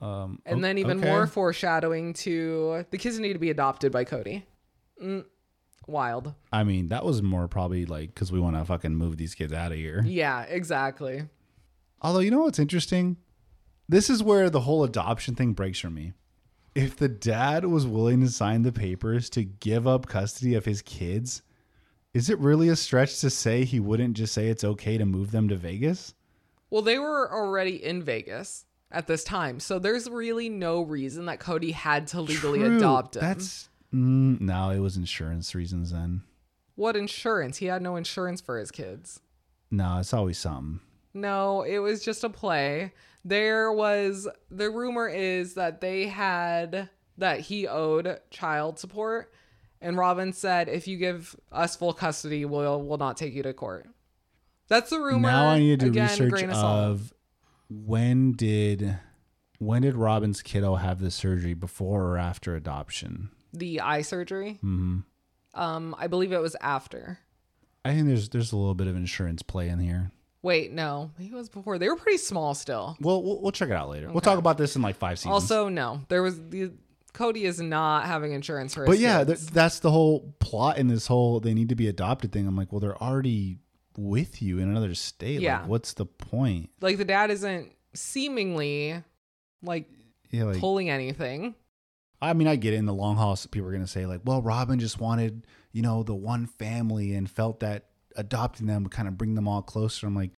um 0.00 0.40
And 0.44 0.62
then 0.64 0.78
even 0.78 0.98
more 1.00 1.26
foreshadowing 1.26 2.12
to 2.14 2.84
the 2.90 2.98
kids 2.98 3.18
need 3.20 3.32
to 3.34 3.38
be 3.38 3.50
adopted 3.50 3.92
by 3.92 4.04
Kody. 4.04 4.42
Mm, 5.02 5.24
wild. 5.88 6.34
i 6.52 6.62
mean 6.64 6.88
that 6.88 7.04
was 7.04 7.22
more 7.22 7.48
probably 7.48 7.84
like 7.86 8.14
because 8.14 8.30
we 8.30 8.40
want 8.40 8.56
to 8.56 8.64
fucking 8.64 8.94
move 8.94 9.16
these 9.16 9.34
kids 9.34 9.52
out 9.52 9.72
of 9.72 9.78
here 9.78 10.02
Yeah, 10.06 10.42
exactly. 10.42 11.22
although 12.02 12.18
you 12.20 12.30
know 12.30 12.42
what's 12.42 12.58
interesting 12.58 13.16
this 13.88 14.10
is 14.10 14.22
where 14.22 14.50
the 14.50 14.60
whole 14.60 14.84
adoption 14.84 15.34
thing 15.34 15.52
breaks 15.54 15.78
for 15.80 15.90
me 15.90 16.12
if 16.74 16.96
the 16.96 17.08
dad 17.08 17.64
was 17.64 17.86
willing 17.86 18.20
to 18.20 18.28
sign 18.28 18.62
the 18.62 18.72
papers 18.72 19.28
to 19.30 19.42
give 19.44 19.86
up 19.86 20.06
custody 20.06 20.54
of 20.54 20.64
his 20.64 20.82
kids 20.82 21.42
is 22.14 22.30
it 22.30 22.38
really 22.38 22.68
a 22.68 22.76
stretch 22.76 23.20
to 23.20 23.30
say 23.30 23.64
he 23.64 23.80
wouldn't 23.80 24.14
just 24.16 24.32
say 24.34 24.48
it's 24.48 24.64
okay 24.64 24.98
to 24.98 25.04
move 25.06 25.30
them 25.30 25.48
to 25.48 25.56
vegas 25.56 26.14
Well, 26.70 26.82
they 26.82 26.98
were 26.98 27.32
already 27.32 27.82
in 27.82 28.02
Vegas 28.02 28.66
at 28.90 29.06
this 29.06 29.22
time, 29.24 29.60
so 29.60 29.78
there's 29.78 30.08
really 30.08 30.48
no 30.48 30.82
reason 30.82 31.26
that 31.26 31.40
Kody 31.40 31.72
had 31.72 32.06
to 32.08 32.20
legally 32.22 32.58
True. 32.60 32.76
adopt 32.78 33.16
him. 33.16 33.20
That's 33.22 33.68
mm, 33.92 34.40
no, 34.40 34.70
it 34.70 34.78
was 34.78 34.96
insurance 34.96 35.54
reasons 35.54 35.92
then. 35.92 36.22
what 36.74 36.96
insurance? 36.96 37.58
He 37.58 37.66
had 37.66 37.82
no 37.82 37.96
insurance 37.96 38.40
for 38.40 38.58
his 38.58 38.70
kids. 38.70 39.20
No, 39.70 39.98
it's 39.98 40.14
always 40.14 40.38
something. 40.38 40.80
No, 41.14 41.62
it 41.62 41.78
was 41.78 42.04
just 42.04 42.24
a 42.24 42.30
play. 42.30 42.92
There 43.24 43.72
was 43.72 44.28
the 44.50 44.70
rumor 44.70 45.08
is 45.08 45.54
that 45.54 45.80
they 45.80 46.06
had 46.06 46.88
that 47.16 47.40
he 47.40 47.66
owed 47.66 48.20
child 48.30 48.78
support 48.78 49.32
and 49.80 49.96
Robyn 49.96 50.32
said 50.32 50.68
if 50.68 50.88
you 50.88 50.96
give 50.96 51.36
us 51.52 51.76
full 51.76 51.92
custody, 51.92 52.44
we'll 52.44 52.82
we'll 52.82 52.98
not 52.98 53.16
take 53.16 53.34
you 53.34 53.42
to 53.42 53.52
court. 53.52 53.88
That's 54.68 54.90
the 54.90 55.00
rumor. 55.00 55.28
now 55.28 55.48
I 55.48 55.58
need 55.58 55.80
to 55.80 55.86
do 55.86 55.92
Again, 55.92 56.18
research 56.18 56.44
of 56.44 56.52
of 56.54 57.14
when 57.68 58.32
did 58.32 58.98
when 59.58 59.82
did 59.82 59.94
Robyn's 59.94 60.42
kiddo 60.42 60.76
have 60.76 61.00
the 61.00 61.10
surgery 61.10 61.54
before 61.54 62.04
or 62.04 62.18
after 62.18 62.54
adoption? 62.54 63.30
The 63.52 63.80
eye 63.80 64.02
surgery. 64.02 64.58
hmm 64.60 64.98
Um, 65.54 65.94
I 65.98 66.06
believe 66.06 66.32
it 66.32 66.40
was 66.40 66.56
after. 66.60 67.18
I 67.84 67.94
think 67.94 68.06
there's 68.06 68.28
there's 68.28 68.52
a 68.52 68.56
little 68.56 68.74
bit 68.74 68.86
of 68.86 68.96
insurance 68.96 69.42
play 69.42 69.68
in 69.68 69.78
here. 69.78 70.10
Wait, 70.42 70.72
no, 70.72 71.10
maybe 71.18 71.32
it 71.32 71.36
was 71.36 71.48
before. 71.48 71.78
They 71.78 71.88
were 71.88 71.96
pretty 71.96 72.18
small 72.18 72.54
still. 72.54 72.96
Well, 73.00 73.22
we'll, 73.22 73.40
we'll 73.42 73.52
check 73.52 73.70
it 73.70 73.74
out 73.74 73.88
later. 73.88 74.10
We'll 74.10 74.20
talk 74.20 74.38
about 74.38 74.56
this 74.56 74.76
in 74.76 74.82
like 74.82 74.96
five 74.96 75.18
seasons. 75.18 75.32
Also, 75.32 75.68
no, 75.68 76.00
there 76.08 76.22
was 76.22 76.40
the 76.50 76.70
Kody 77.12 77.42
is 77.42 77.60
not 77.60 78.04
having 78.04 78.32
insurance 78.32 78.74
for 78.74 78.82
his 78.82 78.88
but 78.88 78.98
yeah, 78.98 79.24
th- 79.24 79.38
that's 79.46 79.80
the 79.80 79.90
whole 79.90 80.34
plot 80.38 80.78
in 80.78 80.86
this 80.86 81.06
whole 81.08 81.40
they 81.40 81.54
need 81.54 81.70
to 81.70 81.74
be 81.74 81.88
adopted 81.88 82.30
thing. 82.30 82.46
I'm 82.46 82.54
like, 82.56 82.70
well, 82.72 82.80
they're 82.80 83.02
already 83.02 83.58
with 83.96 84.40
you 84.40 84.58
in 84.58 84.68
another 84.68 84.94
state. 84.94 85.40
Yeah. 85.40 85.60
Like, 85.60 85.68
what's 85.68 85.94
the 85.94 86.06
point? 86.06 86.70
like 86.80 86.98
the 86.98 87.04
dad 87.04 87.30
isn't 87.32 87.72
seemingly 87.94 89.02
like 89.62 89.86
Yeah, 90.30 90.44
like 90.44 90.58
pulling 90.60 90.90
anything. 90.90 91.54
I 92.20 92.32
mean, 92.32 92.48
I 92.48 92.56
get 92.56 92.74
it. 92.74 92.78
In 92.78 92.86
the 92.86 92.94
long 92.94 93.16
haul, 93.16 93.36
people 93.50 93.68
are 93.68 93.72
going 93.72 93.84
to 93.84 93.90
say, 93.90 94.06
like, 94.06 94.22
well, 94.24 94.42
Robyn 94.42 94.78
just 94.78 95.00
wanted, 95.00 95.46
you 95.72 95.82
know, 95.82 96.02
the 96.02 96.14
one 96.14 96.46
family 96.46 97.14
and 97.14 97.30
felt 97.30 97.60
that 97.60 97.86
adopting 98.16 98.66
them 98.66 98.82
would 98.84 98.92
kind 98.92 99.06
of 99.06 99.16
bring 99.16 99.34
them 99.34 99.46
all 99.46 99.62
closer. 99.62 100.06
I'm 100.06 100.16
like, 100.16 100.32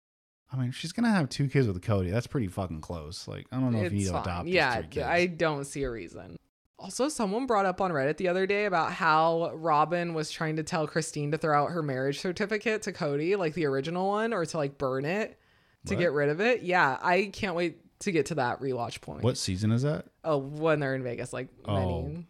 I 0.52 0.56
mean, 0.56 0.72
she's 0.72 0.92
going 0.92 1.04
to 1.04 1.10
have 1.10 1.28
two 1.28 1.48
kids 1.48 1.66
with 1.66 1.80
Kody. 1.80 2.10
That's 2.10 2.26
pretty 2.26 2.48
fucking 2.48 2.80
close. 2.80 3.26
Like, 3.28 3.46
I 3.52 3.60
don't 3.60 3.72
know 3.72 3.82
if 3.82 3.92
you 3.92 3.98
need 4.00 4.08
to 4.08 4.20
adopt 4.20 4.48
Yeah, 4.48 4.74
three 4.74 4.88
kids. 4.88 5.06
I 5.06 5.26
don't 5.26 5.64
see 5.64 5.84
a 5.84 5.90
reason. 5.90 6.36
Also, 6.78 7.08
someone 7.08 7.46
brought 7.46 7.66
up 7.66 7.80
on 7.80 7.90
Reddit 7.90 8.16
the 8.16 8.28
other 8.28 8.46
day 8.46 8.64
about 8.64 8.92
how 8.92 9.52
Robyn 9.54 10.12
was 10.14 10.30
trying 10.30 10.56
to 10.56 10.62
tell 10.62 10.86
Christine 10.86 11.30
to 11.30 11.38
throw 11.38 11.62
out 11.62 11.70
her 11.72 11.82
marriage 11.82 12.20
certificate 12.20 12.82
to 12.82 12.92
Kody, 12.92 13.36
like 13.38 13.54
the 13.54 13.66
original 13.66 14.08
one, 14.08 14.32
or 14.32 14.44
to 14.46 14.56
like 14.56 14.78
burn 14.78 15.04
it 15.04 15.38
to 15.86 15.94
What? 15.94 16.00
get 16.00 16.12
rid 16.12 16.30
of 16.30 16.40
it. 16.40 16.62
Yeah, 16.62 16.98
I 17.00 17.30
can't 17.32 17.54
wait 17.54 17.78
to 18.00 18.12
get 18.12 18.26
to 18.26 18.34
that 18.36 18.60
rewatch 18.60 19.00
point. 19.00 19.22
what 19.22 19.36
season 19.38 19.70
is 19.72 19.82
that? 19.82 20.06
Oh, 20.24 20.38
when 20.38 20.80
they're 20.80 20.94
in 20.94 21.02
Vegas, 21.02 21.32
like 21.32 21.48
Oh. 21.64 22.02
many. 22.08 22.26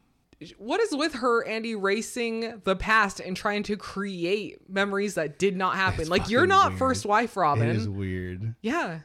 What 0.57 0.81
is 0.81 0.97
with 0.97 1.15
her 1.17 1.47
and 1.47 1.67
erasing 1.67 2.63
the 2.65 2.75
past 2.75 3.21
and 3.21 3.37
trying 3.37 3.63
to 3.65 3.77
create 3.77 4.59
memories 4.71 5.15
that 5.17 5.39
did 5.39 5.55
not 5.55 5.77
happen? 5.77 6.01
It's 6.03 6.11
like 6.11 6.31
you're 6.31 6.47
not 6.47 6.71
weird. 6.71 6.79
first 6.79 7.05
wife, 7.05 7.37
Robyn. 7.37 7.69
It 7.69 7.77
is 7.77 7.89
weird. 7.89 8.55
yeah, 8.63 9.01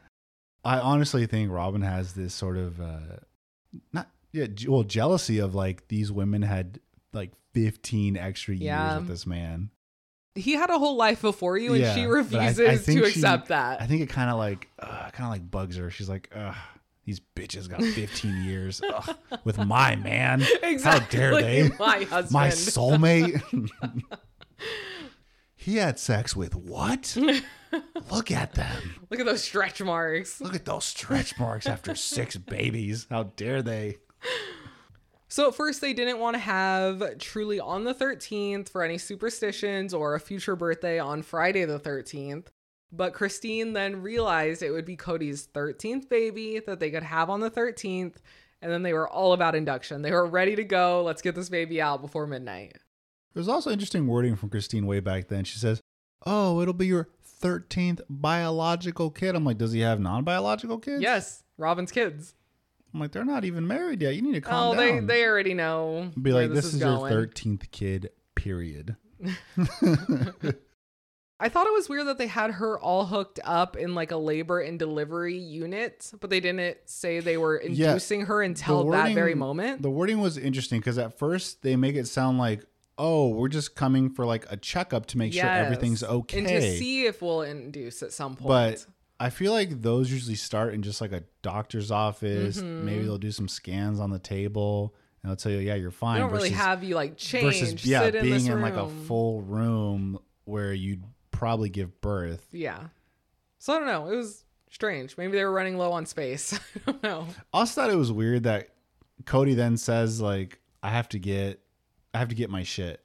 I 0.64 0.80
honestly 0.80 1.26
think 1.28 1.52
Robyn 1.52 1.82
has 1.82 2.14
this 2.14 2.34
sort 2.34 2.56
of, 2.58 2.80
uh, 2.80 3.18
not, 3.92 4.10
yeah, 4.32 4.48
well, 4.68 4.84
jealousy 4.84 5.40
of 5.40 5.54
like 5.54 5.90
these 5.90 6.10
women 6.12 6.42
had 6.42 6.80
like 7.12 7.32
15 7.54 8.16
extra 8.18 8.56
years 8.56 8.64
Yeah. 8.64 8.98
with 9.00 9.08
this 9.10 9.28
man. 9.28 9.70
He 10.36 10.54
had 10.54 10.70
a 10.70 10.78
whole 10.78 10.96
life 10.98 11.22
before 11.22 11.58
you, 11.58 11.74
and 11.74 11.82
Yeah, 11.82 11.96
she 11.96 12.02
but 12.06 12.36
I- 12.36 12.44
I 12.44 12.48
refuses 12.50 12.86
to 12.86 12.92
she- 12.92 13.00
accept 13.00 13.48
that. 13.48 13.82
I 13.82 13.88
think 13.88 14.02
it 14.02 14.10
kind 14.10 14.30
of 14.30 14.38
like, 14.38 14.68
uh, 14.80 15.10
kind 15.12 15.24
of 15.26 15.30
like 15.30 15.50
bugs 15.50 15.78
her. 15.78 15.90
She's 15.90 16.10
like, 16.10 16.30
ugh, 16.36 16.56
these 17.06 17.22
bitches 17.36 17.70
got 17.70 17.82
15 17.84 18.44
years 18.46 18.82
ugh, 18.88 19.16
with 19.44 19.58
my 19.58 19.96
man. 19.96 20.44
exactly. 20.64 21.20
How 21.20 21.30
dare 21.32 21.42
they? 21.42 21.70
My 21.80 22.04
husband. 22.04 22.32
My 22.32 22.48
soulmate. 22.50 23.42
He 25.58 25.78
had 25.78 25.98
sex 25.98 26.36
with 26.36 26.54
what? 26.56 27.18
Look 28.12 28.30
at 28.30 28.54
them. 28.54 28.96
Look 29.10 29.20
at 29.20 29.26
those 29.26 29.44
stretch 29.44 29.82
marks. 29.82 30.40
Look 30.40 30.54
at 30.54 30.66
those 30.66 30.86
stretch 30.86 31.40
marks 31.40 31.66
after 31.66 31.96
six 31.96 32.38
babies. 32.38 33.08
How 33.10 33.24
dare 33.24 33.64
they? 33.64 33.98
So 35.28 35.48
at 35.48 35.56
first 35.56 35.82
they 35.82 35.94
didn't 35.94 36.20
want 36.20 36.36
to 36.36 36.40
have 36.40 37.18
Truely 37.18 37.60
on 37.60 37.84
the 37.84 37.94
13th 37.94 38.70
for 38.70 38.84
any 38.84 38.98
superstitions 38.98 39.94
or 39.94 40.14
a 40.14 40.20
future 40.20 40.56
birthday 40.56 41.00
on 41.00 41.24
Friday 41.24 41.66
the 41.66 41.80
13th. 41.80 42.48
But 42.92 43.14
Christine 43.14 43.74
then 43.74 44.02
realized 44.02 44.62
it 44.62 44.72
would 44.72 44.86
be 44.86 44.96
Kody's 44.96 45.48
13th 45.48 46.08
baby 46.08 46.62
that 46.66 46.80
they 46.80 46.92
could 46.92 47.04
have 47.04 47.30
on 47.30 47.40
the 47.40 47.52
13th. 47.52 48.16
And 48.62 48.72
then 48.72 48.84
they 48.84 48.94
were 48.94 49.10
all 49.10 49.34
about 49.34 49.56
induction. 49.56 50.02
They 50.02 50.12
were 50.12 50.26
ready 50.26 50.56
to 50.56 50.64
go. 50.64 51.04
Let's 51.04 51.22
get 51.22 51.36
this 51.36 51.50
baby 51.50 51.82
out 51.82 52.02
before 52.02 52.26
midnight. 52.26 52.78
There's 53.34 53.50
also 53.50 53.70
interesting 53.70 54.08
wording 54.08 54.36
from 54.36 54.50
Christine 54.50 54.86
way 54.86 55.02
back 55.02 55.28
then. 55.28 55.44
She 55.44 55.60
says, 55.60 55.82
Oh, 56.26 56.62
it'll 56.62 56.74
be 56.74 56.88
your 56.88 57.10
13th 57.42 58.00
biological 58.10 59.12
kid. 59.12 59.36
I'm 59.36 59.44
like, 59.44 59.58
Does 59.58 59.74
he 59.74 59.82
have 59.82 60.00
non 60.00 60.24
biological 60.24 60.78
kids? 60.78 61.02
Yes, 61.02 61.44
Robyn's 61.58 61.92
kids. 61.92 62.35
I'm 62.96 63.02
like, 63.02 63.12
They're 63.12 63.26
not 63.26 63.44
even 63.46 63.68
married 63.68 64.02
yet. 64.02 64.16
You 64.16 64.22
need 64.22 64.34
to 64.36 64.42
calm 64.42 64.70
Oh, 64.70 64.76
they, 64.80 64.92
down. 64.94 65.06
they 65.08 65.26
already 65.26 65.54
know. 65.54 66.12
Be 66.20 66.32
where 66.32 66.48
like, 66.48 66.56
This, 66.56 66.66
is, 66.74 66.80
going. 66.80 67.12
your 67.12 67.28
13th 67.28 67.70
kid, 67.72 68.10
period. 68.36 68.96
I 71.38 71.50
thought 71.50 71.68
it 71.68 71.74
was 71.74 71.90
weird 71.90 72.08
that 72.08 72.18
they 72.18 72.28
had 72.28 72.52
her 72.52 72.80
all 72.80 73.06
hooked 73.06 73.42
up 73.44 73.76
in 73.76 73.94
like 73.94 74.12
a 74.12 74.18
labor 74.18 74.62
and 74.62 74.80
delivery 74.80 75.38
unit, 75.38 76.10
but 76.22 76.30
they 76.30 76.40
didn't 76.40 76.78
say 76.86 77.20
they 77.20 77.36
were 77.36 77.62
Yeah, 77.62 77.90
inducing 77.90 78.22
her 78.28 78.42
until 78.42 78.86
The 78.86 78.92
that 78.92 79.14
very 79.14 79.36
moment. 79.36 79.82
The 79.82 79.90
wording 79.90 80.22
was 80.22 80.38
interesting 80.38 80.80
because 80.80 80.98
at 80.98 81.20
first 81.20 81.62
they 81.62 81.76
make 81.76 81.96
it 81.96 82.08
sound 82.08 82.38
like, 82.38 82.64
Oh, 82.98 83.28
we're 83.28 83.50
just 83.50 83.76
coming 83.76 84.10
for 84.10 84.26
like 84.26 84.46
a 84.50 84.56
checkup 84.56 85.08
to 85.08 85.18
make 85.18 85.34
sure 85.34 85.46
everything's 85.46 86.02
okay. 86.02 86.38
And 86.38 86.48
to 86.48 86.62
see 86.78 87.06
if 87.06 87.22
we'll 87.22 87.42
induce 87.42 88.02
at 88.02 88.14
some 88.14 88.38
point. 88.38 88.48
But 88.48 88.86
I 89.20 89.30
feel 89.30 89.54
like 89.54 89.82
those 89.82 90.12
usually 90.12 90.36
start 90.36 90.74
in 90.74 90.82
just 90.82 91.00
like 91.00 91.12
a 91.14 91.24
doctor's 91.42 91.92
office. 91.92 92.58
Mm-hmm. 92.58 92.86
Maybe 92.86 93.04
they'll 93.04 93.18
do 93.18 93.32
some 93.32 93.48
scans 93.48 94.00
on 94.00 94.10
the 94.12 94.20
table 94.20 94.94
and 95.24 95.30
they'll 95.30 95.38
tell 95.38 95.52
you, 95.52 95.60
yeah, 95.60 95.76
you're 95.76 95.92
fine. 95.92 96.16
they 96.16 96.20
don't 96.22 96.32
really 96.32 96.50
versus- 96.50 96.64
have 96.64 96.84
you 96.84 96.96
like 96.96 97.18
change, 97.18 97.60
versus 97.60 97.86
yeah, 97.86 98.04
in 98.04 98.24
being 98.24 98.46
in 98.46 98.62
like 98.62 98.76
a 98.76 98.88
full 98.88 99.42
room 99.42 100.20
where 100.44 100.74
you'd 100.74 101.04
probably 101.32 101.70
give 101.70 102.02
birth. 102.02 102.46
Yeah. 102.52 102.80
So 103.58 103.74
I 103.74 103.80
don't 103.80 103.88
know. 103.88 104.08
It 104.12 104.16
was 104.16 104.44
strange. 104.70 105.18
Maybe 105.18 105.34
they 105.38 105.44
were 105.44 105.52
running 105.52 105.78
low 105.78 105.92
on 105.94 106.06
space. 106.06 106.54
I 106.88 106.92
don't 106.92 107.04
know. 107.04 107.28
I 107.54 107.60
also 107.60 107.82
thought 107.82 107.90
it 107.90 107.96
was 107.96 108.12
weird 108.12 108.44
that 108.44 108.70
Cody 109.26 109.54
then 109.54 109.78
says 109.78 110.20
like, 110.22 110.60
I 110.84 110.90
have 110.90 111.10
to 111.10 111.20
get, 111.20 111.62
I 112.14 112.20
have 112.20 112.30
to 112.30 112.36
get 112.36 112.50
my 112.50 112.64
shit. 112.64 113.02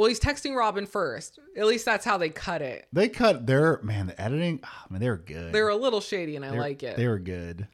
Well, 0.00 0.08
he's 0.08 0.18
texting 0.18 0.56
Robyn 0.56 0.86
first. 0.86 1.38
At 1.58 1.66
least 1.66 1.84
that's 1.84 2.06
how 2.06 2.16
they 2.16 2.30
cut 2.30 2.62
it. 2.62 2.88
They 2.90 3.10
cut 3.10 3.46
their 3.46 3.80
man, 3.82 4.06
the 4.06 4.18
editing. 4.18 4.60
ah, 4.64 4.86
man, 4.88 4.98
they 4.98 5.10
were 5.10 5.18
good. 5.18 5.52
They 5.52 5.60
were 5.60 5.68
a 5.68 5.76
little 5.76 6.00
shady, 6.00 6.36
and 6.36 6.44
I 6.44 6.48
They 6.52 6.56
were- 6.56 6.62
like 6.62 6.82
it. 6.82 6.96
They 6.96 7.06
were 7.06 7.18
good. 7.18 7.68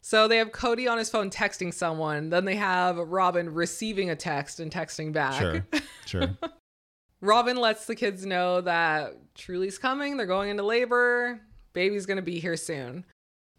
So 0.00 0.26
they 0.26 0.38
have 0.38 0.52
Kody 0.52 0.90
on 0.90 0.96
his 0.96 1.10
phone 1.10 1.28
texting 1.28 1.74
someone. 1.74 2.30
Then 2.30 2.46
they 2.46 2.56
have 2.56 2.96
Robyn 2.96 3.52
receiving 3.52 4.08
a 4.08 4.16
text 4.16 4.58
and 4.58 4.72
texting 4.72 5.12
back. 5.12 5.38
Sure, 5.38 5.66
sure. 6.06 6.38
Robyn 7.20 7.56
lets 7.58 7.84
the 7.84 7.94
kids 7.94 8.24
know 8.24 8.62
that 8.62 9.34
Truely's 9.34 9.76
coming. 9.78 10.16
They're 10.16 10.24
going 10.24 10.48
into 10.48 10.62
labor. 10.62 11.40
Baby's 11.74 12.06
going 12.06 12.16
to 12.16 12.22
be 12.22 12.38
here 12.40 12.56
soon. 12.56 13.04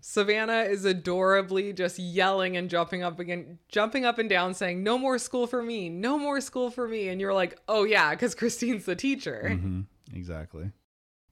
Savanah 0.02 0.70
is 0.70 0.86
adorably 0.86 1.74
just 1.74 1.98
yelling 2.00 2.56
and 2.56 2.70
jumping 2.70 3.04
up 3.04 3.20
again, 3.20 3.60
jumping 3.68 4.06
up 4.06 4.20
and 4.20 4.30
down, 4.30 4.54
saying, 4.54 4.84
"No 4.84 4.98
more 4.98 5.18
school 5.18 5.48
for 5.48 5.62
me! 5.64 5.90
No 5.90 6.18
more 6.18 6.40
school 6.40 6.70
for 6.70 6.88
me!" 6.88 7.10
And 7.10 7.20
you're 7.20 7.34
like, 7.34 7.60
"Oh 7.68 7.84
yeah, 7.84 8.12
because 8.12 8.36
Christine's 8.36 8.86
the 8.86 8.96
teacher." 8.96 9.58
hmm 9.58 9.82
exactly. 10.14 10.72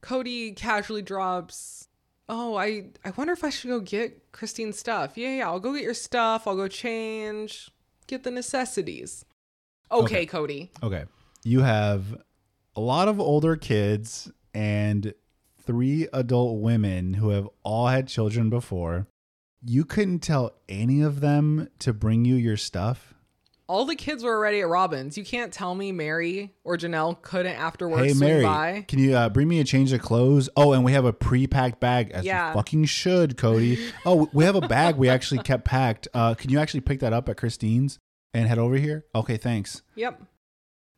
Kody 0.01 0.55
casually 0.55 1.01
drops, 1.01 1.87
"Oh, 2.27 2.55
I 2.55 2.89
I 3.03 3.11
wonder 3.15 3.33
if 3.33 3.43
I 3.43 3.49
should 3.49 3.69
go 3.69 3.79
get 3.79 4.31
Christine's 4.31 4.79
stuff. 4.79 5.17
Yeah, 5.17 5.37
yeah, 5.37 5.47
I'll 5.47 5.59
go 5.59 5.73
get 5.73 5.83
your 5.83 5.93
stuff. 5.93 6.47
I'll 6.47 6.55
go 6.55 6.67
change, 6.67 7.69
get 8.07 8.23
the 8.23 8.31
necessities." 8.31 9.25
Okay, 9.91 10.23
Okay. 10.23 10.25
Kody. 10.25 10.69
Okay. 10.81 11.05
You 11.43 11.61
have 11.61 12.19
a 12.75 12.81
lot 12.81 13.07
of 13.07 13.19
older 13.19 13.55
kids 13.55 14.31
and 14.53 15.13
three 15.65 16.07
adult 16.13 16.59
women 16.61 17.15
who 17.15 17.29
have 17.29 17.47
all 17.63 17.87
had 17.87 18.07
children 18.07 18.49
before. 18.49 19.07
You 19.63 19.83
couldn't 19.85 20.19
tell 20.19 20.53
any 20.69 21.01
of 21.01 21.21
them 21.21 21.69
to 21.79 21.93
bring 21.93 22.25
you 22.25 22.35
your 22.35 22.57
stuff. 22.57 23.13
All 23.67 23.85
the 23.85 23.95
kids 23.95 24.23
were 24.23 24.35
already 24.35 24.61
at 24.61 24.67
Robyn's. 24.67 25.17
You 25.17 25.25
can't 25.25 25.51
tell 25.51 25.73
me 25.73 25.91
Meri 25.91 26.53
or 26.63 26.77
Janelle 26.77 27.19
couldn't 27.23 27.55
afterwards 27.55 28.05
hey, 28.05 28.13
swing 28.13 28.29
Meri, 28.29 28.43
by. 28.43 28.85
can 28.87 28.99
you 28.99 29.15
uh, 29.15 29.29
bring 29.29 29.47
me 29.47 29.59
a 29.59 29.63
change 29.63 29.91
of 29.91 30.01
clothes? 30.03 30.49
Oh, 30.55 30.73
and 30.73 30.83
we 30.85 30.91
have 30.91 31.05
a 31.05 31.13
pre-packed 31.13 31.79
bag, 31.79 32.11
as 32.11 32.25
Yeah. 32.25 32.49
you 32.49 32.53
fucking 32.53 32.85
should, 32.85 33.37
Kody. 33.37 33.79
oh, 34.05 34.29
we 34.33 34.43
have 34.43 34.55
a 34.55 34.61
bag 34.61 34.97
we 34.97 35.09
actually 35.09 35.41
kept 35.41 35.65
packed. 35.65 36.07
Uh, 36.13 36.35
can 36.35 36.51
you 36.51 36.59
actually 36.59 36.81
pick 36.81 36.99
that 36.99 37.11
up 37.11 37.27
at 37.27 37.37
Christine's 37.37 37.97
and 38.35 38.47
head 38.47 38.59
over 38.59 38.75
here? 38.75 39.05
Okay, 39.15 39.37
thanks. 39.37 39.81
Yep. 39.95 40.21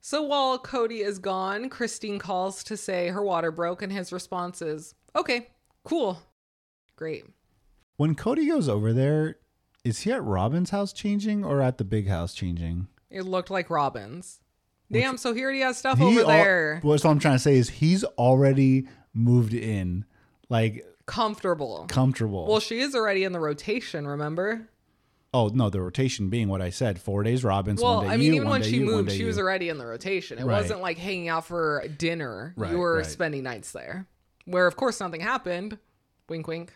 So 0.08 0.22
while 0.22 0.58
Kody 0.58 1.05
is 1.05 1.20
gone, 1.20 1.68
Christine 1.68 2.18
calls 2.18 2.64
to 2.64 2.78
say 2.78 3.10
her 3.10 3.22
water 3.22 3.51
broke, 3.51 3.82
and 3.82 3.91
his 3.91 4.14
response 4.14 4.62
is, 4.62 4.95
Okay, 5.14 5.49
cool. 5.84 6.22
Great. 6.95 7.26
When 7.97 8.16
Kody 8.16 8.47
goes 8.47 8.70
over 8.70 8.93
there, 8.93 9.36
is 9.84 9.99
he 9.99 10.14
at 10.14 10.22
Robyn's 10.22 10.70
house 10.70 10.93
changing 10.93 11.43
or 11.43 11.62
at 11.62 11.78
the 11.78 11.84
big 11.84 12.08
house 12.08 12.34
changing? 12.34 12.88
It 13.10 13.24
looked 13.24 13.51
like 13.51 13.68
Robyn's. 13.68 14.39
Damn, 14.89 15.18
so 15.18 15.34
he 15.34 15.43
already 15.43 15.60
has 15.60 15.78
stuff 15.78 15.99
over 15.99 16.22
al- 16.22 16.28
there. 16.28 16.80
What's 16.84 17.03
what 17.03 17.12
I'm 17.12 17.20
trying 17.20 17.36
to 17.36 17.39
say 17.39 17.58
is 17.58 17.68
he's 17.68 18.05
already 18.05 18.88
moved 19.14 19.53
in, 19.53 20.05
like 20.47 20.86
Comfortable. 21.05 21.86
comfortable. 21.89 22.47
Well, 22.47 22.62
she 22.62 22.80
is 22.80 22.95
already 22.95 23.26
in 23.26 23.34
the 23.34 23.41
rotation, 23.41 24.08
remember? 24.08 24.70
Oh 25.34 25.49
no, 25.49 25.69
the 25.69 25.82
rotation 25.82 26.30
being 26.30 26.47
what 26.47 26.61
I 26.61 26.69
said: 26.69 26.99
four 26.99 27.23
days 27.23 27.43
Robyn's, 27.43 27.82
Well, 27.82 27.97
one 27.97 28.07
day 28.07 28.13
I 28.13 28.17
mean, 28.17 28.28
you, 28.34 28.36
even 28.36 28.49
when 28.49 28.63
she 28.63 28.78
you, 28.78 28.86
moved, 28.86 29.11
she 29.11 29.25
was 29.25 29.38
already 29.38 29.69
in 29.69 29.78
the 29.78 29.86
rotation. 29.86 30.39
It 30.39 30.45
Right. 30.45 30.61
wasn't 30.61 30.82
like 30.82 30.97
hanging 30.97 31.28
out 31.28 31.45
for 31.45 31.84
dinner. 31.97 32.53
Right, 32.55 32.71
you 32.71 32.78
were 32.78 32.97
right. 32.97 33.05
spending 33.05 33.43
nights 33.43 33.71
there. 33.71 34.07
Where, 34.45 34.65
of 34.67 34.75
course, 34.78 34.99
nothing 35.01 35.19
happened. 35.21 35.78
Wink, 36.30 36.47
wink. 36.47 36.73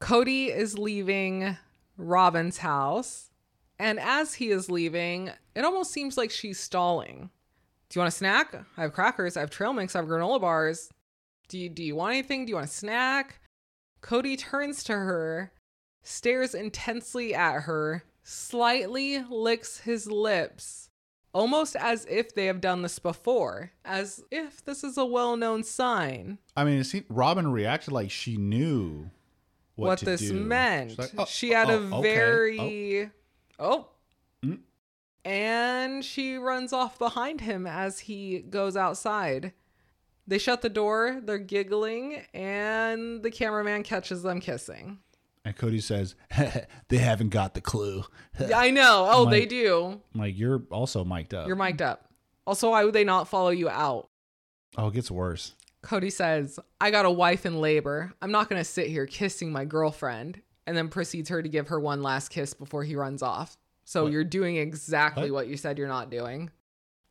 Kody 0.00 0.54
is 0.54 0.78
leaving 0.78 1.56
Robyn's 1.98 2.58
house. 2.58 3.30
And 3.78 4.00
as 4.00 4.34
he 4.34 4.48
is 4.50 4.70
leaving, 4.70 5.30
it 5.54 5.64
almost 5.64 5.92
seems 5.92 6.16
like 6.16 6.30
she's 6.30 6.58
stalling. 6.58 7.28
Do 7.90 7.98
you 7.98 8.00
want 8.00 8.12
a 8.12 8.16
snack? 8.16 8.54
I 8.78 8.82
have 8.82 8.94
crackers. 8.94 9.36
I 9.36 9.40
have 9.40 9.50
trail 9.50 9.74
mix. 9.74 9.94
I 9.94 9.98
have 10.00 10.08
granola 10.08 10.40
bars. 10.40 10.88
Do 11.48 11.58
you, 11.58 11.68
do 11.68 11.84
you 11.84 11.94
want 11.94 12.14
anything? 12.14 12.46
Do 12.46 12.50
you 12.50 12.56
want 12.56 12.68
a 12.68 12.72
snack? 12.72 13.40
Kody 14.02 14.38
turns 14.38 14.82
to 14.84 14.92
her, 14.94 15.52
stares 16.06 16.54
intensely 16.54 17.34
at 17.34 17.62
her, 17.62 18.04
slightly 18.22 19.22
licks 19.28 19.80
his 19.80 20.06
lips, 20.10 20.88
almost 21.32 21.76
as 21.76 22.06
if 22.08 22.34
they 22.34 22.46
have 22.46 22.60
done 22.60 22.82
this 22.82 22.98
before, 22.98 23.72
as 23.84 24.22
if 24.30 24.64
this 24.64 24.84
is 24.84 24.96
a 24.96 25.04
well 25.04 25.36
known 25.36 25.62
sign. 25.64 26.38
I 26.56 26.64
mean, 26.64 26.78
it 26.78 26.84
seemed, 26.84 27.06
Robyn 27.08 27.50
reacted 27.50 27.92
like 27.92 28.10
she 28.10 28.36
knew 28.36 29.10
what, 29.74 29.86
What, 29.88 29.98
to 30.00 30.04
this 30.06 30.22
do. 30.22 30.34
meant. 30.34 30.98
Like, 30.98 31.10
"Oh, 31.18 31.24
she 31.26 31.50
had 31.50 31.68
a 31.68 31.74
oh, 31.74 31.98
okay. 31.98 32.02
very. 32.14 33.10
Oh. 33.58 33.88
Mm. 34.44 34.60
And 35.24 36.04
she 36.04 36.36
runs 36.36 36.72
off 36.72 36.98
behind 36.98 37.40
him 37.40 37.66
as 37.66 38.00
he 38.00 38.40
goes 38.40 38.76
outside. 38.76 39.52
They 40.28 40.38
shut 40.38 40.62
the 40.62 40.68
door, 40.68 41.20
they're 41.22 41.38
giggling, 41.38 42.22
and 42.34 43.22
the 43.22 43.30
cameraman 43.30 43.82
catches 43.84 44.22
them 44.24 44.40
kissing. 44.40 44.98
And 45.46 45.56
Kody 45.56 45.80
says, 45.82 46.16
"They 46.88 46.98
haven't 46.98 47.28
got 47.28 47.54
the 47.54 47.60
clue." 47.60 48.02
I 48.54 48.70
know. 48.72 49.06
Oh, 49.08 49.24
My- 49.26 49.30
they 49.30 49.46
do. 49.46 50.00
I'm 50.14 50.20
like, 50.20 50.36
you're 50.36 50.62
also 50.70 51.04
mic'd 51.04 51.32
up. 51.34 51.46
You're 51.46 51.54
mic'd 51.56 51.80
up. 51.82 52.10
Also, 52.46 52.70
why 52.70 52.84
would 52.84 52.94
they 52.94 53.04
not 53.04 53.28
follow 53.28 53.50
you 53.50 53.68
out? 53.68 54.08
oh, 54.76 54.88
it 54.88 54.94
gets 54.94 55.10
worse. 55.10 55.54
Kody 55.82 56.10
says, 56.12 56.58
I 56.80 56.90
got 56.90 57.06
a 57.06 57.10
wife 57.10 57.46
in 57.46 57.60
labor. 57.60 58.12
I'm 58.20 58.32
not 58.32 58.48
going 58.48 58.60
to 58.60 58.64
sit 58.64 58.88
here 58.88 59.06
kissing 59.06 59.52
my 59.52 59.64
girlfriend. 59.64 60.42
And 60.66 60.76
then 60.76 60.88
proceeds 60.88 61.28
her 61.28 61.40
to 61.42 61.48
give 61.48 61.68
her 61.68 61.78
one 61.78 62.02
last 62.02 62.28
kiss 62.30 62.52
before 62.52 62.82
he 62.82 62.96
runs 62.96 63.22
off. 63.22 63.56
So 63.84 64.02
What? 64.02 64.12
you're 64.12 64.24
doing 64.24 64.56
exactly 64.56 65.30
What? 65.30 65.44
what 65.44 65.48
you 65.48 65.56
said 65.56 65.78
you're 65.78 65.86
not 65.86 66.10
doing. 66.10 66.50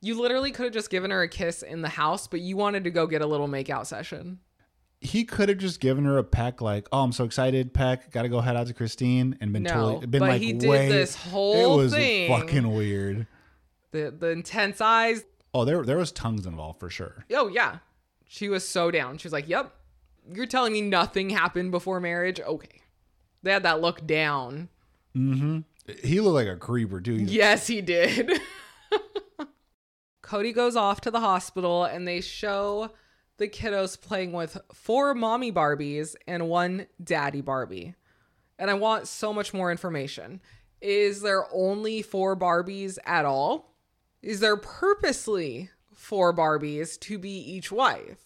You 0.01 0.19
literally 0.21 0.51
could 0.51 0.65
have 0.65 0.73
just 0.73 0.89
given 0.89 1.09
her 1.11 1.21
a 1.21 1.29
kiss 1.29 1.63
in 1.63 1.81
the 1.81 1.87
house, 1.89 2.27
but 2.27 2.41
you 2.41 2.57
wanted 2.57 2.83
to 2.83 2.91
go 2.91 3.07
get 3.07 3.21
a 3.21 3.25
little 3.25 3.47
makeout 3.47 3.85
session. 3.85 4.39
He 5.05 5.23
could 5.23 5.49
have 5.49 5.57
just 5.59 5.79
given 5.79 6.05
her 6.05 6.17
a 6.17 6.23
peck, 6.23 6.61
like, 6.61 6.87
"Oh, 6.91 7.03
I'm 7.03 7.11
so 7.11 7.23
excited, 7.25 7.73
peck. 7.73 8.11
Got 8.11 8.23
to 8.23 8.29
go 8.29 8.41
head 8.41 8.55
out 8.55 8.67
to 8.67 8.73
Christine," 8.73 9.37
and 9.41 9.53
been 9.53 9.63
No, 9.63 9.69
totally 9.73 10.07
been 10.07 10.19
but 10.19 10.29
like, 10.29 10.41
he 10.41 10.53
did 10.53 10.69
"Wait." 10.69 10.89
this 10.89 11.15
whole 11.15 11.79
It 11.79 11.83
was 11.83 11.93
thing. 11.93 12.29
fucking 12.29 12.73
weird. 12.73 13.27
The 13.91 14.13
the 14.17 14.29
intense 14.29 14.81
eyes. 14.81 15.23
Oh, 15.53 15.63
there 15.65 15.83
there 15.83 15.97
was 15.97 16.11
tongues 16.11 16.45
involved 16.45 16.79
for 16.79 16.89
sure. 16.89 17.25
Oh 17.33 17.47
yeah. 17.47 17.77
She 18.27 18.49
was 18.49 18.67
so 18.67 18.91
down. 18.91 19.17
She 19.17 19.27
was 19.27 19.33
like, 19.33 19.47
"Yep. 19.47 19.71
You're 20.33 20.47
telling 20.47 20.73
me 20.73 20.81
nothing 20.81 21.29
happened 21.29 21.71
before 21.71 21.99
marriage? 21.99 22.39
Okay." 22.39 22.81
They 23.43 23.51
had 23.51 23.63
that 23.63 23.79
look 23.81 24.07
down. 24.07 24.69
Mm-hmm. 25.15 25.59
He 26.03 26.19
looked 26.19 26.33
like 26.33 26.47
a 26.47 26.57
creeper, 26.57 26.99
dude. 26.99 27.29
Yes, 27.29 27.67
he 27.67 27.79
did. 27.81 28.31
Kody 30.23 30.53
goes 30.53 30.75
off 30.75 31.01
to 31.01 31.11
the 31.11 31.19
hospital 31.19 31.83
and 31.83 32.07
they 32.07 32.19
show 32.21 32.89
the 33.37 33.47
kiddos 33.47 33.99
playing 33.99 34.31
with 34.31 34.57
four 34.73 35.13
mommy 35.13 35.51
Barbies 35.51 36.15
and 36.27 36.47
one 36.49 36.87
daddy 37.03 37.41
Barbie. 37.41 37.95
And 38.57 38.71
I 38.71 38.75
want 38.75 39.07
so 39.07 39.33
much 39.33 39.53
more 39.53 39.71
information. 39.71 40.41
Is 40.81 41.21
there 41.21 41.45
only 41.53 42.01
four 42.01 42.37
Barbies 42.37 42.97
at 43.05 43.25
all? 43.25 43.73
Is 44.21 44.39
there 44.39 44.57
purposely 44.57 45.69
four 45.93 46.33
Barbies 46.33 46.99
to 47.01 47.17
be 47.17 47.29
each 47.29 47.71
wife? 47.71 48.25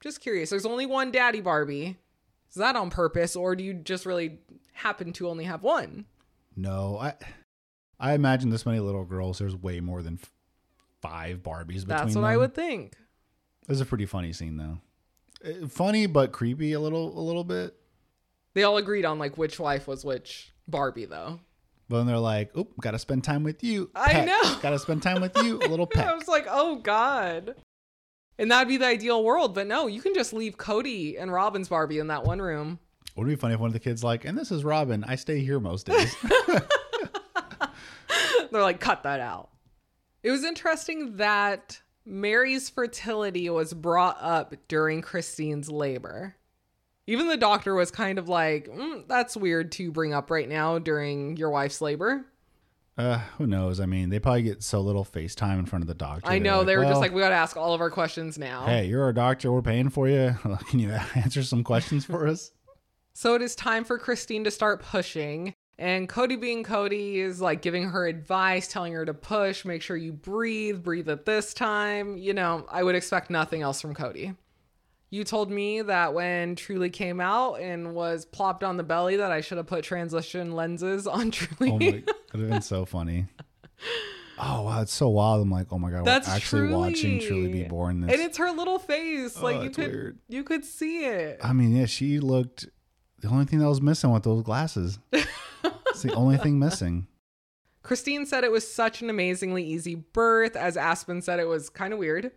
Just 0.00 0.20
curious. 0.20 0.50
There's 0.50 0.66
only 0.66 0.86
one 0.86 1.10
daddy 1.10 1.40
Barbie. 1.40 1.96
Is 2.48 2.56
that 2.56 2.76
on 2.76 2.90
purpose, 2.90 3.36
or 3.36 3.56
do 3.56 3.64
you 3.64 3.74
just 3.74 4.06
really 4.06 4.38
happen 4.72 5.12
to 5.14 5.28
only 5.28 5.44
have 5.44 5.62
one? 5.62 6.06
No, 6.56 6.98
I 6.98 7.14
I 7.98 8.14
imagine 8.14 8.50
this 8.50 8.64
many 8.64 8.80
little 8.80 9.04
girls. 9.04 9.38
There's 9.38 9.56
way 9.56 9.80
more 9.80 10.02
than 10.02 10.18
f- 10.22 10.30
five 11.02 11.42
Barbies 11.42 11.66
between 11.66 11.86
them. 11.86 11.86
That's 11.88 12.14
what 12.14 12.22
them. 12.22 12.24
I 12.24 12.36
would 12.36 12.54
think. 12.54 12.94
It 13.66 13.70
was 13.70 13.80
a 13.80 13.86
pretty 13.86 14.06
funny 14.06 14.32
scene 14.32 14.56
though. 14.56 14.78
Uh, 15.44 15.66
Funny 15.68 16.06
but 16.06 16.32
creepy 16.32 16.72
a 16.72 16.80
little 16.80 17.18
a 17.18 17.20
little 17.20 17.44
bit. 17.44 17.74
They 18.54 18.62
all 18.62 18.76
agreed 18.76 19.04
on 19.04 19.18
like 19.18 19.36
which 19.36 19.58
wife 19.58 19.86
was 19.86 20.04
which 20.04 20.52
Barbie, 20.68 21.04
though. 21.04 21.40
But 21.88 21.98
then 21.98 22.06
they're 22.06 22.18
like, 22.18 22.56
"Oop, 22.56 22.72
gotta 22.80 22.98
spend 22.98 23.24
time 23.24 23.42
with 23.42 23.62
you." 23.62 23.90
I 23.94 24.24
know. 24.24 24.58
Gotta 24.62 24.78
spend 24.78 25.02
time 25.02 25.20
with 25.20 25.36
you. 25.38 25.58
A 25.58 25.68
little 25.68 25.88
I 25.96 26.14
was 26.14 26.28
like, 26.28 26.46
oh 26.48 26.76
god. 26.76 27.54
And 28.38 28.50
that'd 28.50 28.68
be 28.68 28.76
the 28.76 28.86
ideal 28.86 29.24
world, 29.24 29.54
but 29.54 29.66
no, 29.66 29.86
you 29.86 30.02
can 30.02 30.14
just 30.14 30.32
leave 30.32 30.56
Kody 30.58 31.20
and 31.20 31.32
Robyn's 31.32 31.68
Barbie 31.68 31.98
in 31.98 32.08
that 32.08 32.24
one 32.24 32.40
room. 32.40 32.78
Would 33.16 33.26
it 33.26 33.30
be 33.30 33.36
funny 33.36 33.54
if 33.54 33.60
one 33.60 33.68
of 33.68 33.72
the 33.72 33.80
kids 33.80 34.04
like, 34.04 34.26
and 34.26 34.36
this 34.36 34.50
is 34.50 34.62
Robyn. 34.62 35.04
I 35.04 35.16
stay 35.16 35.40
here 35.40 35.58
most 35.58 35.86
days. 35.86 36.14
They're 38.52 38.62
like, 38.62 38.78
cut 38.78 39.04
that 39.04 39.20
out. 39.20 39.48
It 40.22 40.30
was 40.30 40.44
interesting 40.44 41.16
that 41.16 41.80
Meri's 42.06 42.70
fertility 42.70 43.50
was 43.50 43.74
brought 43.74 44.16
up 44.20 44.54
during 44.68 45.02
Christine's 45.02 45.68
labor. 45.70 46.36
Even 47.08 47.28
the 47.28 47.36
doctor 47.36 47.74
was 47.74 47.90
kind 47.90 48.18
of 48.18 48.28
like, 48.28 48.68
mm, 48.68 49.06
that's 49.06 49.36
weird 49.36 49.72
to 49.72 49.90
bring 49.92 50.14
up 50.14 50.30
right 50.30 50.48
now 50.48 50.78
during 50.78 51.36
your 51.36 51.50
wife's 51.50 51.80
labor. 51.80 52.24
uh, 52.98 53.18
who 53.38 53.46
knows? 53.46 53.78
I 53.80 53.86
mean, 53.86 54.08
they 54.08 54.18
probably 54.18 54.42
get 54.42 54.62
so 54.62 54.80
little 54.80 55.04
FaceTime 55.04 55.58
in 55.58 55.66
front 55.66 55.82
of 55.82 55.88
the 55.88 55.94
doctor. 55.94 56.30
I 56.30 56.38
know. 56.38 56.64
they 56.64 56.76
were 56.76 56.84
just 56.84 57.00
like, 57.00 57.12
we 57.12 57.20
got 57.20 57.28
to 57.28 57.34
ask 57.34 57.56
all 57.56 57.74
of 57.74 57.80
our 57.80 57.90
questions 57.90 58.38
now. 58.38 58.64
Hey, 58.66 58.86
you're 58.86 59.02
our 59.02 59.12
doctor. 59.12 59.52
We're 59.52 59.62
paying 59.62 59.90
for 59.90 60.08
you. 60.08 60.34
Can 60.70 60.78
you 60.78 60.90
answer 61.14 61.42
some 61.42 61.62
questions 61.62 62.04
for 62.04 62.26
us? 62.26 62.52
So 63.12 63.34
it 63.34 63.42
is 63.42 63.54
time 63.54 63.84
for 63.84 63.98
Christine 63.98 64.44
to 64.44 64.50
start 64.50 64.82
pushing. 64.82 65.54
And 65.78 66.08
Kody, 66.08 66.40
being 66.40 66.64
Kody, 66.64 67.16
is 67.16 67.40
like 67.40 67.60
giving 67.60 67.90
her 67.90 68.06
advice, 68.06 68.66
telling 68.66 68.94
her 68.94 69.04
to 69.04 69.12
push, 69.12 69.64
make 69.64 69.82
sure 69.82 69.96
you 69.96 70.12
breathe, 70.12 70.82
breathe 70.82 71.08
at 71.08 71.26
this 71.26 71.52
time. 71.52 72.16
You 72.16 72.32
know, 72.32 72.66
I 72.70 72.82
would 72.82 72.94
expect 72.94 73.28
nothing 73.30 73.60
else 73.62 73.80
from 73.80 73.94
Kody. 73.94 74.36
You 75.10 75.22
told 75.22 75.50
me 75.50 75.82
that 75.82 76.14
when 76.14 76.56
Truely 76.56 76.90
came 76.90 77.20
out 77.20 77.60
and 77.60 77.94
was 77.94 78.24
plopped 78.24 78.64
on 78.64 78.76
the 78.76 78.82
belly, 78.82 79.16
that 79.16 79.30
I 79.30 79.40
should 79.40 79.58
have 79.58 79.66
put 79.66 79.84
transition 79.84 80.52
lenses 80.52 81.06
on 81.06 81.30
Truely. 81.32 81.70
Oh 81.72 81.78
my, 81.78 81.86
it 81.86 82.10
would 82.32 82.40
have 82.40 82.50
been 82.50 82.62
so 82.62 82.84
funny. 82.84 83.26
Oh 84.38 84.62
wow, 84.62 84.82
it's 84.82 84.92
so 84.92 85.08
wild. 85.08 85.42
I'm 85.42 85.50
like, 85.50 85.68
oh 85.70 85.78
my 85.78 85.90
god, 85.90 86.04
That's 86.04 86.28
we're 86.28 86.34
actually 86.34 86.68
watching 86.68 87.20
Truely. 87.20 87.26
Truely 87.26 87.48
be 87.48 87.64
born. 87.64 88.02
This, 88.02 88.12
and 88.12 88.22
it's 88.22 88.38
her 88.38 88.50
little 88.50 88.78
face. 88.78 89.36
Oh, 89.38 89.44
like 89.44 89.62
you 89.62 89.70
could 89.70 89.92
weird. 89.92 90.18
you 90.28 90.44
could 90.44 90.64
see 90.64 91.04
it. 91.04 91.40
I 91.42 91.52
mean, 91.52 91.74
yeah, 91.74 91.86
she 91.86 92.18
looked. 92.18 92.66
The 93.26 93.32
only 93.32 93.44
thing 93.44 93.58
that 93.58 93.68
was 93.68 93.82
missing 93.82 94.12
with 94.12 94.22
those 94.22 94.44
glasses. 94.44 95.00
it's 95.12 96.02
the 96.02 96.14
only 96.14 96.36
thing 96.36 96.60
missing. 96.60 97.08
Christine 97.82 98.24
said 98.24 98.44
it 98.44 98.52
was 98.52 98.72
such 98.72 99.02
an 99.02 99.10
amazingly 99.10 99.64
easy 99.64 99.96
birth, 99.96 100.54
as 100.54 100.76
Aspen 100.76 101.20
said 101.22 101.40
it 101.40 101.48
was 101.48 101.68
kind 101.68 101.92
of 101.92 101.98
weird. 101.98 102.30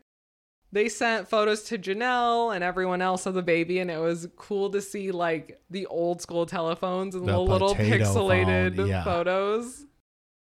They 0.71 0.89
sent 0.89 1.27
photos 1.27 1.61
to 1.65 1.77
Janelle 1.77 2.55
and 2.55 2.63
everyone 2.63 3.03
else 3.03 3.27
of 3.27 3.35
the 3.35 3.43
baby, 3.43 3.77
and 3.77 3.91
it 3.91 3.99
was 3.99 4.29
cool 4.35 4.71
to 4.71 4.81
see 4.81 5.11
like 5.11 5.61
the 5.69 5.85
old 5.85 6.23
school 6.23 6.47
telephones 6.47 7.13
and 7.13 7.27
The 7.27 7.33
the 7.33 7.39
little 7.39 7.75
pixelated 7.75 8.87
yeah. 8.87 9.03
photos. 9.03 9.85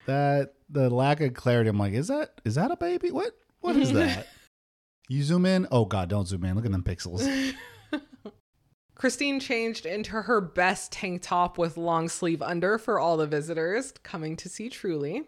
That 0.04 0.56
the 0.68 0.90
lack 0.90 1.22
of 1.22 1.32
clarity. 1.32 1.70
I'm 1.70 1.78
like, 1.78 1.94
is 1.94 2.08
that 2.08 2.38
is 2.44 2.56
that 2.56 2.70
a 2.70 2.76
baby? 2.76 3.10
What 3.10 3.32
what 3.60 3.76
is 3.76 3.92
that? 3.94 4.26
you 5.08 5.22
zoom 5.22 5.46
in. 5.46 5.66
Oh 5.72 5.86
god, 5.86 6.10
don't 6.10 6.28
zoom 6.28 6.44
in. 6.44 6.54
Look 6.54 6.66
at 6.66 6.72
them 6.72 6.82
pixels. 6.82 7.26
Christine 8.94 9.40
changed 9.40 9.86
into 9.86 10.22
her 10.22 10.40
best 10.40 10.92
tank 10.92 11.22
top 11.22 11.58
with 11.58 11.76
long 11.76 12.08
sleeve 12.08 12.40
under 12.42 12.78
for 12.78 12.98
all 12.98 13.16
the 13.16 13.26
visitors 13.26 13.92
coming 14.02 14.36
to 14.36 14.48
see 14.48 14.68
Truely. 14.68 15.24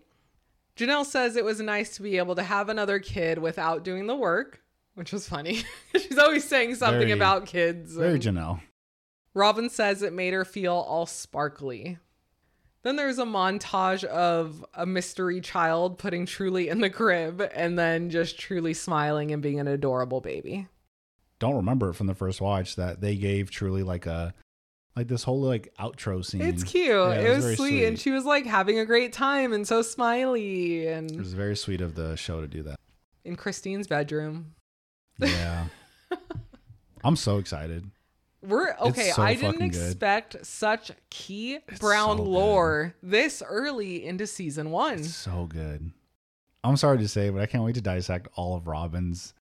Janelle 0.76 1.06
says 1.06 1.36
it 1.36 1.44
was 1.44 1.60
nice 1.60 1.96
to 1.96 2.02
be 2.02 2.18
able 2.18 2.34
to 2.34 2.42
have 2.42 2.68
another 2.68 2.98
kid 2.98 3.38
without 3.38 3.82
doing 3.82 4.06
the 4.06 4.14
work, 4.14 4.62
which 4.94 5.12
was 5.12 5.28
funny. 5.28 5.64
She's 5.92 6.18
always 6.18 6.44
saying 6.44 6.76
something 6.76 7.00
Very- 7.00 7.12
about 7.12 7.46
kids. 7.46 7.94
Very 7.96 8.18
Janelle. 8.18 8.60
Robyn 9.34 9.68
says 9.68 10.02
it 10.02 10.12
made 10.12 10.32
her 10.32 10.44
feel 10.44 10.72
all 10.74 11.06
sparkly. 11.06 11.98
Then 12.82 12.96
there's 12.96 13.18
a 13.18 13.24
montage 13.24 14.04
of 14.04 14.64
a 14.72 14.86
mystery 14.86 15.40
child 15.40 15.98
putting 15.98 16.24
Truely 16.24 16.68
in 16.68 16.80
the 16.80 16.88
crib 16.88 17.42
and 17.54 17.78
then 17.78 18.10
just 18.10 18.38
Truely 18.38 18.74
smiling 18.74 19.32
and 19.32 19.42
being 19.42 19.58
an 19.58 19.66
adorable 19.66 20.20
baby. 20.20 20.68
Don't 21.38 21.56
remember 21.56 21.90
it 21.90 21.94
from 21.94 22.06
the 22.06 22.14
first 22.14 22.40
watch 22.40 22.76
that 22.76 23.00
they 23.00 23.16
gave 23.16 23.50
Truely 23.50 23.82
like 23.82 24.06
a 24.06 24.34
like 24.96 25.08
this 25.08 25.22
whole 25.22 25.40
like 25.42 25.72
outro 25.78 26.24
scene. 26.24 26.40
It's 26.40 26.64
cute. 26.64 26.88
Yeah, 26.88 27.12
it 27.12 27.34
was 27.36 27.44
very 27.44 27.56
sweet. 27.56 27.84
And 27.84 27.98
she 27.98 28.10
was 28.10 28.24
like 28.24 28.46
having 28.46 28.78
a 28.78 28.86
great 28.86 29.12
time 29.12 29.52
and 29.52 29.66
so 29.66 29.82
smiley. 29.82 30.86
And 30.86 31.10
it 31.10 31.18
was 31.18 31.34
very 31.34 31.56
sweet 31.56 31.80
of 31.82 31.94
the 31.94 32.16
show 32.16 32.40
to 32.40 32.46
do 32.48 32.62
that. 32.62 32.80
in 33.24 33.36
Christine's 33.36 33.86
bedroom. 33.86 34.54
Yeah. 35.18 35.66
I'm 37.04 37.16
so 37.16 37.38
excited. 37.38 37.90
We're 38.42 38.74
okay. 38.80 39.10
so 39.10 39.22
I 39.22 39.34
didn't 39.34 39.54
fucking 39.54 39.68
good. 39.70 39.86
expect 39.86 40.46
such 40.46 40.92
key 41.10 41.58
Brown 41.80 42.18
so 42.18 42.24
good. 42.24 42.30
lore 42.30 42.94
this 43.02 43.42
early 43.46 44.04
into 44.04 44.26
season 44.26 44.70
one. 44.70 45.00
It's 45.00 45.14
so 45.14 45.46
good. 45.46 45.90
I'm 46.62 46.76
sorry 46.76 46.98
to 46.98 47.08
say, 47.08 47.30
but 47.30 47.42
I 47.42 47.46
can't 47.46 47.64
wait 47.64 47.74
to 47.76 47.80
dissect 47.80 48.28
all 48.34 48.56
of 48.56 48.64
Robyn's, 48.64 49.34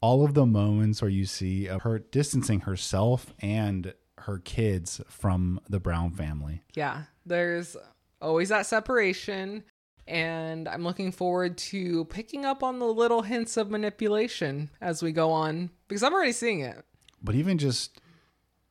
all 0.00 0.24
of 0.24 0.34
the 0.34 0.46
moments 0.46 1.02
where 1.02 1.10
you 1.10 1.26
see 1.26 1.66
of 1.66 1.82
her 1.82 1.98
distancing 1.98 2.60
herself 2.60 3.32
and 3.40 3.94
her 4.18 4.38
kids 4.38 5.00
from 5.08 5.60
the 5.68 5.80
Brown 5.80 6.10
family. 6.12 6.62
yeah, 6.74 7.04
there's 7.24 7.76
always 8.20 8.48
that 8.50 8.66
separation. 8.66 9.64
And 10.06 10.66
I'm 10.68 10.82
looking 10.82 11.12
forward 11.12 11.56
to 11.58 12.04
picking 12.06 12.44
up 12.44 12.62
on 12.64 12.80
the 12.80 12.86
little 12.86 13.22
hints 13.22 13.56
of 13.56 13.70
manipulation 13.70 14.70
as 14.80 15.02
we 15.02 15.12
go 15.12 15.30
on 15.30 15.70
because 15.86 16.02
I'm 16.02 16.12
already 16.12 16.32
seeing 16.32 16.60
it. 16.60 16.84
But 17.22 17.36
even 17.36 17.58
just 17.58 18.00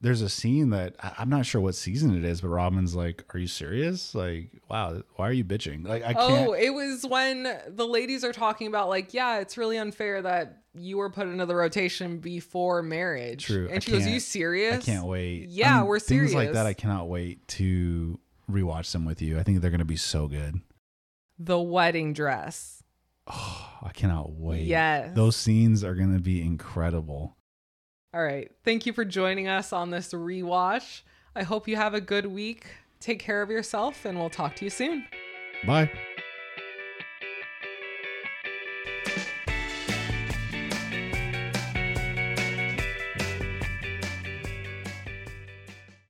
there's 0.01 0.21
a 0.21 0.29
scene 0.29 0.69
that 0.69 0.95
I- 1.01 1.13
I'm 1.19 1.29
not 1.29 1.45
sure 1.45 1.59
what 1.61 1.75
season 1.75 2.15
it 2.15 2.23
is, 2.23 2.41
but 2.41 2.47
Robyn's 2.49 2.95
like, 2.95 3.23
"Are 3.33 3.37
you 3.39 3.47
serious? 3.47 4.15
Like, 4.15 4.49
wow, 4.69 5.01
why 5.15 5.27
are 5.27 5.33
you 5.33 5.43
bitching? 5.43 5.85
Like, 5.87 6.03
I 6.03 6.13
can't." 6.13 6.47
Oh, 6.47 6.53
it 6.53 6.69
was 6.69 7.05
when 7.05 7.43
the 7.67 7.85
ladies 7.85 8.23
are 8.23 8.31
talking 8.33 8.67
about, 8.67 8.87
like, 8.89 9.13
yeah, 9.13 9.39
it's 9.39 9.57
really 9.57 9.77
unfair 9.77 10.21
that 10.21 10.63
you 10.73 10.97
were 10.97 11.09
put 11.09 11.27
into 11.27 11.45
the 11.45 11.55
rotation 11.55 12.19
before 12.19 12.81
marriage. 12.81 13.45
True. 13.45 13.65
And 13.67 13.77
I 13.77 13.79
she 13.79 13.91
goes, 13.91 14.07
you 14.07 14.19
serious? 14.19 14.77
I 14.87 14.91
can't 14.91 15.05
wait. 15.05 15.49
Yeah, 15.49 15.83
we're 15.83 15.99
serious. 15.99 16.31
Things 16.31 16.35
like 16.35 16.53
that, 16.53 16.65
I 16.65 16.73
cannot 16.73 17.09
wait 17.09 17.45
to 17.49 18.19
rewatch 18.49 18.91
them 18.93 19.03
with 19.03 19.21
you. 19.21 19.37
I 19.39 19.43
think 19.43 19.59
they're 19.61 19.71
going 19.71 19.79
to 19.79 19.85
be 19.85 19.97
so 19.97 20.27
good. 20.27 20.61
The 21.37 21.59
wedding 21.59 22.13
dress. 22.13 22.83
Oh, 23.27 23.65
I 23.83 23.89
cannot 23.89 24.31
wait. 24.31 24.63
Yes. 24.65 25.15
Those 25.15 25.35
scenes 25.35 25.83
are 25.83 25.95
going 25.95 26.13
to 26.13 26.21
be 26.21 26.41
incredible. 26.41 27.35
All 28.13 28.23
right. 28.23 28.51
Thank 28.63 28.85
you 28.85 28.93
for 28.93 29.05
joining 29.05 29.47
us 29.47 29.71
on 29.71 29.91
this 29.91 30.13
rewatch. 30.13 31.01
I 31.35 31.43
hope 31.43 31.67
you 31.67 31.75
have 31.75 31.93
a 31.93 32.01
good 32.01 32.25
week. 32.25 32.65
Take 32.99 33.19
care 33.19 33.41
of 33.41 33.49
yourself, 33.49 34.03
and 34.05 34.17
we'll 34.17 34.29
talk 34.29 34.55
to 34.57 34.65
you 34.65 34.71
soon. 34.71 35.05
Bye. 35.65 35.91